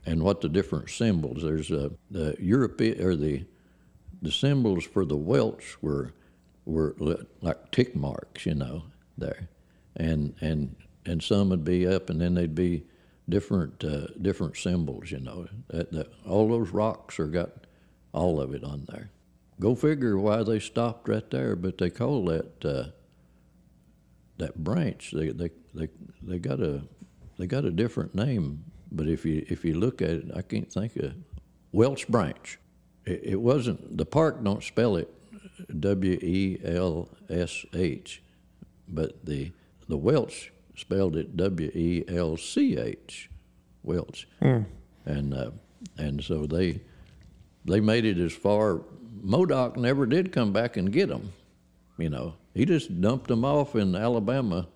[0.07, 1.43] and what the different symbols.
[1.43, 3.45] There's uh, the European or the
[4.21, 6.13] the symbols for the Welsh were
[6.67, 6.95] were
[7.41, 8.85] like tick marks, you know,
[9.17, 9.49] there,
[9.97, 10.77] and and
[11.07, 12.85] and some would be up, and then they'd be
[13.29, 15.47] different uh, different symbols, you know.
[15.69, 17.64] That, that all those rocks are got
[18.15, 19.11] all of it on there.
[19.61, 22.85] Go figure why they stopped right there, but they call that uh,
[24.39, 25.13] that branch.
[25.13, 25.89] They they they
[26.23, 26.83] they got a
[27.39, 30.73] they got a different name, but if you if you look at it, I can't
[30.73, 31.15] think of
[31.73, 32.59] Welsh Branch.
[33.05, 34.43] It, it wasn't the park.
[34.43, 35.13] Don't spell it
[35.81, 38.23] W E L S H,
[38.89, 39.53] but the
[39.89, 43.31] the Welsh spelled it W E L C H,
[43.85, 44.27] Welsh,
[45.05, 45.51] and uh,
[45.97, 46.81] and so they
[47.65, 48.83] they made it as far.
[49.23, 51.33] Modoc never did come back and get them.
[51.97, 54.67] You know, he just dumped them off in Alabama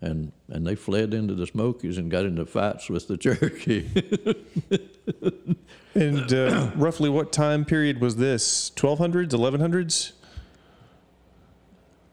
[0.00, 3.86] and and they fled into the Smokies and got into fights with the Cherokee.
[5.94, 8.70] And uh, roughly what time period was this?
[8.76, 10.12] 1200s, 1100s?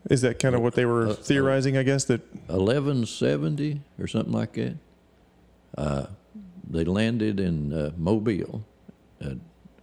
[0.10, 2.04] Is that kind of what they were theorizing, I guess?
[2.06, 4.76] That Eleven seventy or something like that.
[5.78, 6.08] Uh,
[6.70, 8.66] they landed in uh, Mobile.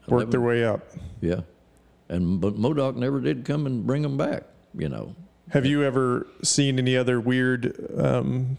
[0.09, 0.87] Worked their way up.
[1.21, 1.41] Yeah,
[2.09, 4.45] and but Modoc never did come and bring them back.
[4.75, 5.15] You know,
[5.51, 8.59] Have you ever seen any other weird um,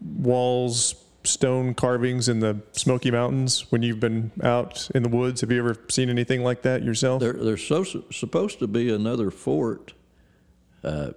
[0.00, 0.94] walls,
[1.24, 5.40] stone carvings in the Smoky Mountains when you've been out in the woods?
[5.40, 7.20] Have you ever seen anything like that yourself?
[7.20, 9.94] There, there's so, supposed to be another fort
[10.84, 11.10] uh,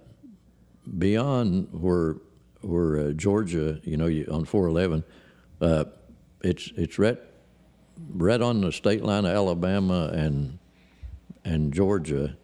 [0.98, 2.16] beyond where
[2.62, 5.04] where uh, Georgia, you know, you, on 411.
[5.60, 5.84] Uh,
[6.42, 7.18] it's it's right
[8.14, 10.58] right on the state line of Alabama and
[11.44, 12.36] and Georgia.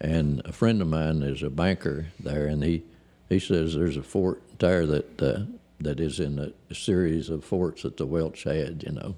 [0.00, 2.82] And a friend of mine is a banker there, and he
[3.28, 5.40] he says there's a fort there that uh,
[5.80, 8.82] that is in a series of forts that the Welch had.
[8.86, 9.14] You know,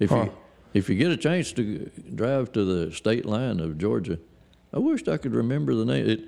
[0.00, 0.24] if Huh.
[0.24, 0.32] you
[0.74, 4.18] if you get a chance to drive to the state line of Georgia,
[4.72, 6.08] I wished I could remember the name.
[6.08, 6.20] It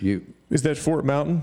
[0.00, 1.42] you Is that Fort Mountain?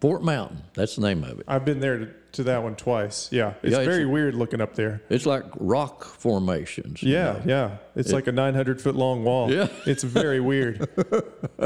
[0.00, 0.62] Fort Mountain.
[0.74, 1.44] That's the name of it.
[1.46, 3.28] I've been there to, that one twice.
[3.32, 5.02] Yeah, it's Yeah, it's- very weird looking up there.
[5.10, 7.02] It's like rock formations.
[7.02, 7.42] you Yeah, know.
[7.46, 7.76] yeah.
[7.96, 9.50] It's like a 900 foot long wall.
[9.50, 9.68] Yeah.
[9.86, 10.88] It's very weird.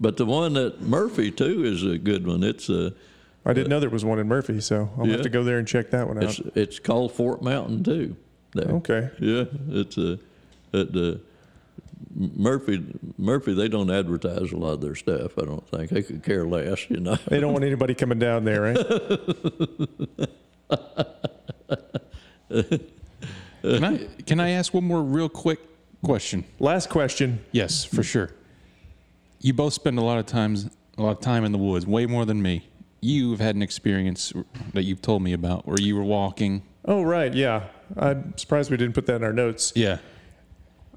[0.00, 2.42] But the one at Murphy too is a good one.
[2.42, 2.90] It's uh,
[3.46, 5.68] I didn't know there was one in Murphy, so I'll have to go there and
[5.68, 6.52] check that one it's out.
[6.56, 8.16] it's called Fort Mountain too.
[8.54, 8.70] There.
[8.76, 9.10] Okay.
[9.20, 10.18] Yeah, it's a
[10.72, 11.20] at the
[12.14, 12.84] Murphy
[13.18, 13.54] Murphy.
[13.54, 15.38] They don't advertise a lot of their stuff.
[15.38, 16.88] I don't think they could care less.
[16.90, 17.16] You know.
[17.28, 18.76] They don't want anybody coming down there, right?
[23.62, 25.58] Can I can I ask one more real quick
[26.02, 26.44] question?
[26.60, 27.44] Last question.
[27.52, 28.30] Yes, for sure.
[29.40, 32.06] You both spend a lot of times a lot of time in the woods, way
[32.06, 32.68] more than me.
[33.00, 34.32] You've had an experience
[34.72, 36.62] that you've told me about where you were walking.
[36.86, 37.32] Oh, right.
[37.34, 37.64] Yeah.
[37.96, 39.72] I'm surprised we didn't put that in our notes.
[39.74, 39.98] Yeah.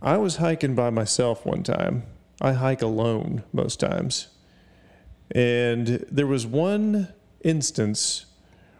[0.01, 2.03] I was hiking by myself one time.
[2.39, 4.27] I hike alone most times.
[5.31, 8.25] And there was one instance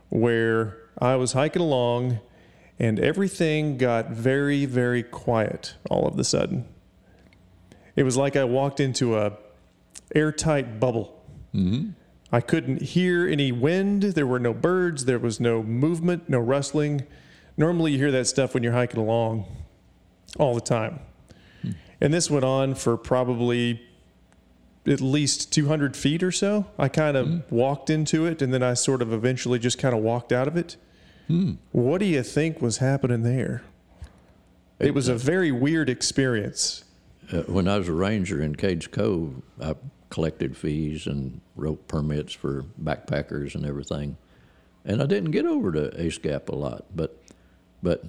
[0.10, 2.19] where I was hiking along
[2.80, 6.65] and everything got very, very quiet all of a sudden.
[7.95, 9.34] It was like I walked into a
[10.14, 11.26] airtight bubble.
[11.53, 11.89] Mm-hmm.
[12.31, 14.03] I couldn't hear any wind.
[14.03, 15.06] There were no birds.
[15.06, 17.06] There was no movement, no rustling.
[17.56, 19.45] Normally, you hear that stuff when you're hiking along
[20.38, 20.99] all the time.
[21.99, 23.82] And this went on for probably
[24.86, 26.65] at least 200 feet or so.
[26.78, 27.40] I kind of hmm.
[27.49, 30.56] walked into it and then I sort of eventually just kind of walked out of
[30.56, 30.78] it.
[31.28, 31.53] Hmm.
[31.72, 33.64] What do you think was happening there?
[34.80, 36.84] It was a uh, very weird experience.
[37.32, 39.76] Uh, when I was a ranger in Cades Cove, I
[40.10, 44.18] collected fees and wrote permits for backpackers and everything.
[44.86, 47.22] And I didn't get over to Ace Gap a lot, but
[47.84, 48.06] but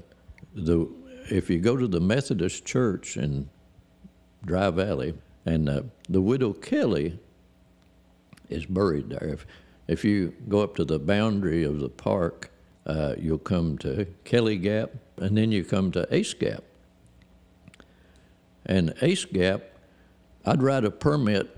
[0.54, 0.88] the
[1.30, 3.50] if you go to the Methodist Church in
[4.44, 7.18] Dry Valley, and uh, the widow Kelly
[8.48, 9.28] is buried there.
[9.28, 9.46] If
[9.86, 12.50] if you go up to the boundary of the park,
[12.86, 16.62] uh, you'll come to Kelly Gap, and then you come to Ace Gap.
[18.66, 19.62] And Ace Gap,
[20.44, 21.56] I'd write a permit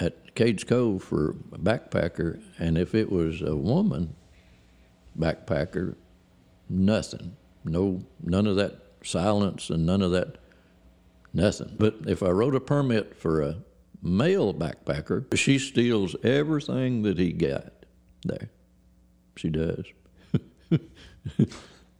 [0.00, 4.16] at Cades Cove for a backpacker, and if it was a woman
[5.18, 5.94] backpacker,
[6.68, 7.36] nothing.
[7.64, 10.36] No, none of that silence and none of that
[11.32, 11.76] nothing.
[11.78, 13.56] But if I wrote a permit for a
[14.02, 17.72] male backpacker, she steals everything that he got
[18.24, 18.50] there.
[19.36, 19.84] She does.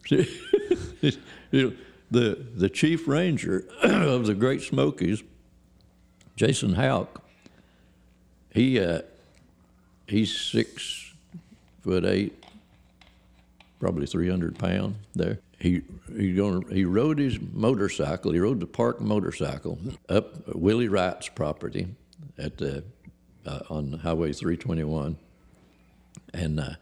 [0.06, 0.26] She-
[1.50, 1.72] you know,
[2.10, 5.22] the the chief ranger of the Great Smokies,
[6.36, 7.22] Jason Houck,
[8.50, 9.02] he uh,
[10.06, 11.12] he's six
[11.82, 12.42] foot eight,
[13.80, 14.94] probably three hundred pound.
[15.14, 15.82] There, he
[16.16, 18.32] he going he rode his motorcycle.
[18.32, 19.78] He rode the park motorcycle
[20.08, 21.88] up Willie Wright's property
[22.38, 22.84] at the
[23.44, 25.18] uh, on Highway three twenty one,
[26.32, 26.74] and uh,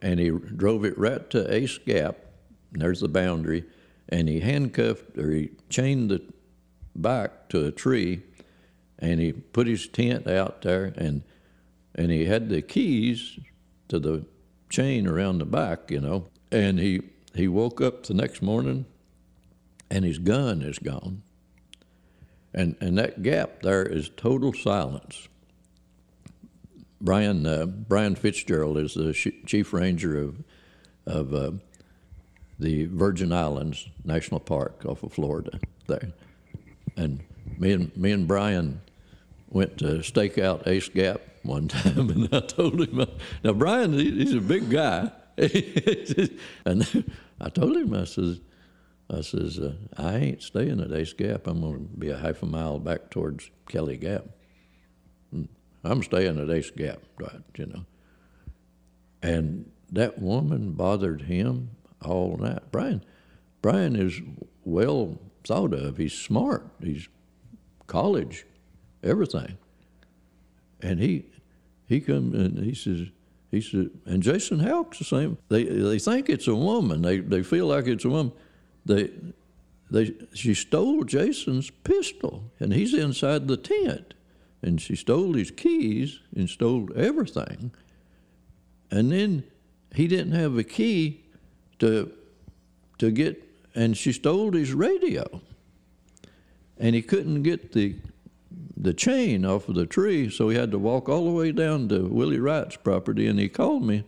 [0.00, 2.16] and he drove it right to Ace Gap.
[2.72, 3.64] There's the boundary,
[4.08, 6.22] and he handcuffed or he chained the
[6.94, 8.22] bike to a tree,
[8.98, 11.22] and he put his tent out there, and
[11.96, 13.38] and he had the keys
[13.88, 14.26] to the
[14.68, 16.26] chain around the bike, you know.
[16.52, 17.02] And he
[17.36, 18.86] he woke up the next morning,
[19.90, 21.22] and his gun is gone.
[22.54, 25.28] And and that gap there is total silence.
[27.00, 30.42] Brian uh, Brian Fitzgerald is the sh- chief ranger of
[31.06, 31.52] of uh,
[32.58, 36.12] the Virgin Islands National Park off of Florida there,
[36.96, 37.20] and
[37.58, 38.80] me and me and Brian
[39.50, 43.06] went to stake out Ace Gap one time, and I told him, uh,
[43.44, 45.12] now Brian, he- he's a big guy,
[46.64, 47.04] and
[47.40, 48.40] I told him, I says,
[49.10, 51.46] I says, uh, I ain't staying at Ace Gap.
[51.46, 54.24] I'm going to be a half a mile back towards Kelly Gap.
[55.84, 57.84] I'm staying at Ace Gap, right, you know.
[59.22, 61.70] And that woman bothered him
[62.04, 62.62] all night.
[62.72, 63.04] Brian,
[63.62, 64.20] Brian is
[64.64, 65.96] well thought of.
[65.96, 66.68] He's smart.
[66.82, 67.08] He's
[67.86, 68.46] college,
[69.02, 69.58] everything.
[70.80, 71.26] And he
[71.86, 73.08] he comes and he says
[73.50, 75.38] he said and Jason Houck's the same.
[75.48, 77.02] They they think it's a woman.
[77.02, 78.32] They they feel like it's a woman.
[78.84, 79.10] They
[79.90, 84.14] they she stole Jason's pistol and he's inside the tent.
[84.62, 87.72] And she stole his keys and stole everything.
[88.90, 89.44] And then
[89.94, 91.24] he didn't have a key
[91.78, 92.12] to
[92.98, 93.42] to get
[93.74, 95.40] and she stole his radio.
[96.78, 97.96] And he couldn't get the
[98.76, 101.88] the chain off of the tree, so he had to walk all the way down
[101.88, 104.04] to Willie Wright's property and he called me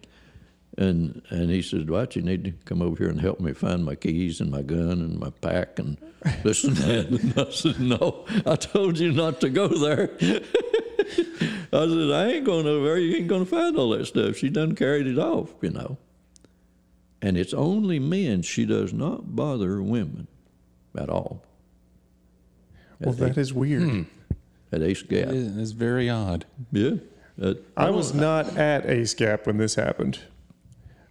[0.76, 3.84] And and he said, "Dwight, you need to come over here and help me find
[3.84, 5.96] my keys and my gun and my pack and
[6.44, 11.86] this and that." And I said, "No, I told you not to go there." I
[11.86, 12.98] said, "I ain't going over there.
[12.98, 14.36] You ain't going to find all that stuff.
[14.36, 15.98] She done carried it off, you know."
[17.20, 18.42] And it's only men.
[18.42, 20.28] She does not bother women
[20.96, 21.42] at all.
[23.00, 23.82] Well, that is weird.
[23.82, 24.02] Hmm.
[24.72, 26.44] At Ace Gap, It's very odd.
[26.72, 26.92] yeah.
[27.40, 30.18] At, I was not at Ace Gap when this happened.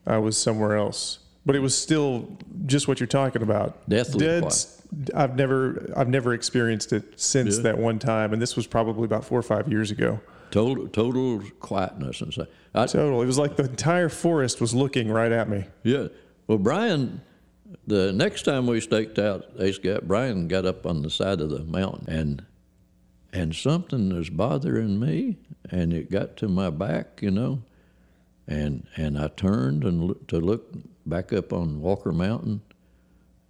[0.06, 3.88] I was somewhere else, but it was still just what you're talking about.
[3.90, 4.82] Deathly Dead's,
[5.16, 7.64] I've never, I've never experienced it since Yeah.
[7.64, 10.20] that one time, and this was probably about four or five years ago.
[10.52, 12.48] total total quietness and stuff.
[12.76, 13.22] I, Total.
[13.22, 15.66] It was like the entire forest was looking right at me.
[15.84, 16.08] Yeah.
[16.48, 17.22] Well, Brian,
[17.88, 21.50] the next time we staked out Ace Gap, Brian got up on the side of
[21.50, 22.46] the mountain and
[23.34, 25.38] and something was bothering me,
[25.70, 27.62] and it got to my back, you know,
[28.48, 30.74] and and I turned and look, to look
[31.06, 32.62] back up on Walker Mountain,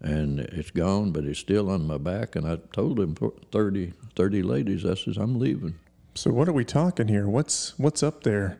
[0.01, 2.35] and it's gone, but it's still on my back.
[2.35, 3.15] And I told him
[3.51, 5.75] 30, 30 ladies, I says, I'm leaving.
[6.15, 7.27] So what are we talking here?
[7.27, 8.59] What's what's up there?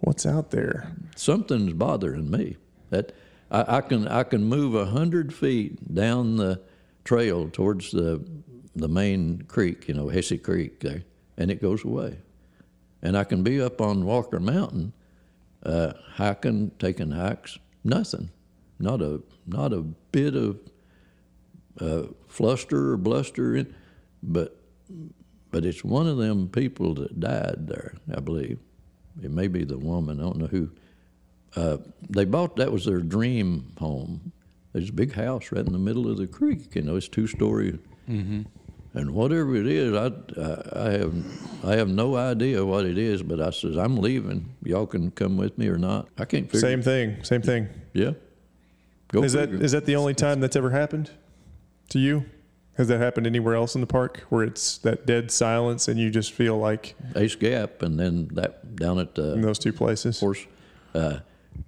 [0.00, 0.92] What's out there?
[1.16, 2.56] something's bothering me.
[2.90, 3.12] That
[3.50, 6.60] I, I can I can move a hundred feet down the
[7.04, 8.22] trail towards the
[8.74, 11.04] the main creek, you know, Hesse Creek there,
[11.36, 12.18] and it goes away.
[13.02, 14.92] And I can be up on Walker Mountain,
[15.64, 18.30] uh, hiking, taking hikes, nothing,
[18.78, 20.58] not a not a bit of
[21.80, 23.74] uh, fluster or bluster, in,
[24.22, 24.56] but
[25.50, 28.58] but it's one of them people that died there, I believe.
[29.22, 30.20] It may be the woman.
[30.20, 30.70] I don't know who.
[31.56, 31.78] Uh,
[32.08, 34.32] they bought that was their dream home.
[34.72, 36.76] There's a big house right in the middle of the creek.
[36.76, 37.78] You know, it's two story.
[38.92, 40.06] And whatever it is, I,
[40.40, 43.22] I, I have I have no idea what it is.
[43.22, 44.54] But I says I'm leaving.
[44.64, 46.08] Y'all can come with me or not.
[46.18, 46.60] I can't figure.
[46.60, 47.22] Same thing.
[47.22, 47.68] Same thing.
[47.92, 48.12] Yeah.
[49.08, 51.10] Go Is that is that the only time that's ever happened
[51.90, 52.24] to you?
[52.76, 56.08] Has that happened anywhere else in the park where it's that dead silence and you
[56.10, 60.16] just feel like Ace Gap, and then that down at the in those two places?
[60.16, 60.46] Of course,
[60.94, 61.18] uh,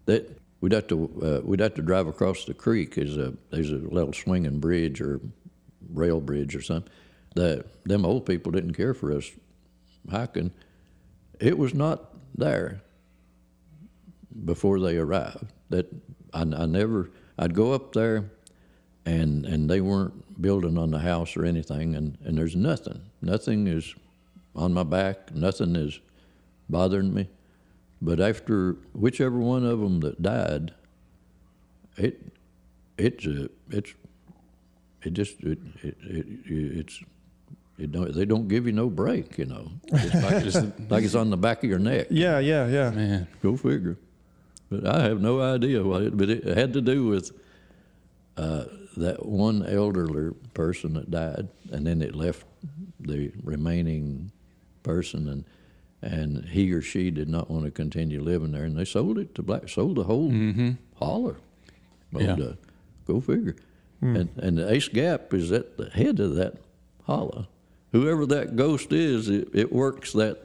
[0.07, 2.95] that we'd have to uh, we'd have to drive across the creek.
[2.95, 5.21] There's a there's a little swinging bridge or
[5.93, 6.91] rail bridge or something.
[7.35, 9.31] That them old people didn't care for us
[10.11, 10.53] hiking.
[11.41, 12.83] It was not there
[14.45, 15.47] before they arrived.
[15.71, 15.93] That
[16.33, 17.11] I, I never.
[17.39, 18.31] I'd go up there,
[19.07, 23.01] and and they weren't building on the house or anything, and and there's nothing.
[23.21, 23.95] Nothing is
[24.55, 25.35] on my back.
[25.35, 26.01] Nothing is
[26.69, 27.29] bothering me.
[28.01, 30.75] But after whichever one of them that died,
[31.97, 32.21] it
[32.99, 33.95] it's a, it's
[35.03, 37.01] it just it, it, it it's
[37.83, 39.71] it don't, they don't give you no break, you know.
[39.89, 40.57] It's like, it's,
[40.91, 42.07] like it's on the back of your neck.
[42.11, 42.91] Yeah, yeah, yeah.
[42.91, 43.99] Man, Go figure.
[44.71, 46.17] But I have no idea what it.
[46.17, 47.33] But it had to do with
[48.37, 48.65] uh,
[48.97, 52.47] that one elderly person that died, and then it left
[53.01, 54.33] the remaining
[54.83, 55.45] person, and
[56.01, 59.35] and he or she did not want to continue living there, and they sold it
[59.35, 59.69] to black.
[59.69, 60.33] Sold the whole
[60.95, 61.37] holler.
[62.13, 62.45] Well, Yeah.
[62.45, 62.55] uh,
[63.07, 63.57] go figure.
[64.01, 66.55] And and the Ace Gap is at the head of that
[67.05, 67.47] holler.
[67.93, 70.39] Whoever that ghost is, it, it works that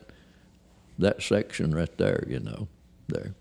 [1.00, 2.26] that section right there.
[2.28, 2.68] You know,
[3.08, 3.34] there.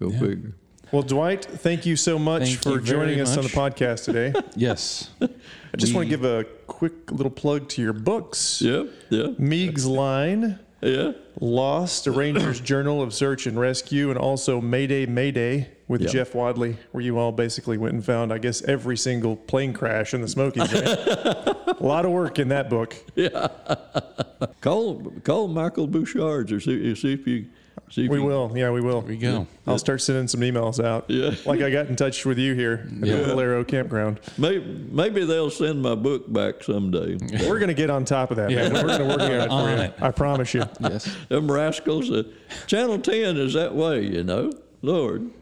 [0.00, 0.18] Go Yeah.
[0.18, 0.54] figure.
[0.90, 4.32] Well, Dwight, thank you so much Thank for joining us on the podcast today.
[4.56, 5.10] yes.
[5.20, 5.28] I
[5.76, 8.62] just want to give a quick little plug to your books.
[8.62, 11.12] Yeah, yeah, Meeg's Line, yeah.
[11.40, 16.08] Lost, a Ranger's Journal of Search and Rescue, and also Mayday Mayday with Yeah.
[16.08, 20.12] Jeff Wadley, where you all basically went and found, I guess, every single plane crash
[20.14, 20.72] in the Smokies.
[20.72, 20.84] right?
[20.86, 22.94] a lot of work in that book.
[23.14, 23.48] Yeah.
[24.60, 27.46] call call Michael Bouchard or see, see if you
[27.90, 28.52] see if We you, will.
[28.54, 29.00] Yeah, we will.
[29.00, 29.46] There we go.
[29.66, 31.06] I'll start sending some emails out.
[31.08, 31.30] Yeah.
[31.46, 33.16] Like I got in touch with you here at Yeah.
[33.16, 34.20] the Valero campground.
[34.36, 37.16] Maybe, maybe they'll send my book back someday.
[37.48, 38.68] We're going to get on top of that, Yeah.
[38.68, 38.74] man.
[38.86, 39.84] We're going to work on it for On you.
[39.84, 39.94] it.
[40.02, 40.64] I promise you.
[40.80, 41.16] Yes.
[41.30, 42.10] Them rascals.
[42.10, 42.24] Uh,
[42.66, 44.52] Channel Ten is that way, you know.
[44.82, 45.32] Lord, it,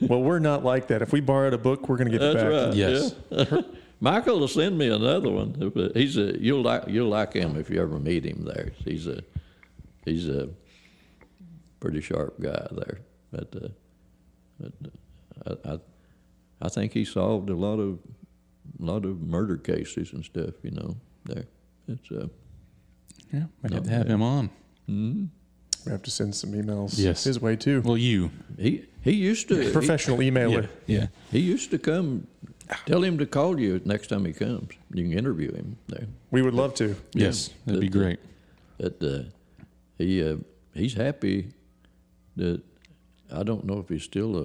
[0.00, 1.02] Well, we're not like that.
[1.02, 2.50] If we borrowed a book, we're going to get it back.
[2.50, 2.74] right.
[2.74, 3.14] Yes.
[3.30, 3.60] yeah.
[4.00, 5.90] Michael will send me another one.
[5.94, 8.72] He's a you'll like you'll like him if you ever meet him there.
[8.84, 9.22] He's a
[10.04, 10.48] he's a
[11.80, 12.98] pretty sharp guy there.
[13.32, 13.68] But, uh,
[14.60, 14.72] but
[15.46, 15.78] uh, I, I
[16.62, 17.98] I think he solved a lot of
[18.80, 20.54] a lot of murder cases and stuff.
[20.62, 21.44] You know there.
[21.88, 22.28] It's uh
[23.32, 23.44] Yeah.
[23.62, 24.50] Might have to have him on.
[24.88, 27.24] We have to send some emails Yes.
[27.24, 27.80] his way too.
[27.82, 28.30] Well, you.
[28.58, 30.68] he he used to he- Professional emailer.
[30.86, 31.06] Yeah.
[31.30, 32.26] He used to come.
[32.84, 34.72] Tell him to call you next time he comes.
[34.92, 36.06] You can interview him there.
[36.30, 36.96] We would love to.
[37.14, 37.50] Yes.
[37.64, 38.20] That'd be But, uh, great.
[38.78, 39.22] But uh,
[39.96, 40.36] he uh,
[40.74, 41.48] he's happy
[42.36, 42.62] that
[43.34, 44.36] I don't know if he's still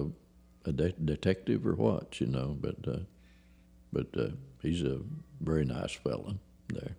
[0.64, 2.98] a, a de- detective or what, you know, but uh,
[3.92, 4.28] but uh,
[4.62, 5.00] he's a
[5.40, 6.34] very nice fella
[6.72, 6.96] there.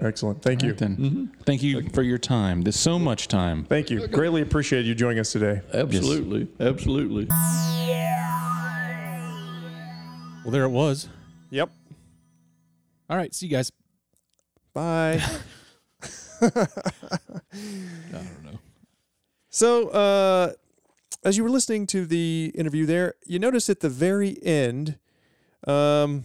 [0.00, 0.42] Excellent.
[0.42, 0.72] Thank you.
[0.72, 2.62] Then thank you for your time.
[2.62, 3.64] There's so much time.
[3.64, 4.06] Thank you.
[4.08, 5.60] Greatly appreciate you joining us today.
[5.74, 7.26] Absolutely, absolutely.
[10.42, 11.08] Well, there it was.
[11.50, 11.70] Yep.
[13.10, 13.70] All right, see you guys.
[14.72, 15.22] Bye.
[16.40, 16.48] I
[18.10, 18.58] don't know.
[19.50, 20.52] So, uh,
[21.22, 24.98] as you were listening to the interview there, you notice at the very end,
[25.66, 26.24] um,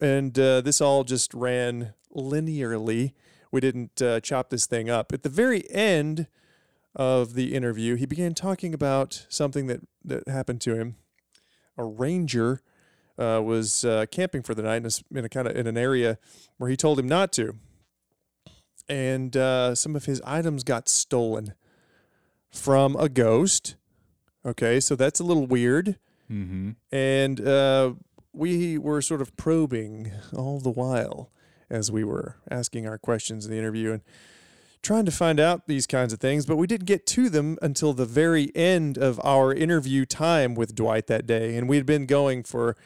[0.00, 3.12] and uh, this all just ran linearly.
[3.52, 5.12] We didn't uh, chop this thing up.
[5.12, 6.26] At the very end
[6.94, 10.96] of the interview, he began talking about something that, that happened to him.
[11.78, 12.60] A ranger
[13.18, 15.76] uh, was uh, camping for the night in a, in a kind of in an
[15.76, 16.18] area
[16.56, 17.54] where he told him not to,
[18.88, 21.54] and uh, some of his items got stolen
[22.50, 23.76] from a ghost.
[24.44, 25.98] Okay, so that's a little weird.
[26.30, 26.72] Mm-hmm.
[26.92, 27.94] And uh,
[28.32, 31.30] we were sort of probing all the while
[31.70, 34.02] as we were asking our questions in the interview and
[34.82, 36.46] trying to find out these kinds of things.
[36.46, 40.74] But we didn't get to them until the very end of our interview time with
[40.74, 41.56] Dwight that day.
[41.56, 42.76] And we had been going for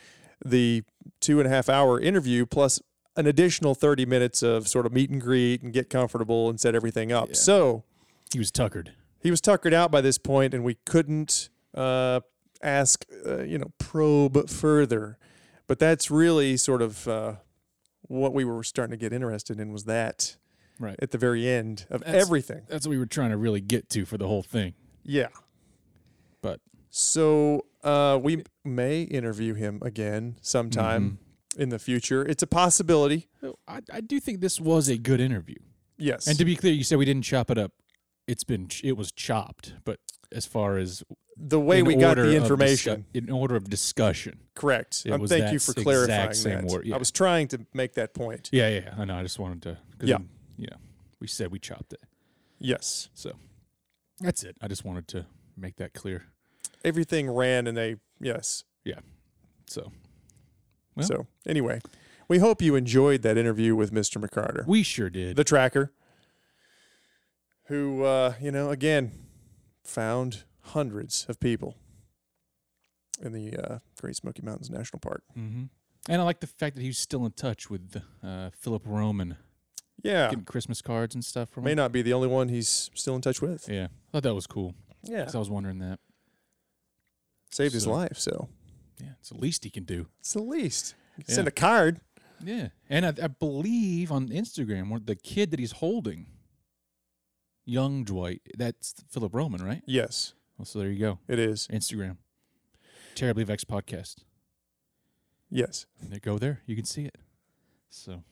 [0.44, 0.82] the
[1.20, 2.80] two and a half hour interview plus
[3.16, 6.74] an additional 30 minutes of sort of meet and greet and get comfortable and set
[6.74, 7.28] everything up.
[7.28, 7.34] Yeah.
[7.34, 7.84] So
[8.32, 8.92] He was tuckered.
[9.22, 12.20] he was tuckered out by this point and we couldn't uh,
[12.62, 15.18] ask uh, you know probe further
[15.66, 17.34] but that's really sort of uh,
[18.10, 20.36] what we were starting to get interested in was that
[20.80, 20.96] Right.
[21.00, 23.88] at the very end of That's- everything That's what we were trying to really get
[23.90, 24.74] to for the whole thing.
[25.04, 25.28] yeah
[26.42, 31.20] But so uh, we may interview him again sometime
[31.54, 31.62] Mm-hmm.
[31.62, 33.28] in the future it's a possibility
[33.68, 35.58] I, I do think this was a good interview.
[35.98, 37.72] yes And to be clear, you said we didn't chop it up.
[38.26, 39.98] It's been it was chopped, but
[40.32, 41.02] as far as
[41.42, 44.38] the way in we got the information discu- in order of discussion.
[44.54, 46.94] correct um, thank you for clarifying that word, yeah.
[46.94, 49.16] i was trying to make that point Yeah, yeah, I know.
[49.16, 49.78] I just wanted to.
[49.98, 50.18] 'cause Yeah.
[50.56, 50.76] you know,
[51.20, 52.02] we said we chopped it,
[52.58, 53.32] yes so
[54.20, 54.54] that's it.
[54.60, 55.26] I just wanted to
[55.56, 56.24] make that clear.
[56.84, 59.00] everything ran in a yes Yeah.
[59.66, 59.92] So
[60.94, 61.06] Well.
[61.06, 61.80] so anyway
[62.28, 65.36] we hope you enjoyed that interview with mr mccarter we sure did.
[65.36, 65.92] the tracker
[67.64, 69.12] who uh, you know again
[69.84, 71.76] found hundreds of people
[73.22, 75.64] in the uh, great smoky mountains national park hmm
[76.08, 79.36] And I like the fact that he's still in touch with uh, Philip Roman,
[80.02, 81.76] yeah getting Christmas cards and stuff from may him.
[81.76, 84.46] not be the only one he's still in touch with Yeah, I thought that was
[84.46, 84.74] cool.
[85.02, 85.98] yeah 'cause I was wondering that.
[87.50, 88.48] saved his life so
[89.00, 90.06] Yeah, it's the least he can do.
[90.20, 90.94] it's the least
[91.26, 91.34] Yeah.
[91.34, 92.00] send a card
[92.42, 96.26] Yeah, and I, I believe on Instagram, the kid that he's holding,
[97.66, 99.82] young Dwight, that's Philip Roman, right?
[99.86, 101.18] yes Well, so there you go.
[101.26, 102.18] it is Instagram,
[103.14, 104.16] Terribly Vexed podcast.
[105.50, 106.60] yes And there, go there.
[106.66, 107.16] You can see it.
[107.88, 108.24] So,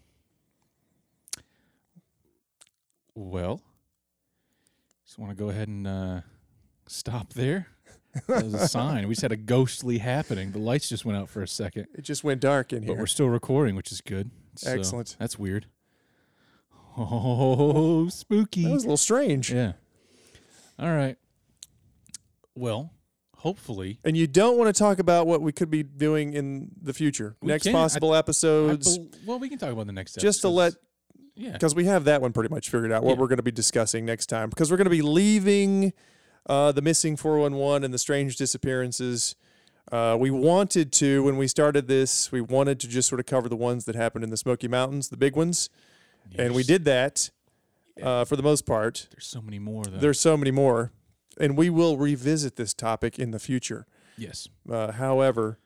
[3.14, 3.62] well,
[5.06, 6.20] just want to go ahead and uh,
[6.86, 7.68] stop there.
[8.26, 9.08] That was a sign.
[9.08, 10.52] We just had a ghostly happening.
[10.52, 12.92] The lights just went out for a second, it just went dark in here.
[12.92, 14.32] but we're still recording, which is good.
[14.54, 15.16] So, Excellent.
[15.18, 15.64] That's weird.
[16.98, 18.64] Oh, spooky.
[18.64, 19.72] that was a little strange yeah.
[20.78, 21.16] All right.
[22.58, 22.92] Well,
[23.36, 26.92] hopefully, and you don't want to talk about what we could be doing in the
[26.92, 27.74] future We next can.
[27.74, 30.54] I- possible I episodes bel- well, we can talk about the next just to episodes.
[30.56, 30.74] let
[31.44, 31.52] yeah.
[31.52, 33.20] because we have that one pretty much figured out what Yeah.
[33.20, 35.92] we're going to be discussing next time because we're going to be leaving
[36.46, 39.36] uh, the missing 411 and the strange disappearances
[39.92, 43.48] uh, we wanted to when we started this we wanted to just sort of cover
[43.48, 45.70] the ones that happened in the smoky mountains the big ones
[46.36, 46.66] and we Yes.
[46.66, 47.30] did that
[48.02, 49.84] uh, for the most part There's so many more.
[49.84, 49.98] Though.
[49.98, 50.92] there's so many more
[51.40, 53.86] and we will revisit this topic in the future
[54.16, 55.58] yes, uh, however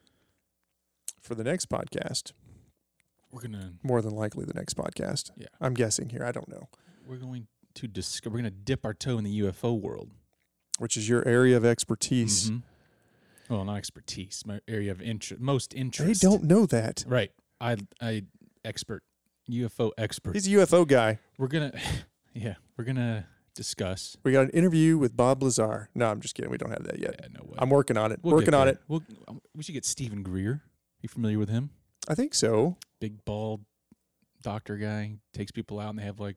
[1.20, 2.32] for the next podcast
[3.30, 5.46] we're gonna more than likely the next podcast Yeah.
[5.60, 6.68] i'm guessing here i don't know
[7.06, 8.30] we're going to discuss.
[8.30, 10.10] We're gonna dip our toe in the UFO world.
[10.78, 12.62] which is your area of expertise Mhm.
[13.48, 14.44] Well, not expertise.
[14.46, 16.22] My area of interest, most interest.
[16.22, 17.04] They don't know that.
[17.06, 17.32] Right.
[17.60, 18.22] I I
[18.64, 19.02] expert
[19.50, 20.34] UFO expert.
[20.34, 21.18] He's a UFO guy.
[21.38, 21.72] we're gonna
[22.34, 24.16] yeah we're gonna discuss.
[24.24, 25.88] We got an interview with Bob Lazar.
[25.94, 26.50] No, I'm just kidding.
[26.50, 27.16] We don't have that yet.
[27.20, 27.56] Yeah, no way.
[27.58, 28.20] I'm working on it.
[28.22, 28.78] We'll working on it.
[28.88, 30.62] We'll, um, we should get Steven Greer.
[31.02, 31.70] You familiar with him?
[32.08, 32.76] I think so.
[33.00, 33.64] Big bald
[34.42, 36.36] doctor guy takes people out and they have like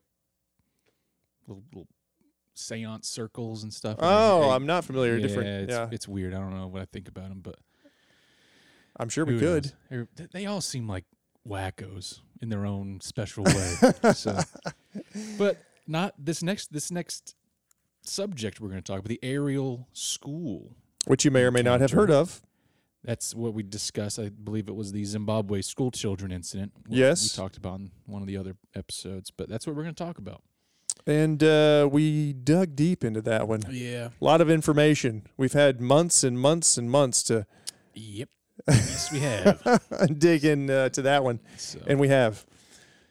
[1.46, 1.88] little, little
[2.54, 3.98] seance circles and stuff.
[3.98, 5.16] and they- Oh, they- I'm not familiar.
[5.16, 5.48] yeah, Different.
[5.48, 6.34] It's, yeah, it's weird.
[6.34, 7.56] I don't know what I think about him, but
[8.98, 9.72] I'm sure we could.
[9.90, 10.06] knows?
[10.32, 11.04] They all seem like
[11.48, 13.74] wackos in their own special way.
[14.14, 14.38] so,
[15.38, 17.34] but not this next this next
[18.02, 20.76] subject we're going to talk about the Ariel School.
[21.06, 22.42] which you may or may not have heard of.
[23.04, 24.18] That's what we discussed.
[24.18, 26.72] I believe it was the Zimbabwe school children incident.
[26.88, 27.22] Yes.
[27.22, 30.04] We talked about in one of the other episodes, but that's what we're going to
[30.04, 30.42] talk about.
[31.06, 33.62] And uh, we dug deep into that one.
[33.70, 34.08] Yeah.
[34.20, 35.22] A lot of information.
[35.36, 37.46] We've had months and months and months to
[37.94, 38.28] Yep.
[38.68, 39.62] yes, we have.
[40.18, 42.44] dig in uh, to that one, So and we have.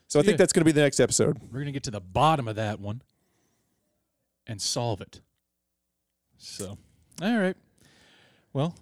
[0.08, 1.40] So I think that's going to be the next episode.
[1.52, 3.02] we're going to get to the bottom of that one
[4.48, 5.22] and solve it.
[6.38, 6.78] So,
[7.22, 7.58] all right.
[8.54, 8.76] Well,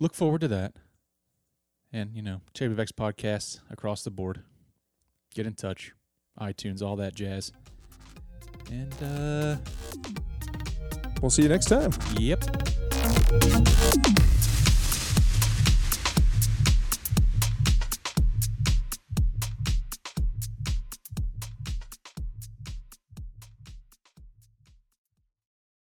[0.00, 0.74] look forward to that.
[1.92, 4.42] And, you know, Terribly Vexed podcasts across the board.
[5.34, 5.92] Get in touch.
[6.40, 7.52] iTunes, all that jazz.
[8.70, 9.56] And, uh,
[11.20, 11.90] We'll see you next time.
[12.18, 12.44] yep.